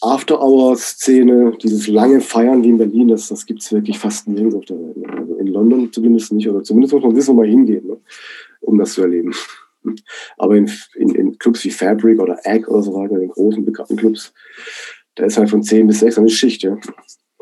After-Hour-Szene, 0.00 1.56
dieses 1.62 1.88
lange 1.88 2.20
Feiern 2.20 2.62
wie 2.62 2.68
in 2.68 2.78
Berlin, 2.78 3.08
das, 3.08 3.28
das 3.28 3.46
gibt 3.46 3.62
es 3.62 3.72
wirklich 3.72 3.98
fast 3.98 4.28
nirgends 4.28 4.54
auf 4.54 4.64
der 4.66 4.78
Welt. 4.78 4.96
Ne? 4.96 5.08
Also 5.08 5.36
in 5.36 5.48
London 5.48 5.92
zumindest 5.92 6.32
nicht, 6.32 6.48
oder 6.48 6.62
zumindest 6.62 6.94
muss 6.94 7.02
man 7.02 7.16
wissen, 7.16 7.36
wo 7.36 7.40
man 7.40 7.50
hingeht, 7.50 7.84
ne? 7.84 7.98
um 8.60 8.78
das 8.78 8.92
zu 8.92 9.02
erleben. 9.02 9.34
Aber 10.38 10.56
in, 10.56 10.70
in, 10.94 11.14
in, 11.14 11.38
Clubs 11.38 11.64
wie 11.64 11.70
Fabric 11.70 12.20
oder 12.20 12.38
Egg 12.44 12.68
oder 12.68 12.82
so 12.82 12.94
weiter, 12.94 13.20
in 13.20 13.28
großen 13.28 13.64
bekannten 13.64 13.96
Clubs, 13.96 14.32
da 15.16 15.24
ist 15.24 15.36
halt 15.36 15.50
von 15.50 15.62
10 15.62 15.86
bis 15.86 16.00
6 16.00 16.18
eine 16.18 16.28
Schicht. 16.28 16.62
Ja? 16.62 16.78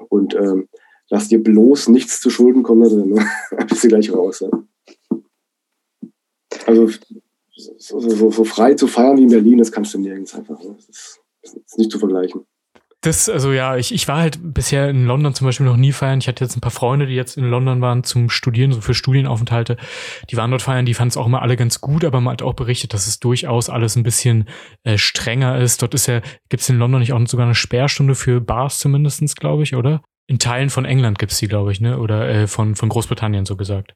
Und 0.09 0.35
ähm, 0.35 0.69
lass 1.09 1.29
dir 1.29 1.43
bloß 1.43 1.89
nichts 1.89 2.21
zu 2.21 2.31
Schulden 2.31 2.63
kommen 2.63 2.83
da 2.83 2.89
drin. 2.89 3.11
Ne? 3.11 3.27
bist 3.69 3.85
du 3.85 3.89
gleich 3.89 4.13
raus. 4.13 4.41
Ja? 4.41 4.51
Also 6.67 6.91
so, 7.79 8.01
so, 8.01 8.31
so, 8.31 8.45
frei 8.45 8.75
zu 8.75 8.87
feiern 8.87 9.17
wie 9.19 9.23
in 9.23 9.31
Berlin, 9.31 9.59
das 9.59 9.73
kannst 9.73 9.95
du 9.95 9.99
nirgends 9.99 10.35
einfach. 10.35 10.59
Ne? 10.63 10.75
Das, 10.77 10.89
ist, 10.89 11.21
das 11.43 11.55
ist 11.55 11.79
nicht 11.79 11.91
zu 11.91 11.99
vergleichen. 11.99 12.45
Das, 13.03 13.29
also 13.29 13.53
ja, 13.53 13.77
ich, 13.77 13.95
ich 13.95 14.09
war 14.09 14.19
halt 14.19 14.39
bisher 14.43 14.89
in 14.89 15.07
London 15.07 15.33
zum 15.33 15.47
Beispiel 15.47 15.67
noch 15.67 15.77
nie 15.77 15.93
feiern. 15.93 16.19
Ich 16.19 16.27
hatte 16.27 16.45
jetzt 16.45 16.57
ein 16.57 16.61
paar 16.61 16.73
Freunde, 16.73 17.07
die 17.07 17.15
jetzt 17.15 17.37
in 17.37 17.45
London 17.45 17.81
waren 17.81 18.03
zum 18.03 18.31
Studieren, 18.31 18.73
so 18.73 18.81
für 18.81 18.95
Studienaufenthalte. 18.95 19.77
Die 20.31 20.37
waren 20.37 20.51
dort 20.51 20.63
feiern, 20.63 20.87
die 20.87 20.95
fanden 20.95 21.11
es 21.11 21.17
auch 21.17 21.27
immer 21.27 21.43
alle 21.43 21.57
ganz 21.57 21.81
gut, 21.81 22.05
aber 22.05 22.21
man 22.21 22.33
hat 22.33 22.43
auch 22.43 22.55
berichtet, 22.55 22.95
dass 22.95 23.07
es 23.07 23.21
durchaus 23.21 23.71
alles 23.71 23.95
ein 23.95 24.03
bisschen 24.03 24.49
äh, 24.83 24.99
strenger 24.99 25.59
ist. 25.61 25.83
Dort 25.83 25.95
ist 25.95 26.07
ja, 26.07 26.21
gibt 26.49 26.63
es 26.63 26.69
in 26.69 26.79
London 26.79 27.01
nicht 27.01 27.13
auch 27.13 27.27
sogar 27.29 27.47
eine 27.47 27.55
Sperrstunde 27.55 28.17
für 28.17 28.41
Bars 28.41 28.81
zumindestens, 28.81 29.37
glaube 29.37 29.63
ich, 29.63 29.77
oder? 29.77 30.03
In 30.29 30.41
Teilen 30.41 30.71
von 30.71 30.85
England 30.85 31.21
gibt 31.21 31.31
es 31.31 31.39
die, 31.39 31.47
glaube 31.47 31.71
ich, 31.71 31.81
ne? 31.81 32.01
Oder 32.01 32.29
äh, 32.29 32.47
von, 32.49 32.75
von 32.75 32.89
Großbritannien 32.89 33.47
so 33.47 33.57
gesagt. 33.57 33.95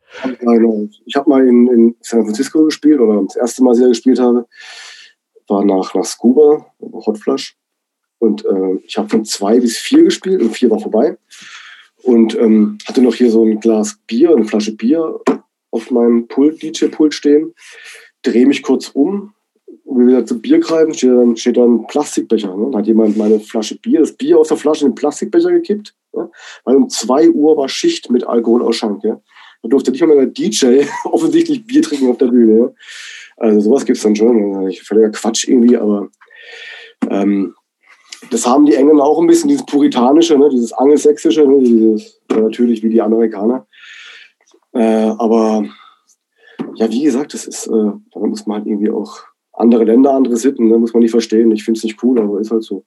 Ich 1.06 1.16
habe 1.16 1.28
mal 1.28 1.46
in, 1.46 1.66
in 1.66 1.96
San 2.02 2.22
Francisco 2.22 2.64
gespielt, 2.64 3.00
oder 3.00 3.22
das 3.24 3.36
erste 3.36 3.64
Mal, 3.64 3.70
als 3.70 3.80
ich 3.80 3.88
gespielt 3.88 4.20
habe, 4.20 4.46
war 5.48 5.64
nach, 5.64 5.92
nach 5.94 6.04
Scuba, 6.04 6.66
Hot 6.80 7.18
Flush. 7.18 7.56
Und 8.18 8.44
äh, 8.44 8.76
ich 8.86 8.96
habe 8.96 9.08
von 9.08 9.24
zwei 9.24 9.58
bis 9.58 9.76
vier 9.78 10.04
gespielt 10.04 10.40
und 10.40 10.50
vier 10.50 10.70
war 10.70 10.78
vorbei. 10.78 11.16
Und 12.02 12.38
ähm, 12.38 12.78
hatte 12.86 13.02
noch 13.02 13.14
hier 13.14 13.30
so 13.30 13.44
ein 13.44 13.58
Glas 13.58 13.98
Bier, 14.06 14.30
eine 14.30 14.44
Flasche 14.44 14.76
Bier 14.76 15.20
auf 15.72 15.90
meinem 15.90 16.28
Pult, 16.28 16.62
DJ-Pult 16.62 17.12
stehen. 17.12 17.54
Drehe 18.22 18.46
mich 18.46 18.62
kurz 18.62 18.88
um, 18.88 19.32
will 19.84 20.08
wieder 20.08 20.24
zu 20.24 20.40
Bier 20.40 20.60
greifen, 20.60 20.94
steht 20.94 21.10
dann, 21.10 21.36
steht 21.36 21.56
dann 21.56 21.74
ein 21.74 21.86
Plastikbecher. 21.86 22.56
Ne? 22.56 22.70
Da 22.70 22.78
hat 22.78 22.86
jemand 22.86 23.16
meine 23.16 23.40
Flasche 23.40 23.78
Bier, 23.78 24.00
das 24.00 24.12
Bier 24.12 24.38
aus 24.38 24.48
der 24.48 24.56
Flasche 24.56 24.84
in 24.84 24.92
den 24.92 24.94
Plastikbecher 24.94 25.50
gekippt. 25.50 25.94
Weil 26.12 26.76
um 26.76 26.88
zwei 26.88 27.30
Uhr 27.30 27.56
war 27.56 27.68
Schicht 27.68 28.10
mit 28.10 28.26
Alkoholausschank. 28.26 29.02
Ja? 29.04 29.20
Da 29.62 29.68
durfte 29.68 29.90
nicht 29.90 30.04
mal 30.04 30.16
der 30.16 30.26
DJ 30.26 30.84
offensichtlich 31.04 31.66
Bier 31.66 31.82
trinken 31.82 32.10
auf 32.10 32.18
der 32.18 32.26
Bühne. 32.26 32.58
Ja? 32.58 32.70
Also 33.36 33.60
sowas 33.60 33.84
gibt 33.84 33.96
es 33.96 34.02
dann 34.02 34.16
schon. 34.16 34.72
Völliger 34.72 35.10
Quatsch 35.10 35.48
irgendwie, 35.48 35.76
aber 35.76 36.08
ähm, 37.08 37.54
das 38.30 38.46
haben 38.46 38.66
die 38.66 38.74
Engländer 38.74 39.04
auch 39.04 39.20
ein 39.20 39.26
bisschen, 39.26 39.48
dieses 39.48 39.64
Puritanische, 39.64 40.36
ne, 40.38 40.48
dieses 40.50 40.72
Angelsächsische, 40.72 41.46
ne, 41.46 41.62
dieses, 41.62 42.20
natürlich 42.28 42.82
wie 42.82 42.90
die 42.90 43.00
Amerikaner. 43.00 43.66
Äh, 44.72 45.10
aber 45.18 45.64
ja, 46.74 46.90
wie 46.90 47.02
gesagt, 47.02 47.34
das 47.34 47.46
ist, 47.46 47.66
äh, 47.66 47.70
da 47.70 48.20
muss 48.20 48.46
man 48.46 48.58
halt 48.58 48.66
irgendwie 48.66 48.90
auch 48.90 49.20
andere 49.52 49.84
Länder, 49.84 50.12
andere 50.12 50.36
Sitten, 50.36 50.68
ne, 50.68 50.78
muss 50.78 50.92
man 50.92 51.02
nicht 51.02 51.10
verstehen. 51.10 51.50
Ich 51.52 51.64
finde 51.64 51.78
es 51.78 51.84
nicht 51.84 52.02
cool, 52.02 52.20
aber 52.20 52.40
ist 52.40 52.50
halt 52.50 52.62
so. 52.62 52.84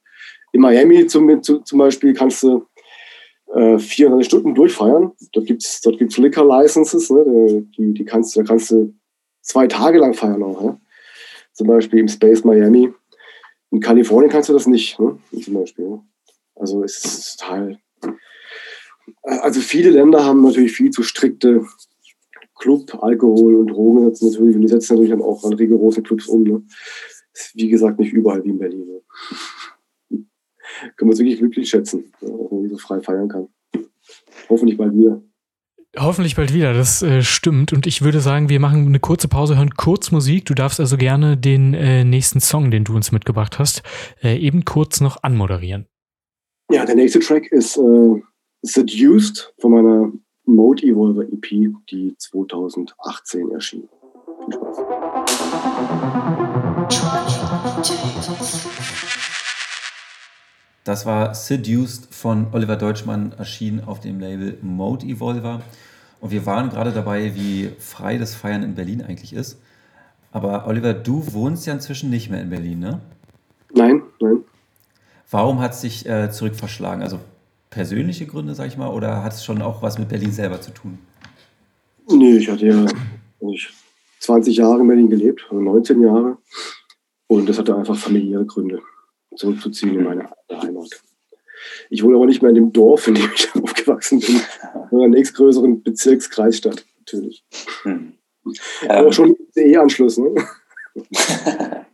In 0.51 0.62
Miami 0.62 1.07
zum, 1.07 1.41
zum 1.41 1.79
Beispiel 1.79 2.13
kannst 2.13 2.43
du 2.43 2.65
äh, 3.53 3.77
400 3.77 4.25
Stunden 4.25 4.55
durchfeiern. 4.55 5.11
Dort 5.31 5.45
gibt 5.45 5.63
es 5.63 5.81
dort 5.81 5.97
gibt's 5.97 6.17
Liquor 6.17 6.45
Licenses, 6.45 7.09
ne, 7.09 7.65
die, 7.77 7.93
die 7.93 8.05
kannst, 8.05 8.35
da 8.35 8.43
kannst 8.43 8.71
du 8.71 8.93
zwei 9.41 9.67
Tage 9.67 9.99
lang 9.99 10.13
feiern 10.13 10.43
auch. 10.43 10.61
Ne? 10.61 10.81
Zum 11.53 11.67
Beispiel 11.67 11.99
im 11.99 12.07
Space 12.07 12.43
Miami 12.43 12.91
in 13.73 13.79
Kalifornien 13.79 14.31
kannst 14.31 14.49
du 14.49 14.53
das 14.53 14.67
nicht, 14.67 14.99
ne? 14.99 15.17
zum 15.41 15.53
Beispiel. 15.55 15.99
Also 16.55 16.83
es 16.83 17.03
ist 17.03 17.39
total. 17.39 17.79
Also 19.23 19.61
viele 19.61 19.89
Länder 19.89 20.23
haben 20.23 20.43
natürlich 20.43 20.71
viel 20.71 20.91
zu 20.91 21.03
strikte 21.03 21.65
Club, 22.55 22.97
Alkohol 23.01 23.55
und 23.55 23.67
Drogengesetze 23.67 24.27
natürlich 24.27 24.55
und 24.55 24.61
die 24.61 24.67
setzen 24.67 24.95
natürlich 24.95 25.13
auch 25.21 25.43
an 25.43 25.53
rigorosen 25.53 26.03
Clubs 26.03 26.27
um. 26.27 26.43
Ne? 26.43 26.63
Ist 27.33 27.51
wie 27.55 27.69
gesagt 27.69 27.99
nicht 27.99 28.13
überall 28.13 28.43
wie 28.43 28.49
in 28.49 28.59
Berlin. 28.59 28.85
Ne? 28.85 29.01
Können 30.96 31.10
wir 31.10 31.12
uns 31.12 31.19
wirklich 31.19 31.39
glücklich 31.39 31.69
schätzen, 31.69 32.12
dass 32.19 32.30
man 32.30 32.69
so 32.69 32.78
frei 32.78 33.02
feiern 33.02 33.30
kann. 33.30 33.48
Hoffentlich 34.50 34.78
bald 34.78 34.93
wieder. 34.93 35.22
Hoffentlich 35.98 36.36
bald 36.36 36.54
wieder, 36.54 36.74
das 36.74 37.04
äh, 37.04 37.22
stimmt. 37.22 37.72
Und 37.72 37.86
ich 37.86 38.02
würde 38.02 38.19
sagen, 38.19 38.50
wir 38.50 38.60
machen 38.60 38.88
eine 38.88 39.00
kurze 39.00 39.28
Pause, 39.28 39.58
hören 39.58 39.76
kurz 39.76 40.12
Musik. 40.12 40.46
Du 40.46 40.56
darfst 40.56 40.80
also 40.80 40.98
gerne 40.98 41.38
den 41.38 41.76
äh, 41.76 42.04
nächsten 42.04 42.39
Song, 42.39 42.72
den 42.72 42.84
du 42.84 42.96
uns 42.96 43.12
mitgebracht 43.12 43.60
hast, 43.60 43.84
äh, 44.24 44.38
eben 44.39 44.65
kurz 44.65 45.02
noch 45.02 45.22
anmoderieren. 45.22 45.86
Ja, 46.72 46.86
der 46.86 46.96
nächste 46.96 47.19
Track 47.19 47.52
ist 47.52 47.78
äh, 47.78 48.22
Seduced 48.63 49.54
von 49.60 49.72
meiner 49.72 50.12
Mode 50.46 50.84
Evolver 50.84 51.24
EP, 51.24 51.72
die 51.91 52.15
2018 52.17 53.52
erschien. 53.52 53.88
Viel 56.89 56.93
Spaß. 56.93 59.12
Das 60.84 61.06
war 61.06 61.34
Seduced 61.34 62.13
von 62.13 62.48
Oliver 62.52 62.76
Deutschmann, 62.76 63.34
erschienen 63.38 63.82
auf 63.86 64.02
dem 64.02 64.19
Label 64.19 64.58
Mode 64.62 65.06
Evolver. 65.06 65.62
Und 66.19 66.32
wir 66.32 66.46
waren 66.46 66.69
gerade 66.69 66.91
dabei, 66.91 67.36
wie 67.36 67.69
frei 67.80 68.17
das 68.17 68.36
Feiern 68.36 68.63
in 68.63 68.76
Berlin 68.76 69.02
eigentlich 69.02 69.32
ist. 69.32 69.58
Aber 70.34 70.67
Oliver, 70.67 70.93
du 70.93 71.32
wohnst 71.32 71.65
ja 71.67 71.74
inzwischen 71.74 72.10
nicht 72.10 72.30
mehr 72.30 72.41
in 72.41 72.50
Berlin, 72.50 72.80
ne? 72.80 73.00
Nein, 73.74 74.02
nein. 74.19 74.43
Warum 75.32 75.62
hat 75.62 75.72
es 75.72 75.82
dich 75.82 76.06
äh, 76.06 76.32
zurückverschlagen? 76.32 77.02
Also 77.02 77.19
persönliche 77.69 78.26
Gründe, 78.26 78.54
sag 78.54 78.67
ich 78.67 78.78
mal, 78.78 78.89
oder 78.89 79.24
hat 79.24 79.34
es 79.34 79.46
schon 79.46 79.62
auch 79.62 79.82
was 79.82 79.98
mit 79.98 80.10
Berlin 80.10 80.32
selber 80.32 80.60
zu 80.60 80.72
tun? 80.72 81.00
Nee, 82.10 82.38
ich 82.38 82.50
hatte 82.50 82.65
ja 82.65 82.86
ich 83.52 83.69
20 84.19 84.58
Jahre 84.58 84.82
in 84.82 84.88
Berlin 84.88 85.10
gelebt, 85.10 85.48
19 85.50 86.02
Jahre. 86.02 86.38
Und 87.28 87.48
das 87.48 87.58
hatte 87.58 87.76
einfach 87.76 87.96
familiäre 87.96 88.46
Gründe 88.46 88.82
zurückzuziehen 89.36 89.96
in 89.96 90.04
meine 90.04 90.30
Heimat. 90.52 90.89
Ich 91.89 92.04
wohne 92.04 92.15
aber 92.15 92.26
nicht 92.26 92.41
mehr 92.41 92.50
in 92.50 92.56
dem 92.56 92.74
Dorf, 92.74 93.08
in 93.08 93.15
dem 93.15 93.30
ich 93.34 93.50
aufgewachsen 93.62 94.19
bin, 94.19 94.41
sondern 94.89 94.91
in 94.91 95.00
der 95.00 95.19
nächstgrößeren 95.19 95.84
Bezirkskreisstadt, 95.84 96.86
natürlich. 97.00 97.43
Hm. 97.84 98.13
Aber 98.88 99.08
ähm. 99.08 99.12
schon 99.12 99.36
E-Anschluss, 99.56 100.17
ne? 100.17 100.36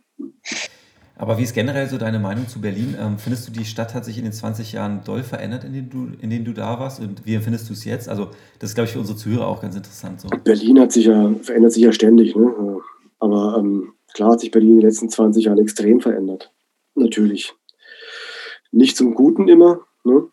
Aber 1.16 1.36
wie 1.36 1.42
ist 1.42 1.52
generell 1.52 1.86
so 1.86 1.98
deine 1.98 2.18
Meinung 2.18 2.48
zu 2.48 2.62
Berlin? 2.62 2.96
Ähm, 2.98 3.18
findest 3.18 3.46
du, 3.46 3.52
die 3.52 3.66
Stadt 3.66 3.94
hat 3.94 4.06
sich 4.06 4.16
in 4.16 4.24
den 4.24 4.32
20 4.32 4.72
Jahren 4.72 5.02
doll 5.04 5.22
verändert, 5.22 5.64
in 5.64 5.74
denen 5.74 5.90
du, 5.90 6.08
in 6.18 6.30
denen 6.30 6.46
du 6.46 6.54
da 6.54 6.80
warst? 6.80 6.98
Und 6.98 7.26
wie 7.26 7.34
empfindest 7.34 7.68
du 7.68 7.74
es 7.74 7.84
jetzt? 7.84 8.08
Also, 8.08 8.28
das 8.58 8.70
ist, 8.70 8.74
glaube 8.74 8.86
ich, 8.86 8.94
für 8.94 9.00
unsere 9.00 9.18
Zuhörer 9.18 9.46
auch 9.46 9.60
ganz 9.60 9.76
interessant. 9.76 10.22
So. 10.22 10.28
Berlin 10.28 10.80
hat 10.80 10.92
sich 10.92 11.04
ja, 11.04 11.30
verändert 11.42 11.72
sich 11.72 11.82
ja 11.82 11.92
ständig. 11.92 12.34
Ne? 12.34 12.80
Aber 13.18 13.58
ähm, 13.58 13.92
klar 14.14 14.32
hat 14.32 14.40
sich 14.40 14.50
Berlin 14.50 14.70
in 14.70 14.76
den 14.78 14.86
letzten 14.86 15.10
20 15.10 15.44
Jahren 15.44 15.58
extrem 15.58 16.00
verändert 16.00 16.50
natürlich 16.94 17.54
nicht 18.72 18.96
zum 18.96 19.14
Guten 19.14 19.48
immer. 19.48 19.86
Ne? 20.04 20.28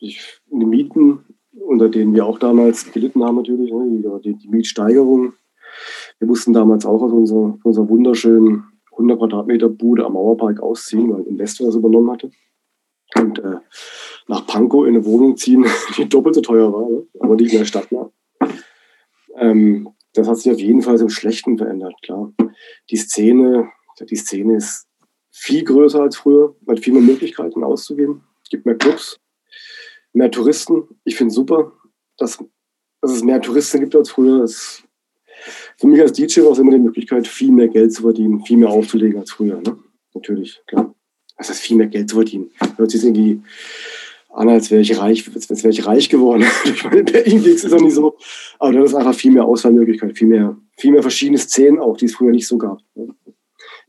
Die 0.00 0.16
Mieten, 0.50 1.24
unter 1.52 1.88
denen 1.88 2.14
wir 2.14 2.24
auch 2.24 2.38
damals 2.38 2.90
gelitten 2.92 3.22
haben, 3.24 3.36
natürlich, 3.36 3.70
ne? 3.72 4.20
die, 4.24 4.34
die, 4.34 4.48
Mietsteigerung. 4.48 5.34
Wir 6.18 6.28
mussten 6.28 6.52
damals 6.52 6.86
auch 6.86 7.02
aus 7.02 7.12
unserer, 7.12 7.58
unserer 7.62 7.88
wunderschönen 7.88 8.64
100 8.92 9.18
Quadratmeter 9.18 9.68
Bude 9.68 10.04
am 10.04 10.14
Mauerpark 10.14 10.60
ausziehen, 10.60 11.12
weil 11.12 11.22
Investor 11.22 11.66
das 11.66 11.76
übernommen 11.76 12.10
hatte. 12.10 12.30
Und 13.16 13.38
äh, 13.40 13.56
nach 14.28 14.46
Pankow 14.46 14.86
in 14.86 14.94
eine 14.94 15.04
Wohnung 15.04 15.36
ziehen, 15.36 15.66
die 15.96 16.08
doppelt 16.08 16.34
so 16.34 16.40
teuer 16.40 16.72
war, 16.72 16.88
ne? 16.88 17.06
aber 17.18 17.36
nicht 17.36 17.52
in 17.52 17.58
der 17.58 17.66
Stadt 17.66 17.90
war. 17.92 18.12
Ähm, 19.36 19.88
das 20.14 20.28
hat 20.28 20.38
sich 20.38 20.52
auf 20.52 20.60
jeden 20.60 20.82
Fall 20.82 20.98
zum 20.98 21.08
Schlechten 21.08 21.56
verändert, 21.56 21.94
klar. 22.02 22.32
Die 22.90 22.96
Szene, 22.96 23.70
die 24.08 24.16
Szene 24.16 24.56
ist 24.56 24.89
viel 25.30 25.64
größer 25.64 26.02
als 26.02 26.16
früher, 26.16 26.54
man 26.64 26.76
hat 26.76 26.84
viel 26.84 26.92
mehr 26.92 27.02
Möglichkeiten 27.02 27.64
auszugeben. 27.64 28.24
Es 28.42 28.50
gibt 28.50 28.66
mehr 28.66 28.76
Clubs, 28.76 29.18
mehr 30.12 30.30
Touristen. 30.30 30.82
Ich 31.04 31.16
finde 31.16 31.32
super, 31.32 31.72
dass 32.18 32.38
dass 33.00 33.12
es 33.12 33.22
mehr 33.22 33.40
Touristen 33.40 33.80
gibt 33.80 33.96
als 33.96 34.10
früher. 34.10 34.42
Es, 34.42 34.82
für 35.78 35.86
mich 35.86 36.00
als 36.00 36.12
DJ 36.12 36.42
war 36.42 36.52
es 36.52 36.58
immer 36.58 36.72
die 36.72 36.78
Möglichkeit, 36.78 37.26
viel 37.26 37.50
mehr 37.50 37.68
Geld 37.68 37.92
zu 37.92 38.02
verdienen, 38.02 38.44
viel 38.44 38.58
mehr 38.58 38.68
aufzulegen 38.68 39.18
als 39.18 39.32
früher. 39.32 39.60
Ne? 39.60 39.78
Natürlich, 40.14 40.60
klar. 40.66 40.94
Das 41.36 41.48
heißt, 41.48 41.60
viel 41.60 41.76
mehr 41.76 41.86
Geld 41.86 42.10
zu 42.10 42.16
verdienen. 42.16 42.50
Hört 42.76 42.90
sich 42.90 43.02
irgendwie 43.02 43.40
an, 44.28 44.48
als 44.48 44.70
wäre 44.70 44.82
ich 44.82 44.98
reich, 44.98 45.28
als 45.34 45.48
wäre 45.48 45.70
ich 45.70 45.86
reich 45.86 46.08
geworden. 46.08 46.44
ich 46.64 46.84
meine, 46.84 47.02
Berlin 47.02 47.42
ist 47.44 47.72
auch 47.72 47.80
nicht 47.80 47.94
so. 47.94 48.16
Aber 48.58 48.72
dann 48.72 48.84
ist 48.84 48.94
einfach 48.94 49.14
viel 49.14 49.32
mehr 49.32 49.44
Auswahlmöglichkeit, 49.44 50.16
viel 50.16 50.28
mehr, 50.28 50.56
viel 50.76 50.92
mehr 50.92 51.02
verschiedene 51.02 51.38
Szenen 51.38 51.78
auch, 51.78 51.96
die 51.96 52.04
es 52.04 52.14
früher 52.14 52.30
nicht 52.30 52.46
so 52.46 52.58
gab. 52.58 52.80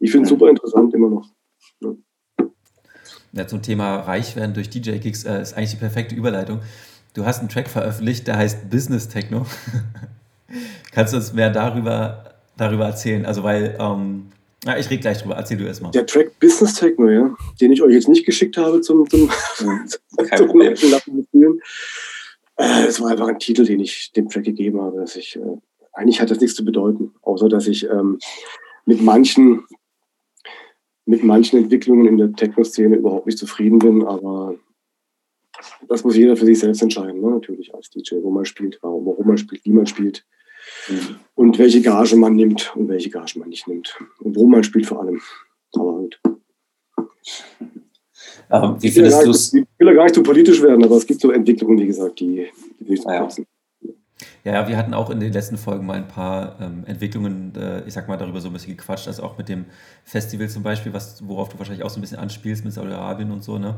Ich 0.01 0.11
finde 0.11 0.23
es 0.23 0.29
super 0.29 0.49
interessant 0.49 0.93
immer 0.93 1.09
noch. 1.09 1.29
Ja. 1.79 1.95
Ja, 3.33 3.47
zum 3.47 3.61
Thema 3.61 3.97
reich 3.97 4.35
werden 4.35 4.53
durch 4.53 4.69
DJ-Gigs 4.69 5.23
äh, 5.23 5.41
ist 5.41 5.53
eigentlich 5.53 5.71
die 5.71 5.77
perfekte 5.77 6.15
Überleitung. 6.15 6.59
Du 7.13 7.25
hast 7.25 7.39
einen 7.39 7.49
Track 7.49 7.69
veröffentlicht, 7.69 8.27
der 8.27 8.37
heißt 8.37 8.69
Business 8.69 9.07
Techno. 9.07 9.45
Kannst 10.91 11.13
du 11.13 11.17
uns 11.17 11.31
mehr 11.31 11.49
darüber, 11.49 12.33
darüber 12.57 12.85
erzählen? 12.85 13.25
Also, 13.25 13.43
weil 13.43 13.77
ähm, 13.79 14.31
ja, 14.65 14.77
ich 14.77 14.89
rede 14.89 15.01
gleich 15.01 15.19
drüber. 15.19 15.35
Erzähl 15.35 15.57
du 15.57 15.65
erstmal. 15.65 15.91
Der 15.91 16.05
Track 16.05 16.39
Business 16.39 16.73
Techno, 16.73 17.09
ja, 17.09 17.35
den 17.61 17.71
ich 17.71 17.81
euch 17.81 17.93
jetzt 17.93 18.09
nicht 18.09 18.25
geschickt 18.25 18.57
habe 18.57 18.81
zum, 18.81 19.09
zum, 19.09 19.29
Kein 20.17 20.37
zum 20.37 20.47
Problem. 20.47 20.75
Äh, 22.57 22.85
es 22.85 22.99
war 22.99 23.11
einfach 23.11 23.27
ein 23.27 23.39
Titel, 23.39 23.65
den 23.65 23.79
ich 23.79 24.11
dem 24.11 24.29
Track 24.29 24.43
gegeben 24.43 24.81
habe. 24.81 24.99
Dass 24.99 25.15
ich, 25.15 25.37
äh, 25.37 25.57
eigentlich 25.93 26.19
hat 26.19 26.31
das 26.31 26.39
nichts 26.39 26.55
zu 26.55 26.65
bedeuten, 26.65 27.13
außer 27.21 27.47
dass 27.47 27.67
ich 27.67 27.89
ähm, 27.89 28.19
mit 28.85 29.01
manchen 29.01 29.63
mit 31.11 31.25
manchen 31.25 31.59
Entwicklungen 31.59 32.07
in 32.07 32.17
der 32.17 32.31
Techno-Szene 32.31 32.95
überhaupt 32.95 33.25
nicht 33.25 33.37
zufrieden 33.37 33.79
bin, 33.79 34.01
aber 34.03 34.55
das 35.89 36.05
muss 36.05 36.15
jeder 36.15 36.37
für 36.37 36.45
sich 36.45 36.57
selbst 36.57 36.81
entscheiden, 36.81 37.19
ne? 37.19 37.31
natürlich 37.31 37.75
als 37.75 37.89
DJ, 37.89 38.15
wo 38.21 38.31
man 38.31 38.45
spielt, 38.45 38.79
warum, 38.81 39.05
warum 39.05 39.27
man 39.27 39.37
spielt, 39.37 39.65
wie 39.65 39.73
man 39.73 39.85
spielt. 39.85 40.25
Mhm. 40.87 41.17
Und 41.35 41.59
welche 41.59 41.81
Gage 41.81 42.15
man 42.15 42.35
nimmt 42.35 42.73
und 42.77 42.87
welche 42.87 43.09
Gage 43.09 43.37
man 43.39 43.49
nicht 43.49 43.67
nimmt. 43.67 43.93
Und 44.19 44.37
wo 44.37 44.47
man 44.47 44.63
spielt 44.63 44.85
vor 44.85 45.01
allem. 45.01 45.19
Aber 45.75 45.95
halt. 45.97 46.21
Ähm, 48.49 48.75
wie 48.79 48.91
findest 48.91 49.25
du 49.25 49.31
Ich 49.59 49.67
will 49.79 49.87
ja 49.87 49.93
gar 49.93 50.03
nicht 50.03 50.15
so 50.15 50.23
politisch 50.23 50.61
werden, 50.61 50.83
aber 50.85 50.95
es 50.95 51.05
gibt 51.05 51.19
so 51.19 51.31
Entwicklungen, 51.31 51.77
wie 51.77 51.87
gesagt, 51.87 52.21
die, 52.21 52.47
die 52.79 52.87
will 52.87 52.97
ich 52.97 53.03
ja. 53.03 53.27
Ja, 54.43 54.67
wir 54.67 54.77
hatten 54.77 54.93
auch 54.93 55.09
in 55.09 55.19
den 55.19 55.33
letzten 55.33 55.57
Folgen 55.57 55.85
mal 55.85 55.97
ein 55.97 56.07
paar 56.07 56.57
ähm, 56.59 56.83
Entwicklungen, 56.85 57.53
äh, 57.55 57.83
ich 57.85 57.93
sag 57.93 58.07
mal, 58.07 58.17
darüber 58.17 58.41
so 58.41 58.49
ein 58.49 58.53
bisschen 58.53 58.75
gequatscht, 58.75 59.07
also 59.07 59.23
auch 59.23 59.37
mit 59.37 59.49
dem 59.49 59.65
Festival 60.03 60.49
zum 60.49 60.63
Beispiel, 60.63 60.93
was, 60.93 61.27
worauf 61.27 61.49
du 61.49 61.59
wahrscheinlich 61.59 61.83
auch 61.83 61.89
so 61.89 61.99
ein 61.99 62.01
bisschen 62.01 62.19
anspielst 62.19 62.65
mit 62.65 62.73
Saudi-Arabien 62.73 63.31
und 63.31 63.43
so, 63.43 63.57
ne? 63.57 63.75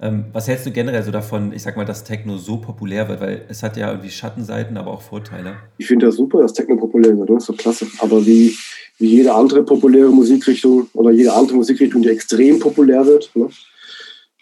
Ähm, 0.00 0.24
was 0.32 0.48
hältst 0.48 0.66
du 0.66 0.72
generell 0.72 1.02
so 1.04 1.12
davon, 1.12 1.52
ich 1.52 1.62
sag 1.62 1.76
mal, 1.76 1.84
dass 1.84 2.02
Techno 2.02 2.36
so 2.36 2.56
populär 2.56 3.08
wird? 3.08 3.20
Weil 3.20 3.44
es 3.48 3.62
hat 3.62 3.76
ja 3.76 3.88
irgendwie 3.88 4.10
Schattenseiten, 4.10 4.76
aber 4.76 4.90
auch 4.90 5.02
Vorteile. 5.02 5.54
Ich 5.78 5.86
finde 5.86 6.06
das 6.06 6.16
super, 6.16 6.42
dass 6.42 6.52
Techno 6.52 6.76
populär 6.76 7.16
wird, 7.16 7.30
das 7.30 7.44
ist 7.44 7.46
so 7.46 7.52
klasse. 7.52 7.86
Aber 8.00 8.26
wie, 8.26 8.52
wie 8.98 9.06
jede 9.06 9.32
andere 9.32 9.62
populäre 9.62 10.10
Musikrichtung 10.10 10.88
oder 10.94 11.12
jede 11.12 11.32
andere 11.32 11.56
Musikrichtung, 11.56 12.02
die 12.02 12.08
extrem 12.08 12.58
populär 12.58 13.06
wird, 13.06 13.30
ne, 13.34 13.48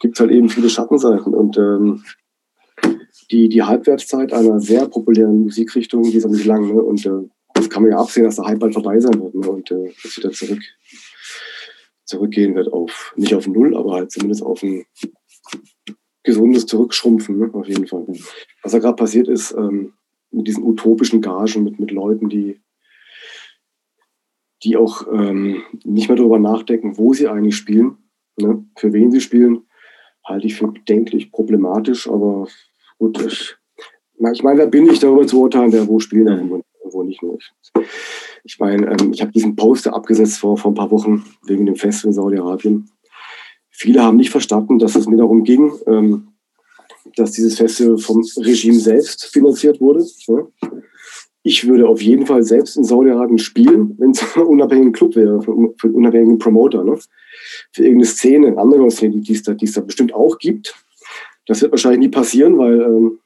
gibt 0.01 0.17
es 0.17 0.21
halt 0.21 0.31
eben 0.31 0.49
viele 0.49 0.71
Schattenseiten. 0.71 1.35
Und 1.35 1.59
ähm, 1.59 2.05
die, 3.31 3.49
die 3.49 3.63
Halbwertszeit 3.63 4.33
einer 4.33 4.61
sehr 4.61 4.87
populären 4.89 5.45
Musikrichtung, 5.45 6.03
die 6.03 6.17
ist 6.17 6.25
ja 6.25 6.31
nicht 6.31 6.47
lang. 6.47 6.67
Ne? 6.67 6.83
Und 6.83 7.05
äh, 7.07 7.29
das 7.55 7.71
kann 7.71 7.83
man 7.83 7.93
ja 7.93 7.99
absehen, 7.99 8.25
dass 8.25 8.37
der 8.37 8.47
Hype 8.47 8.59
bald 8.59 8.75
vorbei 8.75 8.99
sein 8.99 9.21
wird. 9.21 9.35
Ne? 9.35 9.49
Und 9.49 9.71
äh, 9.71 9.93
das 10.03 10.17
wieder 10.17 10.33
zurück, 10.33 10.63
zurückgehen 12.05 12.55
wird 12.55 12.73
auf, 12.73 13.13
nicht 13.17 13.35
auf 13.35 13.47
Null, 13.47 13.77
aber 13.77 13.95
halt 13.95 14.11
zumindest 14.11 14.43
auf 14.43 14.63
ein 14.63 14.85
gesundes 16.25 16.67
Zurückschrumpfen, 16.67 17.39
ne? 17.39 17.51
auf 17.53 17.69
jeden 17.69 17.87
Fall. 17.87 18.07
Was 18.63 18.73
da 18.73 18.79
gerade 18.79 18.97
passiert 18.97 19.29
ist, 19.29 19.53
ähm, 19.53 19.95
mit 20.31 20.47
diesen 20.47 20.65
utopischen 20.65 21.21
Gagen, 21.21 21.65
mit, 21.65 21.79
mit 21.79 21.91
Leuten, 21.91 22.29
die, 22.29 22.61
die 24.63 24.77
auch 24.77 25.07
ähm, 25.13 25.63
nicht 25.85 26.09
mehr 26.09 26.17
darüber 26.17 26.39
nachdenken, 26.39 26.99
wo 26.99 27.15
sie 27.15 27.29
eigentlich 27.29 27.57
spielen, 27.57 27.97
ne? 28.37 28.65
für 28.77 28.93
wen 28.93 29.11
sie 29.11 29.21
spielen, 29.21 29.67
halte 30.25 30.47
ich 30.47 30.57
für 30.57 30.69
bedenklich, 30.69 31.33
problematisch, 31.33 32.09
aber 32.09 32.47
gut, 33.01 33.21
ich, 33.27 33.57
ich 34.33 34.43
meine, 34.45 34.61
wer 34.61 34.67
bin 34.69 34.89
ich 34.89 35.01
darüber 35.01 35.27
zu 35.27 35.41
urteilen, 35.41 35.73
wer 35.73 35.89
wo 35.89 35.99
spielt 35.99 36.29
und 36.29 36.63
wo 36.85 37.03
nicht. 37.03 37.21
Ich, 38.45 38.61
meine, 38.61 38.87
ähm, 38.87 39.13
ich 39.13 39.21
habe 39.21 39.33
diesen 39.33 39.57
Poster 39.57 39.93
abgesetzt 39.93 40.39
vor, 40.39 40.57
vor 40.57 40.71
ein 40.71 40.77
paar 40.77 40.93
Wochen 40.93 41.25
wegen 41.47 41.67
dem 41.67 41.75
Fest 41.75 42.05
in 42.05 42.13
Saudi-Arabien 42.13 42.89
Viele 43.81 44.03
haben 44.03 44.19
nicht 44.19 44.29
verstanden, 44.29 44.79
dass 44.79 44.95
es 44.95 45.07
mir 45.07 45.17
darum 45.17 45.43
ging, 45.43 45.73
ähm, 45.87 46.35
dass 47.17 47.33
dieses 47.33 47.57
Festival 47.57 47.97
vom 47.97 48.23
Regime 48.37 48.79
selbst 48.79 49.25
finanziert 49.25 49.81
wurde. 49.81 50.05
Ich 51.43 51.67
würde 51.67 51.89
auf 51.89 52.03
jeden 52.03 52.27
Fall 52.27 52.43
selbst 52.43 52.77
in 52.77 52.85
Saudi-Arabien 52.85 53.39
spielen, 53.39 53.95
wenn 53.97 54.11
es 54.11 54.23
ein 54.37 54.43
unabhängiger 54.43 54.93
Club 54.93 55.17
wäre, 55.17 55.41
für, 55.41 55.53
einen 55.53 55.95
unabhängigen 55.95 56.39
Promoter. 56.39 56.85
Ne? 56.85 56.99
Für 57.73 57.85
irgendeine 57.85 58.05
Szene, 58.05 58.49
eine 58.49 58.59
andere 58.59 58.91
Szene, 58.91 59.17
die 59.23 59.33
es 59.33 59.45
da, 59.45 59.55
die 59.55 59.65
es 59.65 59.73
da 59.73 59.81
bestimmt 59.81 60.13
auch 60.13 60.37
gibt. 60.37 60.75
Das 61.47 61.63
wird 61.63 61.73
wahrscheinlich 61.73 62.01
nie 62.01 62.09
passieren, 62.09 62.59
weil 62.59 62.81
ähm, 62.81 63.19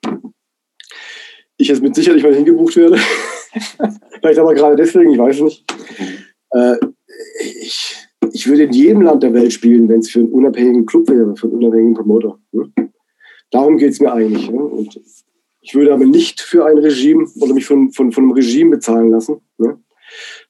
ich 1.57 1.69
jetzt 1.69 1.83
mit 1.83 1.95
Sicherheit 1.95 2.23
mal 2.23 2.35
hingebucht 2.35 2.77
werde. 2.77 2.97
Vielleicht 4.21 4.39
aber 4.39 4.55
gerade 4.55 4.77
deswegen, 4.77 5.13
ich 5.13 5.19
weiß 5.19 5.41
nicht. 5.41 5.65
Äh, 6.51 6.77
ich, 7.61 7.97
ich 8.33 8.47
würde 8.47 8.65
in 8.65 8.73
jedem 8.73 9.03
Land 9.03 9.23
der 9.23 9.35
Welt 9.35 9.53
spielen, 9.53 9.89
wenn 9.89 10.01
es 10.01 10.11
für 10.11 10.21
einen 10.21 10.33
unabhängigen 10.33 10.87
Club 10.87 11.09
wäre, 11.09 11.37
für 11.37 11.47
einen 11.47 11.57
unabhängigen 11.57 11.95
Promoter. 11.95 12.39
Ne? 12.53 12.73
Darum 13.51 13.77
geht 13.77 13.93
es 13.93 14.01
mir 14.01 14.13
eigentlich. 14.13 14.51
Ne? 14.51 14.59
Und 14.59 15.01
ich 15.61 15.75
würde 15.75 15.93
aber 15.93 16.05
nicht 16.05 16.41
für 16.41 16.67
ein 16.67 16.79
Regime 16.79 17.27
oder 17.41 17.55
mich 17.55 17.67
von, 17.67 17.93
von, 17.93 18.13
von 18.13 18.25
einem 18.25 18.33
Regime 18.33 18.71
bezahlen 18.71 19.11
lassen, 19.11 19.41
ne? 19.59 19.81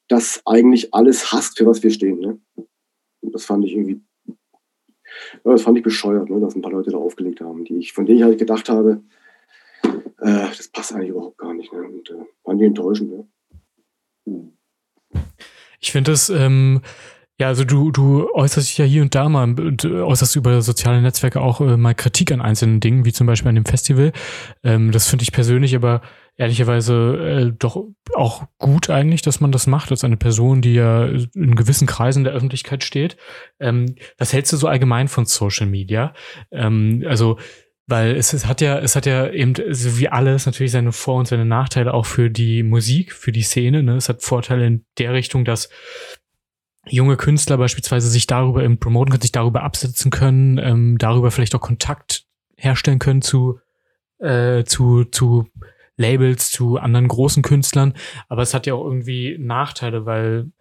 das 0.07 0.41
eigentlich 0.45 0.93
alles 0.93 1.31
hasst, 1.31 1.57
für 1.57 1.65
was 1.65 1.83
wir 1.83 1.91
stehen. 1.91 2.19
Ne? 2.19 2.39
Und 3.21 3.33
das 3.33 3.45
fand 3.45 3.65
ich 3.65 3.73
irgendwie, 3.73 4.01
ja, 5.43 5.51
das 5.51 5.61
fand 5.61 5.77
ich 5.77 5.83
bescheuert, 5.83 6.29
ne? 6.29 6.39
dass 6.39 6.55
ein 6.55 6.61
paar 6.61 6.71
Leute 6.71 6.91
da 6.91 6.97
aufgelegt 6.97 7.41
haben, 7.41 7.65
die 7.65 7.77
ich, 7.77 7.93
von 7.93 8.05
denen 8.05 8.19
ich 8.19 8.23
halt 8.23 8.39
gedacht 8.39 8.69
habe, 8.69 9.01
äh, 9.83 10.47
das 10.57 10.67
passt 10.69 10.93
eigentlich 10.93 11.09
überhaupt 11.09 11.37
gar 11.37 11.53
nicht. 11.53 11.71
Ne? 11.71 11.79
Und 11.79 12.09
äh, 12.09 12.25
fand 12.43 12.61
die 12.61 12.65
enttäuschend. 12.65 13.11
Ne? 13.11 14.51
Ich 15.79 15.91
finde 15.91 16.11
es 16.11 16.29
ähm, 16.29 16.81
ja, 17.37 17.47
also 17.47 17.65
du, 17.65 17.91
du 17.91 18.29
äußerst 18.33 18.69
dich 18.69 18.77
ja 18.77 18.85
hier 18.85 19.01
und 19.01 19.13
da 19.13 19.27
mal, 19.27 19.53
äußerst 19.83 20.37
über 20.37 20.61
soziale 20.61 21.01
Netzwerke 21.01 21.41
auch 21.41 21.59
äh, 21.59 21.75
mal 21.75 21.93
Kritik 21.93 22.31
an 22.31 22.39
einzelnen 22.39 22.79
Dingen, 22.79 23.03
wie 23.03 23.11
zum 23.11 23.27
Beispiel 23.27 23.49
an 23.49 23.55
dem 23.55 23.65
Festival. 23.65 24.13
Ähm, 24.63 24.91
das 24.91 25.09
finde 25.09 25.23
ich 25.23 25.33
persönlich 25.33 25.75
aber 25.75 26.01
ehrlicherweise 26.37 27.17
äh, 27.17 27.51
doch 27.57 27.85
auch 28.13 28.45
gut 28.57 28.89
eigentlich, 28.89 29.21
dass 29.21 29.39
man 29.39 29.51
das 29.51 29.67
macht, 29.67 29.91
als 29.91 30.03
eine 30.03 30.17
Person, 30.17 30.61
die 30.61 30.73
ja 30.73 31.05
in 31.05 31.55
gewissen 31.55 31.87
Kreisen 31.87 32.23
der 32.23 32.33
Öffentlichkeit 32.33 32.83
steht. 32.83 33.17
Ähm, 33.59 33.95
was 34.17 34.33
hältst 34.33 34.51
du 34.53 34.57
so 34.57 34.67
allgemein 34.67 35.07
von 35.07 35.25
Social 35.25 35.67
Media? 35.67 36.13
Ähm, 36.51 37.03
also 37.07 37.37
weil 37.87 38.15
es, 38.15 38.33
es 38.33 38.47
hat 38.47 38.61
ja, 38.61 38.79
es 38.79 38.95
hat 38.95 39.05
ja 39.05 39.29
eben, 39.29 39.53
so 39.69 39.99
wie 39.99 40.09
alles, 40.09 40.45
natürlich 40.45 40.71
seine 40.71 40.91
Vor- 40.91 41.19
und 41.19 41.27
seine 41.27 41.45
Nachteile 41.45 41.93
auch 41.93 42.05
für 42.05 42.31
die 42.31 42.63
Musik, 42.63 43.13
für 43.13 43.31
die 43.31 43.43
Szene. 43.43 43.83
Ne? 43.83 43.95
Es 43.95 44.09
hat 44.09 44.23
Vorteile 44.23 44.65
in 44.65 44.85
der 44.97 45.13
Richtung, 45.13 45.45
dass 45.45 45.69
junge 46.87 47.15
Künstler 47.15 47.57
beispielsweise 47.57 48.09
sich 48.09 48.25
darüber 48.25 48.63
im 48.63 48.79
promoten 48.79 49.11
können, 49.11 49.21
sich 49.21 49.31
darüber 49.31 49.63
absetzen 49.63 50.11
können, 50.11 50.57
ähm, 50.57 50.97
darüber 50.97 51.29
vielleicht 51.29 51.53
auch 51.55 51.61
Kontakt 51.61 52.25
herstellen 52.57 52.99
können 52.99 53.21
zu, 53.21 53.59
äh, 54.19 54.63
zu, 54.63 55.03
zu 55.05 55.47
Labels, 55.97 56.51
zu 56.51 56.77
anderen 56.77 57.07
großen 57.07 57.43
Künstlern. 57.43 57.93
Aber 58.27 58.41
es 58.41 58.53
hat 58.53 58.65
ja 58.65 58.73
auch 58.73 58.85
irgendwie 58.85 59.37
Nachteile, 59.39 60.05
weil 60.05 60.51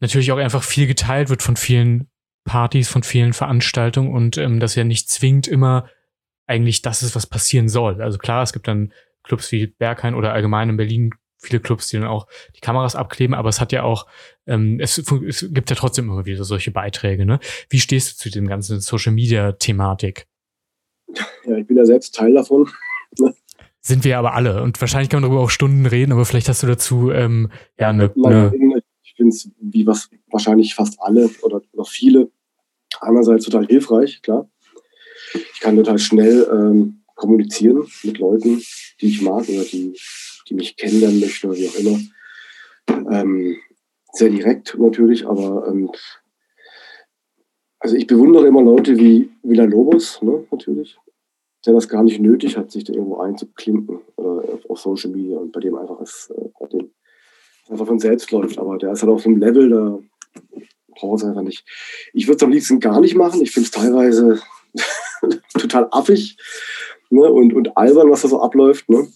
natürlich 0.00 0.32
auch 0.32 0.38
einfach 0.38 0.62
viel 0.62 0.86
geteilt 0.86 1.28
wird 1.28 1.42
von 1.42 1.56
vielen 1.56 2.08
Partys, 2.44 2.88
von 2.88 3.02
vielen 3.02 3.32
Veranstaltungen 3.32 4.12
und 4.12 4.36
ähm, 4.36 4.60
das 4.60 4.74
ja 4.74 4.84
nicht 4.84 5.08
zwingend 5.08 5.48
immer 5.48 5.88
eigentlich 6.46 6.82
das 6.82 7.02
ist, 7.02 7.16
was 7.16 7.26
passieren 7.26 7.68
soll. 7.68 8.02
Also 8.02 8.18
klar, 8.18 8.42
es 8.42 8.52
gibt 8.52 8.68
dann 8.68 8.92
Clubs 9.22 9.50
wie 9.50 9.66
Berghain 9.66 10.14
oder 10.14 10.32
allgemein 10.34 10.68
in 10.68 10.76
Berlin 10.76 11.10
viele 11.38 11.60
Clubs, 11.60 11.88
die 11.88 11.98
dann 11.98 12.06
auch 12.06 12.26
die 12.56 12.60
Kameras 12.60 12.96
abkleben, 12.96 13.34
aber 13.34 13.48
es 13.48 13.60
hat 13.60 13.72
ja 13.72 13.82
auch, 13.82 14.06
ähm, 14.46 14.80
es, 14.80 14.98
es 14.98 15.46
gibt 15.52 15.70
ja 15.70 15.76
trotzdem 15.76 16.06
immer 16.06 16.26
wieder 16.26 16.44
solche 16.44 16.70
Beiträge. 16.70 17.24
Ne? 17.24 17.38
Wie 17.70 17.80
stehst 17.80 18.12
du 18.12 18.16
zu 18.24 18.30
dem 18.30 18.46
ganzen 18.46 18.80
Social 18.80 19.12
Media 19.12 19.52
Thematik? 19.52 20.26
Ja, 21.44 21.56
ich 21.56 21.66
bin 21.66 21.76
ja 21.76 21.84
selbst 21.84 22.14
Teil 22.14 22.34
davon. 22.34 22.68
Sind 23.86 24.04
wir 24.04 24.18
aber 24.18 24.34
alle 24.34 24.62
und 24.62 24.80
wahrscheinlich 24.80 25.10
kann 25.10 25.20
man 25.20 25.30
darüber 25.30 25.44
auch 25.44 25.50
Stunden 25.50 25.84
reden, 25.84 26.12
aber 26.12 26.24
vielleicht 26.24 26.48
hast 26.48 26.62
du 26.62 26.66
dazu 26.66 27.10
ähm, 27.10 27.50
ja 27.78 27.90
eine. 27.90 28.10
Ne 28.16 28.82
ich 29.02 29.14
finde 29.14 29.28
es 29.28 29.50
wie 29.60 29.86
was 29.86 30.08
wahrscheinlich 30.30 30.74
fast 30.74 30.98
alle 31.00 31.28
oder, 31.42 31.60
oder 31.72 31.84
viele 31.84 32.30
einerseits 33.00 33.44
total 33.44 33.66
hilfreich, 33.66 34.22
klar. 34.22 34.48
Ich 35.34 35.60
kann 35.60 35.76
total 35.76 35.98
schnell 35.98 36.48
ähm, 36.50 37.02
kommunizieren 37.14 37.86
mit 38.02 38.18
Leuten, 38.18 38.62
die 39.00 39.06
ich 39.06 39.20
mag 39.20 39.48
oder 39.48 39.64
die 39.64 39.94
die 40.48 40.54
mich 40.54 40.76
kennenlernen 40.76 41.20
möchten 41.20 41.48
oder 41.48 41.58
wie 41.58 41.68
auch 41.68 41.76
immer. 41.76 41.98
Ähm, 43.10 43.56
sehr 44.12 44.30
direkt 44.30 44.76
natürlich, 44.78 45.26
aber 45.26 45.66
ähm, 45.68 45.90
also 47.78 47.96
ich 47.96 48.06
bewundere 48.06 48.46
immer 48.46 48.62
Leute 48.62 48.96
wie 48.96 49.30
Villa 49.42 49.64
Lobos, 49.64 50.22
ne, 50.22 50.46
natürlich. 50.50 50.96
Der 51.66 51.74
das 51.74 51.88
gar 51.88 52.02
nicht 52.02 52.20
nötig 52.20 52.56
hat, 52.56 52.70
sich 52.70 52.84
da 52.84 52.92
irgendwo 52.92 53.18
einzuklinken 53.18 54.00
oder 54.16 54.42
auf 54.68 54.80
Social 54.80 55.10
Media 55.10 55.38
und 55.38 55.52
bei 55.52 55.60
dem 55.60 55.76
einfach 55.76 56.00
es 56.00 56.32
äh, 56.36 56.84
einfach 57.68 57.86
von 57.86 57.98
selbst 57.98 58.30
läuft. 58.30 58.58
Aber 58.58 58.78
der 58.78 58.92
ist 58.92 59.02
halt 59.02 59.12
auf 59.12 59.22
so 59.22 59.28
einem 59.28 59.38
Level, 59.38 59.70
da 59.70 59.98
braucht 60.94 61.22
es 61.22 61.28
einfach 61.28 61.42
nicht. 61.42 61.64
Ich 62.12 62.26
würde 62.26 62.36
es 62.36 62.42
am 62.42 62.50
liebsten 62.50 62.80
gar 62.80 63.00
nicht 63.00 63.14
machen. 63.14 63.42
Ich 63.42 63.52
finde 63.52 63.66
es 63.66 63.70
teilweise 63.70 64.40
total 65.58 65.88
affig 65.90 66.36
ne? 67.10 67.30
und, 67.30 67.52
und 67.52 67.76
albern, 67.76 68.10
was 68.10 68.22
da 68.22 68.28
so 68.28 68.40
abläuft. 68.40 68.88
Ne? 68.88 69.08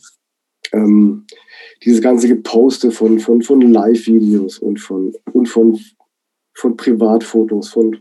Ähm, 0.72 1.26
dieses 1.84 2.02
ganze 2.02 2.28
Geposte 2.28 2.90
von, 2.90 3.18
von, 3.20 3.42
von 3.42 3.60
Live-Videos 3.60 4.58
und 4.58 4.78
von, 4.78 5.14
und 5.32 5.48
von, 5.48 5.78
von 6.54 6.76
Privatfotos, 6.76 7.70
von, 7.70 7.98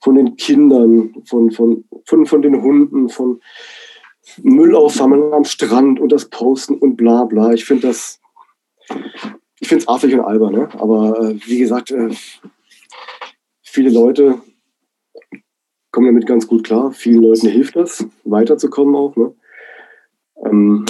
von 0.00 0.16
den 0.16 0.36
Kindern, 0.36 1.14
von, 1.26 1.50
von, 1.52 1.84
von, 2.04 2.26
von 2.26 2.42
den 2.42 2.60
Hunden, 2.60 3.08
von 3.08 3.40
Müll 4.42 4.74
aufsammeln 4.76 5.32
am 5.32 5.44
Strand 5.44 6.00
und 6.00 6.12
das 6.12 6.26
Posten 6.28 6.74
und 6.74 6.96
bla 6.96 7.24
bla. 7.24 7.52
Ich 7.52 7.64
finde 7.64 7.88
das, 7.88 8.20
ich 9.58 9.68
finde 9.68 9.82
es 9.82 9.88
affig 9.88 10.14
und 10.14 10.20
albern, 10.20 10.52
ne? 10.54 10.68
aber 10.78 11.20
äh, 11.20 11.36
wie 11.46 11.58
gesagt, 11.58 11.90
äh, 11.90 12.10
viele 13.62 13.90
Leute 13.90 14.40
kommen 15.90 16.06
damit 16.06 16.26
ganz 16.26 16.46
gut 16.46 16.64
klar. 16.64 16.92
Vielen 16.92 17.22
Leuten 17.22 17.48
hilft 17.48 17.76
das, 17.76 18.04
weiterzukommen 18.24 18.94
auch. 18.94 19.14
Ne? 19.16 19.34
Ähm, 20.44 20.84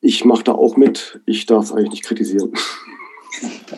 ich 0.00 0.24
mache 0.24 0.44
da 0.44 0.52
auch 0.52 0.76
mit. 0.76 1.20
Ich 1.26 1.46
darf 1.46 1.64
es 1.64 1.72
eigentlich 1.72 1.90
nicht 1.90 2.04
kritisieren. 2.04 2.52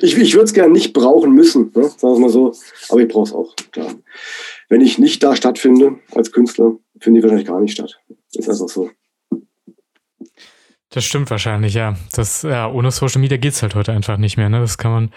ich 0.00 0.16
ich 0.16 0.34
würde 0.34 0.44
es 0.44 0.54
gerne 0.54 0.72
nicht 0.72 0.92
brauchen 0.92 1.32
müssen, 1.32 1.72
ne? 1.74 1.84
sagen 1.84 2.14
wir 2.14 2.20
mal 2.20 2.30
so. 2.30 2.54
Aber 2.88 3.00
ich 3.00 3.08
brauche 3.08 3.24
es 3.24 3.32
auch, 3.32 3.54
klar. 3.72 3.92
Wenn 4.68 4.80
ich 4.80 4.98
nicht 4.98 5.22
da 5.22 5.36
stattfinde 5.36 6.00
als 6.12 6.32
Künstler, 6.32 6.76
finde 7.00 7.18
ich 7.18 7.24
wahrscheinlich 7.24 7.46
gar 7.46 7.60
nicht 7.60 7.72
statt. 7.72 8.00
Ist 8.32 8.48
einfach 8.48 8.68
so. 8.68 8.90
Das 10.90 11.04
stimmt 11.04 11.30
wahrscheinlich, 11.30 11.74
ja. 11.74 11.96
Das, 12.12 12.42
ja 12.42 12.70
ohne 12.70 12.90
Social 12.90 13.20
Media 13.20 13.36
geht 13.36 13.52
es 13.52 13.62
halt 13.62 13.74
heute 13.74 13.92
einfach 13.92 14.16
nicht 14.16 14.36
mehr. 14.36 14.48
Ne? 14.48 14.60
Das 14.60 14.78
kann 14.78 14.92
man 14.92 15.10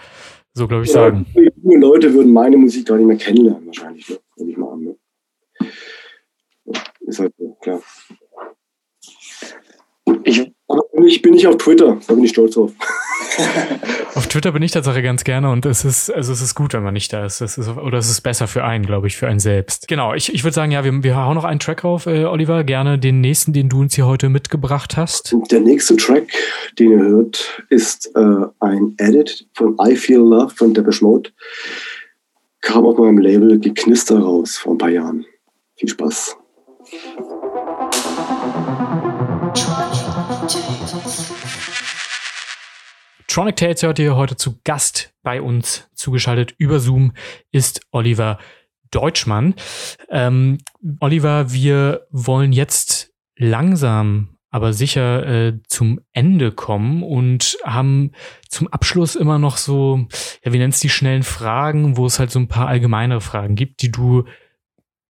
so, 0.52 0.66
glaube 0.66 0.84
ich, 0.84 0.88
ja, 0.90 0.94
sagen. 0.94 1.26
Junge 1.62 1.78
Leute 1.78 2.12
würden 2.12 2.32
meine 2.32 2.56
Musik 2.56 2.86
gar 2.86 2.96
nicht 2.96 3.06
mehr 3.06 3.16
kennenlernen, 3.16 3.66
wahrscheinlich. 3.66 4.08
Ne? 4.08 4.18
Nehme 4.36 4.50
ich 4.50 4.56
mal 4.56 4.72
an. 4.72 4.80
Ne? 4.80 4.96
Ist 7.00 7.20
halt 7.20 7.32
so, 7.38 7.54
klar. 7.60 7.80
Ich, 10.24 10.52
ich 11.06 11.22
bin 11.22 11.32
nicht 11.32 11.46
auf 11.46 11.56
Twitter, 11.56 11.98
da 12.06 12.14
bin 12.14 12.24
ich 12.24 12.30
stolz 12.30 12.54
drauf. 12.54 12.72
auf 14.14 14.26
Twitter 14.26 14.52
bin 14.52 14.62
ich 14.62 14.72
tatsächlich 14.72 15.04
ganz 15.04 15.24
gerne 15.24 15.50
und 15.50 15.66
es 15.66 15.84
ist, 15.84 16.10
also 16.10 16.32
es 16.32 16.42
ist 16.42 16.54
gut, 16.54 16.74
wenn 16.74 16.82
man 16.82 16.94
nicht 16.94 17.12
da 17.12 17.24
ist. 17.24 17.40
ist 17.40 17.58
oder 17.58 17.98
es 17.98 18.10
ist 18.10 18.20
besser 18.20 18.46
für 18.46 18.64
einen, 18.64 18.84
glaube 18.84 19.06
ich, 19.06 19.16
für 19.16 19.26
einen 19.26 19.40
selbst. 19.40 19.88
Genau, 19.88 20.14
ich, 20.14 20.32
ich 20.32 20.44
würde 20.44 20.54
sagen, 20.54 20.72
ja, 20.72 20.84
wir, 20.84 21.02
wir 21.02 21.16
hauen 21.16 21.34
noch 21.34 21.44
einen 21.44 21.60
Track 21.60 21.84
rauf, 21.84 22.06
äh, 22.06 22.24
Oliver. 22.24 22.64
Gerne 22.64 22.98
den 22.98 23.20
nächsten, 23.20 23.52
den 23.52 23.68
du 23.68 23.80
uns 23.80 23.94
hier 23.94 24.06
heute 24.06 24.28
mitgebracht 24.28 24.96
hast. 24.96 25.34
Der 25.50 25.60
nächste 25.60 25.96
Track, 25.96 26.28
den 26.78 26.90
ihr 26.92 26.98
hört, 26.98 27.62
ist 27.68 28.10
äh, 28.14 28.46
ein 28.60 28.94
Edit 28.98 29.46
von 29.54 29.76
I 29.80 29.96
Feel 29.96 30.18
Love 30.18 30.54
von 30.54 30.74
Depeche 30.74 31.04
Mode. 31.04 31.30
Kam 32.60 32.84
auf 32.84 32.98
meinem 32.98 33.18
Label 33.18 33.58
Geknister 33.58 34.18
raus 34.18 34.56
vor 34.56 34.74
ein 34.74 34.78
paar 34.78 34.90
Jahren. 34.90 35.24
Viel 35.76 35.88
Spaß. 35.88 36.36
Tronic 43.38 43.54
Tales 43.54 43.84
hört 43.84 44.00
ihr 44.00 44.16
heute 44.16 44.34
zu 44.34 44.58
Gast 44.64 45.14
bei 45.22 45.40
uns 45.40 45.88
zugeschaltet 45.94 46.56
über 46.58 46.80
Zoom 46.80 47.12
ist 47.52 47.82
Oliver 47.92 48.40
Deutschmann. 48.90 49.54
Ähm, 50.10 50.58
Oliver, 50.98 51.52
wir 51.52 52.08
wollen 52.10 52.52
jetzt 52.52 53.12
langsam 53.36 54.38
aber 54.50 54.72
sicher 54.72 55.24
äh, 55.24 55.52
zum 55.68 56.00
Ende 56.12 56.50
kommen 56.50 57.04
und 57.04 57.56
haben 57.62 58.10
zum 58.48 58.66
Abschluss 58.66 59.14
immer 59.14 59.38
noch 59.38 59.56
so, 59.56 60.08
ja, 60.44 60.52
wie 60.52 60.58
nennst 60.58 60.82
die 60.82 60.88
schnellen 60.88 61.22
Fragen, 61.22 61.96
wo 61.96 62.06
es 62.06 62.18
halt 62.18 62.32
so 62.32 62.40
ein 62.40 62.48
paar 62.48 62.66
allgemeinere 62.66 63.20
Fragen 63.20 63.54
gibt, 63.54 63.82
die 63.82 63.92
du 63.92 64.24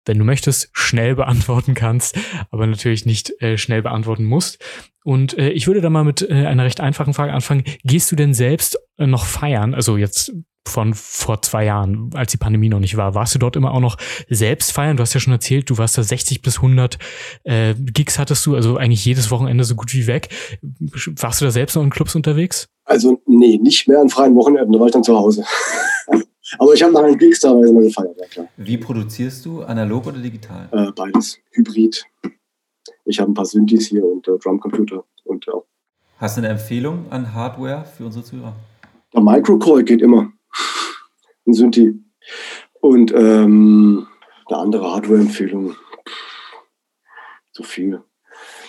wenn 0.06 0.18
du 0.18 0.24
möchtest, 0.24 0.70
schnell 0.72 1.14
beantworten 1.14 1.74
kannst, 1.74 2.16
aber 2.50 2.66
natürlich 2.66 3.06
nicht 3.06 3.30
äh, 3.42 3.58
schnell 3.58 3.82
beantworten 3.82 4.24
musst. 4.24 4.58
Und 5.04 5.38
äh, 5.38 5.50
ich 5.50 5.66
würde 5.66 5.80
da 5.80 5.90
mal 5.90 6.04
mit 6.04 6.22
äh, 6.28 6.46
einer 6.46 6.64
recht 6.64 6.80
einfachen 6.80 7.14
Frage 7.14 7.32
anfangen. 7.32 7.64
Gehst 7.84 8.10
du 8.10 8.16
denn 8.16 8.34
selbst 8.34 8.78
äh, 8.98 9.06
noch 9.06 9.24
feiern? 9.24 9.74
Also 9.74 9.96
jetzt 9.96 10.32
von 10.68 10.94
vor 10.94 11.42
zwei 11.42 11.64
Jahren, 11.64 12.10
als 12.14 12.32
die 12.32 12.38
Pandemie 12.38 12.68
noch 12.68 12.80
nicht 12.80 12.96
war, 12.96 13.14
warst 13.14 13.34
du 13.34 13.38
dort 13.38 13.56
immer 13.56 13.72
auch 13.72 13.80
noch 13.80 13.96
selbst 14.28 14.72
feiern? 14.72 14.96
Du 14.96 15.02
hast 15.02 15.14
ja 15.14 15.20
schon 15.20 15.32
erzählt, 15.32 15.70
du 15.70 15.78
warst 15.78 15.96
da 15.96 16.02
60 16.02 16.42
bis 16.42 16.56
100 16.56 16.98
äh, 17.44 17.74
Gigs 17.74 18.18
hattest 18.18 18.44
du, 18.46 18.54
also 18.54 18.76
eigentlich 18.76 19.04
jedes 19.04 19.30
Wochenende 19.30 19.64
so 19.64 19.76
gut 19.76 19.94
wie 19.94 20.06
weg. 20.06 20.28
Warst 20.60 21.40
du 21.40 21.44
da 21.44 21.50
selbst 21.50 21.76
noch 21.76 21.82
in 21.82 21.90
Clubs 21.90 22.14
unterwegs? 22.14 22.68
Also 22.84 23.20
nee, 23.26 23.58
nicht 23.58 23.88
mehr 23.88 24.00
an 24.00 24.08
freien 24.08 24.34
Wochenenden, 24.34 24.72
da 24.72 24.80
war 24.80 24.86
ich 24.86 24.92
dann 24.92 25.04
zu 25.04 25.16
Hause. 25.16 25.44
Aber 26.58 26.72
ich 26.74 26.82
habe 26.82 26.92
nach 26.92 27.02
einem 27.02 27.18
Gigs 27.18 27.40
teilweise 27.40 27.72
mal 27.72 27.82
gefeiert, 27.82 28.16
ja 28.18 28.26
klar. 28.26 28.48
Wie 28.56 28.76
produzierst 28.76 29.44
du? 29.44 29.62
Analog 29.62 30.06
oder 30.06 30.18
digital? 30.18 30.68
Äh, 30.70 30.92
beides. 30.92 31.38
Hybrid. 31.50 32.04
Ich 33.04 33.20
habe 33.20 33.30
ein 33.30 33.34
paar 33.34 33.44
Synthes 33.44 33.86
hier 33.88 34.04
und 34.04 34.26
äh, 34.28 34.38
Drumcomputer 34.38 35.04
und 35.24 35.46
ja. 35.46 35.54
Hast 36.18 36.36
du 36.36 36.40
eine 36.40 36.48
Empfehlung 36.48 37.06
an 37.10 37.34
Hardware 37.34 37.84
für 37.84 38.06
unsere 38.06 38.24
Zuhörer? 38.24 38.54
Der 39.12 39.20
Microcore 39.20 39.84
geht 39.84 40.02
immer. 40.02 40.32
ein 41.46 41.52
Synthi. 41.52 41.94
Und 42.80 43.12
ähm, 43.12 44.06
eine 44.46 44.58
andere 44.58 44.92
Hardware-Empfehlung. 44.92 45.74
Zu 47.52 47.62
viel. 47.62 48.02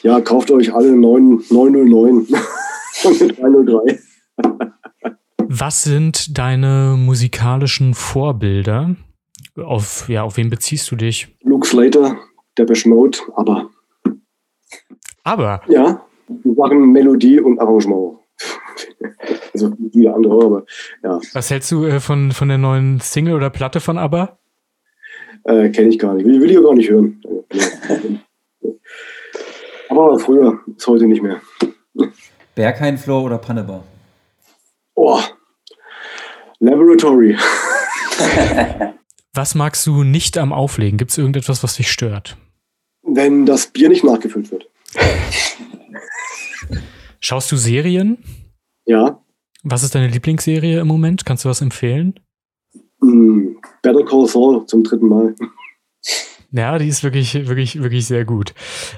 Ja, 0.01 0.21
kauft 0.21 0.51
euch 0.51 0.73
alle 0.73 0.91
9, 0.95 1.43
909 1.49 2.27
und 3.03 3.39
303. 3.39 3.99
Was 5.49 5.83
sind 5.83 6.37
deine 6.37 6.95
musikalischen 6.97 7.93
Vorbilder? 7.93 8.97
Auf, 9.55 10.09
ja, 10.09 10.23
auf 10.23 10.35
wen 10.35 10.49
beziehst 10.49 10.91
du 10.91 10.97
dich? 10.97 11.33
Luke 11.41 11.65
Slater, 11.65 12.17
Depeche 12.57 12.89
Mode, 12.89 13.17
aber. 13.33 13.69
Aber? 15.23 15.61
Ja, 15.69 16.05
wir 16.27 16.53
machen 16.53 16.91
Melodie 16.91 17.39
und 17.39 17.59
Arrangement. 17.59 18.17
also 19.53 19.73
viele 19.93 20.13
andere, 20.13 20.45
aber 20.45 20.65
ja. 21.01 21.19
Was 21.31 21.49
hältst 21.49 21.71
du 21.71 21.85
äh, 21.85 22.01
von, 22.01 22.33
von 22.33 22.49
der 22.49 22.57
neuen 22.57 22.99
Single 22.99 23.35
oder 23.35 23.49
Platte 23.49 23.79
von 23.79 23.97
ABBA? 23.97 24.37
Äh, 25.45 25.69
Kenne 25.69 25.87
ich 25.87 25.97
gar 25.97 26.13
nicht. 26.13 26.25
Will, 26.25 26.41
will 26.41 26.51
ich 26.51 26.57
auch 26.57 26.63
gar 26.63 26.75
nicht 26.75 26.89
hören. 26.89 27.23
aber 29.87 30.19
früher, 30.19 30.59
ist 30.75 30.87
heute 30.87 31.07
nicht 31.07 31.23
mehr. 31.23 31.41
Berghain-Floor 32.53 33.23
oder 33.23 33.37
Pannebar? 33.37 33.85
Laboratory. 36.59 37.35
was 39.33 39.55
magst 39.55 39.85
du 39.85 40.03
nicht 40.03 40.37
am 40.37 40.51
Auflegen? 40.51 40.97
Gibt 40.97 41.11
es 41.11 41.17
irgendetwas, 41.17 41.63
was 41.63 41.75
dich 41.75 41.91
stört? 41.91 42.37
Wenn 43.03 43.45
das 43.45 43.67
Bier 43.67 43.89
nicht 43.89 44.03
nachgefüllt 44.03 44.51
wird. 44.51 44.69
Schaust 47.19 47.51
du 47.51 47.55
Serien? 47.57 48.17
Ja. 48.85 49.21
Was 49.63 49.83
ist 49.83 49.95
deine 49.95 50.07
Lieblingsserie 50.07 50.79
im 50.79 50.87
Moment? 50.87 51.25
Kannst 51.25 51.45
du 51.45 51.49
was 51.49 51.61
empfehlen? 51.61 52.19
Mm, 52.99 53.57
Better 53.81 54.05
Call 54.05 54.27
Saul 54.27 54.65
zum 54.65 54.83
dritten 54.83 55.07
Mal. 55.07 55.35
Ja, 56.51 56.77
die 56.77 56.87
ist 56.87 57.03
wirklich, 57.03 57.33
wirklich, 57.47 57.81
wirklich 57.81 58.05
sehr 58.05 58.23
gut. 58.23 58.53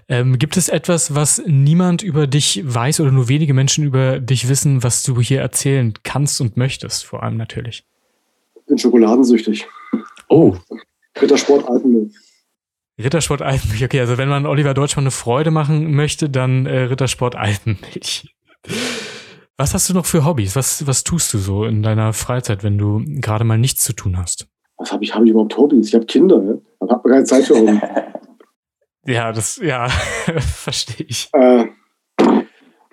Ähm, 0.08 0.38
gibt 0.38 0.56
es 0.56 0.70
etwas, 0.70 1.16
was 1.16 1.42
niemand 1.48 2.04
über 2.04 2.28
dich 2.28 2.62
weiß 2.64 3.00
oder 3.00 3.12
nur 3.12 3.28
wenige 3.28 3.54
Menschen 3.54 3.84
über 3.84 4.20
dich 4.20 4.48
wissen, 4.48 4.84
was 4.84 5.02
du 5.04 5.20
hier 5.20 5.42
erzählen 5.42 5.94
kannst 6.04 6.42
und 6.42 6.58
möchtest, 6.58 7.06
vor 7.06 7.24
allem 7.24 7.38
natürlich? 7.38 7.86
Ich 8.56 8.66
bin 8.68 8.78
schokoladensüchtig. 8.78 9.68
Oh. 10.28 10.56
Rittersport 11.20 11.68
Alpenmilch. 11.68 12.14
Rittersport 13.00 13.42
Alpenmilch, 13.42 13.84
okay, 13.84 14.00
also 14.00 14.18
wenn 14.20 14.30
man 14.30 14.46
Oliver 14.46 14.76
Deutschmann 14.76 15.04
eine 15.04 15.12
Freude 15.12 15.50
machen 15.50 15.92
möchte, 15.96 16.30
dann 16.30 16.68
äh, 16.68 16.82
Rittersport 16.82 17.36
Alpenmilch. 17.36 18.36
Was 19.58 19.74
hast 19.74 19.90
du 19.90 19.94
noch 19.94 20.06
für 20.06 20.24
Hobbys? 20.24 20.56
Was, 20.56 20.86
was 20.86 21.04
tust 21.04 21.34
du 21.34 21.38
so 21.40 21.66
in 21.66 21.82
deiner 21.82 22.14
Freizeit, 22.14 22.64
wenn 22.64 22.78
du 22.78 23.04
gerade 23.06 23.44
mal 23.44 23.58
nichts 23.58 23.84
zu 23.84 23.94
tun 23.94 24.18
hast? 24.18 24.48
Was 24.80 24.92
habe 24.92 25.04
ich? 25.04 25.14
Habe 25.14 25.26
ich 25.26 25.32
überhaupt 25.32 25.56
Hobbys? 25.58 25.90
Ich 25.90 25.96
habe 25.96 26.06
Kinder, 26.06 26.42
ja? 26.42 26.58
aber 26.80 26.94
habe 26.94 27.10
keine 27.10 27.26
Zeit 27.26 27.46
für 27.46 27.56
Hobbys. 27.56 27.80
ja, 29.06 29.32
das, 29.32 29.58
ja, 29.58 29.90
verstehe 30.40 31.06
ich. 31.08 31.30
Äh, 31.34 31.66
ein 32.18 32.48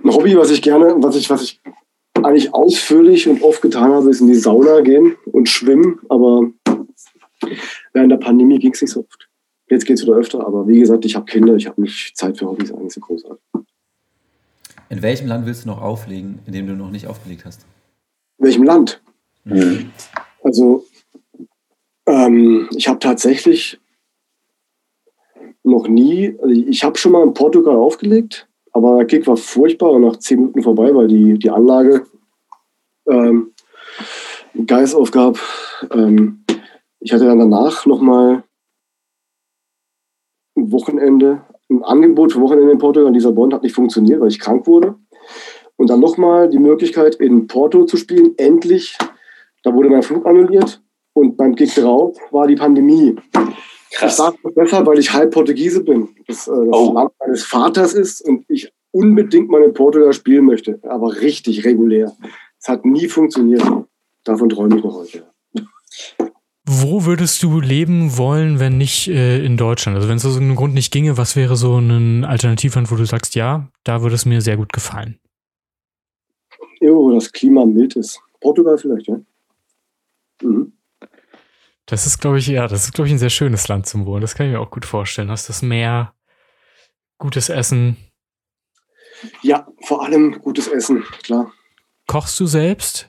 Hobby, 0.05 0.37
was 0.37 0.51
ich 0.51 0.62
gerne, 0.62 0.95
was 0.99 1.16
ich, 1.16 1.30
was 1.30 1.43
ich 1.43 1.61
eigentlich 2.14 2.53
ausführlich 2.53 3.28
und 3.28 3.43
oft 3.43 3.62
getan 3.62 3.93
habe, 3.93 4.11
ist 4.11 4.20
in 4.20 4.26
die 4.26 4.34
Sauna 4.34 4.80
gehen 4.80 5.16
und 5.26 5.49
schwimmen, 5.49 6.01
aber 6.09 6.51
während 7.93 8.12
der 8.12 8.16
Pandemie 8.16 8.59
ging 8.59 8.72
es 8.72 8.82
nicht 8.82 8.91
so 8.91 9.01
oft. 9.01 9.28
Jetzt 9.68 9.84
geht 9.84 9.99
es 9.99 10.03
wieder 10.03 10.16
öfter, 10.16 10.47
aber 10.47 10.66
wie 10.66 10.78
gesagt, 10.78 11.05
ich 11.05 11.14
habe 11.16 11.26
Kinder, 11.26 11.55
ich 11.57 11.66
habe 11.66 11.80
nicht 11.80 12.16
Zeit 12.16 12.39
für 12.39 12.47
Hobbys, 12.47 12.72
eigentlich 12.72 12.95
so 12.95 13.01
großartig. 13.01 13.43
In 14.89 15.03
welchem 15.03 15.26
Land 15.26 15.47
willst 15.47 15.64
du 15.64 15.68
noch 15.68 15.82
auflegen, 15.82 16.39
in 16.47 16.53
dem 16.53 16.66
du 16.66 16.74
noch 16.74 16.91
nicht 16.91 17.07
aufgelegt 17.07 17.45
hast? 17.45 17.66
In 18.39 18.47
welchem 18.47 18.62
Land? 18.62 19.03
Mhm. 19.45 19.91
Also 20.43 20.84
ähm, 22.07 22.68
ich 22.74 22.88
habe 22.88 22.98
tatsächlich 22.98 23.80
noch 25.64 25.88
nie. 25.88 26.36
Also 26.40 26.54
ich 26.54 26.84
habe 26.84 26.96
schon 26.96 27.12
mal 27.12 27.24
in 27.24 27.34
Portugal 27.34 27.76
aufgelegt, 27.76 28.48
aber 28.72 28.98
der 28.98 29.07
Kick 29.07 29.26
war 29.26 29.36
furchtbar 29.36 29.92
und 29.92 30.02
nach 30.02 30.16
zehn 30.16 30.38
Minuten 30.38 30.62
vorbei, 30.62 30.94
weil 30.94 31.09
die, 31.09 31.34
die 31.38 31.50
Anlage 31.50 32.07
ähm, 33.09 33.52
Geist 34.66 34.94
aufgab. 34.94 35.38
Ähm, 35.90 36.44
ich 37.00 37.12
hatte 37.12 37.26
dann 37.26 37.38
danach 37.38 37.84
nochmal 37.86 38.44
ein 40.57 40.72
Wochenende, 40.72 41.42
ein 41.68 41.82
Angebot 41.82 42.32
für 42.32 42.40
Wochenende 42.40 42.72
in 42.72 42.78
Portugal 42.78 43.09
in 43.09 43.14
Lissabon, 43.14 43.52
hat 43.52 43.62
nicht 43.62 43.74
funktioniert, 43.74 44.20
weil 44.20 44.28
ich 44.28 44.40
krank 44.40 44.66
wurde. 44.66 44.94
Und 45.76 45.90
dann 45.90 46.00
nochmal 46.00 46.48
die 46.48 46.59
Möglichkeit, 46.59 47.16
in 47.16 47.48
Porto 47.48 47.84
zu 47.84 47.98
spielen. 47.98 48.32
Endlich, 48.38 48.96
da 49.62 49.74
wurde 49.74 49.90
mein 49.90 50.02
Flug 50.02 50.24
annulliert 50.24 50.80
und 51.17 51.37
beim 51.37 51.55
Gig 51.55 51.75
drauf 51.75 52.17
war 52.31 52.47
die 52.47 52.57
Pandemie. 52.57 53.17
Krass. 53.91 54.12
Ich 54.12 54.17
sage 54.17 54.37
das 54.43 54.55
besser, 54.55 54.87
weil 54.87 54.99
ich 54.99 55.12
halb 55.12 55.33
Portugiese 55.33 55.83
bin. 55.83 56.09
Das, 56.27 56.47
äh, 56.47 56.51
das 56.51 56.79
oh. 56.79 56.93
Land 56.93 57.12
meines 57.19 57.45
Vaters 57.45 57.95
ist 57.95 58.21
und 58.21 58.45
ich 58.49 58.71
unbedingt 58.91 59.49
mal 59.49 59.62
in 59.62 59.73
Portugal 59.73 60.12
spielen 60.12 60.45
möchte, 60.45 60.79
aber 60.83 61.21
richtig 61.21 61.64
regulär. 61.64 62.14
Es 62.61 62.69
hat 62.69 62.85
nie 62.85 63.09
funktioniert. 63.09 63.62
Davon 64.25 64.49
träume 64.51 64.77
ich 64.77 64.85
noch 64.85 64.95
heute. 64.95 65.27
Wo 66.69 67.07
würdest 67.07 67.43
du 67.43 67.61
leben 67.61 68.19
wollen, 68.19 68.59
wenn 68.59 68.77
nicht 68.77 69.09
äh, 69.09 69.43
in 69.45 69.57
Deutschland? 69.57 69.97
Also 69.97 70.09
wenn 70.09 70.17
es 70.17 70.27
aus 70.27 70.35
irgendeinem 70.35 70.57
Grund 70.57 70.75
nicht 70.75 70.93
ginge, 70.93 71.17
was 71.17 71.37
wäre 71.37 71.57
so 71.57 71.79
ein 71.79 72.25
Alternativland, 72.25 72.91
wo 72.91 72.97
du 72.97 73.07
sagst, 73.07 73.37
ja, 73.37 73.69
da 73.85 74.03
würde 74.03 74.17
es 74.17 74.27
mir 74.27 74.43
sehr 74.43 74.57
gut 74.57 74.73
gefallen? 74.73 75.19
Irgendwo, 76.81 77.05
wo 77.05 77.12
das 77.12 77.33
Klima 77.33 77.64
mild 77.64 77.97
ist. 77.97 78.21
Portugal 78.41 78.77
vielleicht, 78.77 79.07
ja? 79.07 79.21
Mhm. 80.43 80.76
Das 81.87 82.05
ist, 82.05 82.18
glaube 82.18 82.39
ich, 82.39 82.49
ja, 82.49 82.66
das 82.66 82.84
ist, 82.84 82.95
glaube 82.95 83.07
ich, 83.07 83.14
ein 83.14 83.18
sehr 83.18 83.30
schönes 83.30 83.68
Land 83.68 83.87
zum 83.87 84.07
Wohnen. 84.07 84.20
Das 84.20 84.34
kann 84.34 84.47
ich 84.47 84.53
mir 84.53 84.61
auch 84.61 84.70
gut 84.70 84.84
vorstellen. 84.84 85.30
Hast 85.30 85.49
das 85.49 85.62
Meer, 85.62 86.12
gutes 87.16 87.49
Essen. 87.49 87.97
Ja, 89.43 89.68
vor 89.84 90.03
allem 90.05 90.41
gutes 90.41 90.66
Essen, 90.66 91.05
klar. 91.22 91.53
Kochst 92.09 92.39
du 92.41 92.47
selbst? 92.47 93.09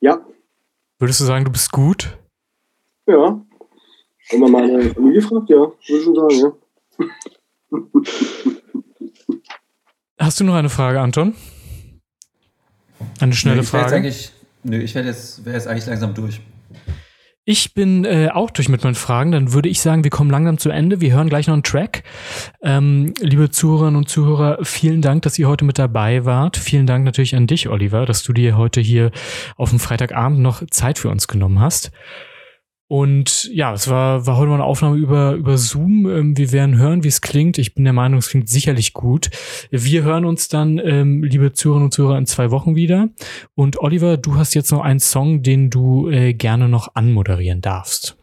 Ja. 0.00 0.24
Würdest 0.98 1.20
du 1.20 1.24
sagen, 1.24 1.44
du 1.44 1.50
bist 1.50 1.72
gut? 1.72 2.16
Ja. 3.06 3.40
Wenn 4.30 4.40
man 4.40 4.52
meine 4.52 4.94
Familie 4.94 5.20
fragt, 5.20 5.50
ja, 5.50 5.56
würde 5.56 5.74
ich 5.86 6.04
schon 6.04 6.14
sagen, 6.14 6.36
ja. 6.38 6.52
Hast 10.18 10.38
du 10.38 10.44
noch 10.44 10.54
eine 10.54 10.68
Frage, 10.68 11.00
Anton? 11.00 11.34
Eine 13.20 13.32
schnelle 13.32 13.56
nee, 13.56 13.62
ich 13.62 13.68
Frage? 13.68 13.96
Eigentlich, 13.96 14.32
nö, 14.62 14.78
ich 14.78 14.94
wäre 14.94 15.06
jetzt, 15.06 15.44
wär 15.44 15.54
jetzt 15.54 15.66
eigentlich 15.66 15.86
langsam 15.86 16.14
durch. 16.14 16.40
Ich 17.50 17.74
bin 17.74 18.04
äh, 18.04 18.28
auch 18.32 18.52
durch 18.52 18.68
mit 18.68 18.84
meinen 18.84 18.94
Fragen. 18.94 19.32
Dann 19.32 19.52
würde 19.52 19.68
ich 19.68 19.80
sagen, 19.80 20.04
wir 20.04 20.10
kommen 20.12 20.30
langsam 20.30 20.58
zu 20.58 20.70
Ende. 20.70 21.00
Wir 21.00 21.14
hören 21.14 21.28
gleich 21.28 21.48
noch 21.48 21.54
einen 21.54 21.64
Track. 21.64 22.04
Ähm, 22.62 23.12
liebe 23.18 23.50
Zuhörerinnen 23.50 23.96
und 23.96 24.08
Zuhörer, 24.08 24.58
vielen 24.62 25.02
Dank, 25.02 25.22
dass 25.22 25.36
ihr 25.36 25.48
heute 25.48 25.64
mit 25.64 25.76
dabei 25.76 26.24
wart. 26.24 26.56
Vielen 26.56 26.86
Dank 26.86 27.04
natürlich 27.04 27.34
an 27.34 27.48
dich, 27.48 27.68
Oliver, 27.68 28.06
dass 28.06 28.22
du 28.22 28.32
dir 28.32 28.56
heute 28.56 28.80
hier 28.80 29.10
auf 29.56 29.70
dem 29.70 29.80
Freitagabend 29.80 30.38
noch 30.38 30.62
Zeit 30.70 31.00
für 31.00 31.08
uns 31.08 31.26
genommen 31.26 31.58
hast. 31.58 31.90
Und 32.90 33.44
ja, 33.52 33.72
es 33.72 33.88
war, 33.88 34.26
war 34.26 34.36
heute 34.36 34.48
mal 34.48 34.56
eine 34.56 34.64
Aufnahme 34.64 34.96
über, 34.96 35.34
über 35.34 35.56
Zoom. 35.58 36.10
Ähm, 36.10 36.36
wir 36.36 36.50
werden 36.50 36.76
hören, 36.76 37.04
wie 37.04 37.08
es 37.08 37.20
klingt. 37.20 37.56
Ich 37.56 37.72
bin 37.72 37.84
der 37.84 37.92
Meinung, 37.92 38.18
es 38.18 38.30
klingt 38.30 38.48
sicherlich 38.48 38.94
gut. 38.94 39.30
Wir 39.70 40.02
hören 40.02 40.24
uns 40.24 40.48
dann, 40.48 40.80
ähm, 40.82 41.22
liebe 41.22 41.52
Zuhörerinnen 41.52 41.84
und 41.84 41.92
Zuhörer, 41.92 42.18
in 42.18 42.26
zwei 42.26 42.50
Wochen 42.50 42.74
wieder. 42.74 43.08
Und 43.54 43.78
Oliver, 43.78 44.16
du 44.16 44.34
hast 44.34 44.54
jetzt 44.54 44.72
noch 44.72 44.80
einen 44.80 44.98
Song, 44.98 45.44
den 45.44 45.70
du 45.70 46.08
äh, 46.08 46.34
gerne 46.34 46.68
noch 46.68 46.96
anmoderieren 46.96 47.60
darfst. 47.60 48.16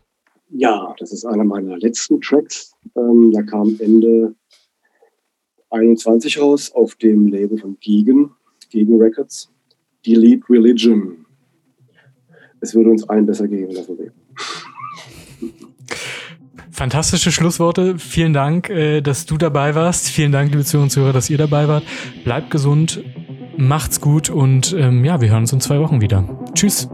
Ja, 0.49 0.93
das 0.99 1.13
ist 1.13 1.23
einer 1.23 1.45
meiner 1.45 1.77
letzten 1.77 2.19
Tracks. 2.19 2.73
Ähm, 2.97 3.31
da 3.31 3.43
kam 3.43 3.77
Ende 3.79 4.35
21 5.69 6.41
raus 6.41 6.73
auf 6.73 6.95
dem 6.95 7.27
Label 7.27 7.57
von 7.57 7.77
Gegen, 7.79 8.31
Gegen 8.69 9.01
Records. 9.01 9.49
Delete 10.05 10.43
Religion. 10.49 11.25
Es 12.59 12.75
würde 12.75 12.89
uns 12.89 13.07
allen 13.07 13.25
besser 13.25 13.47
gehen, 13.47 13.71
lassen 13.71 13.97
wir. 13.97 14.11
Fantastische 16.71 17.31
Schlussworte. 17.31 17.97
Vielen 17.97 18.33
Dank, 18.33 18.69
äh, 18.69 19.01
dass 19.01 19.25
du 19.25 19.37
dabei 19.37 19.73
warst. 19.73 20.09
Vielen 20.09 20.31
Dank, 20.31 20.51
liebe 20.51 20.63
Zuhörer 20.63 20.83
und 20.83 20.89
Zuhörer, 20.91 21.13
dass 21.13 21.29
ihr 21.29 21.39
dabei 21.39 21.67
wart. 21.67 21.83
Bleibt 22.23 22.51
gesund, 22.51 23.03
macht's 23.57 23.99
gut 23.99 24.29
und 24.29 24.75
ähm, 24.77 25.03
ja, 25.03 25.19
wir 25.19 25.29
hören 25.29 25.41
uns 25.41 25.53
in 25.53 25.59
zwei 25.59 25.79
Wochen 25.79 26.01
wieder. 26.01 26.23
Tschüss. 26.53 26.87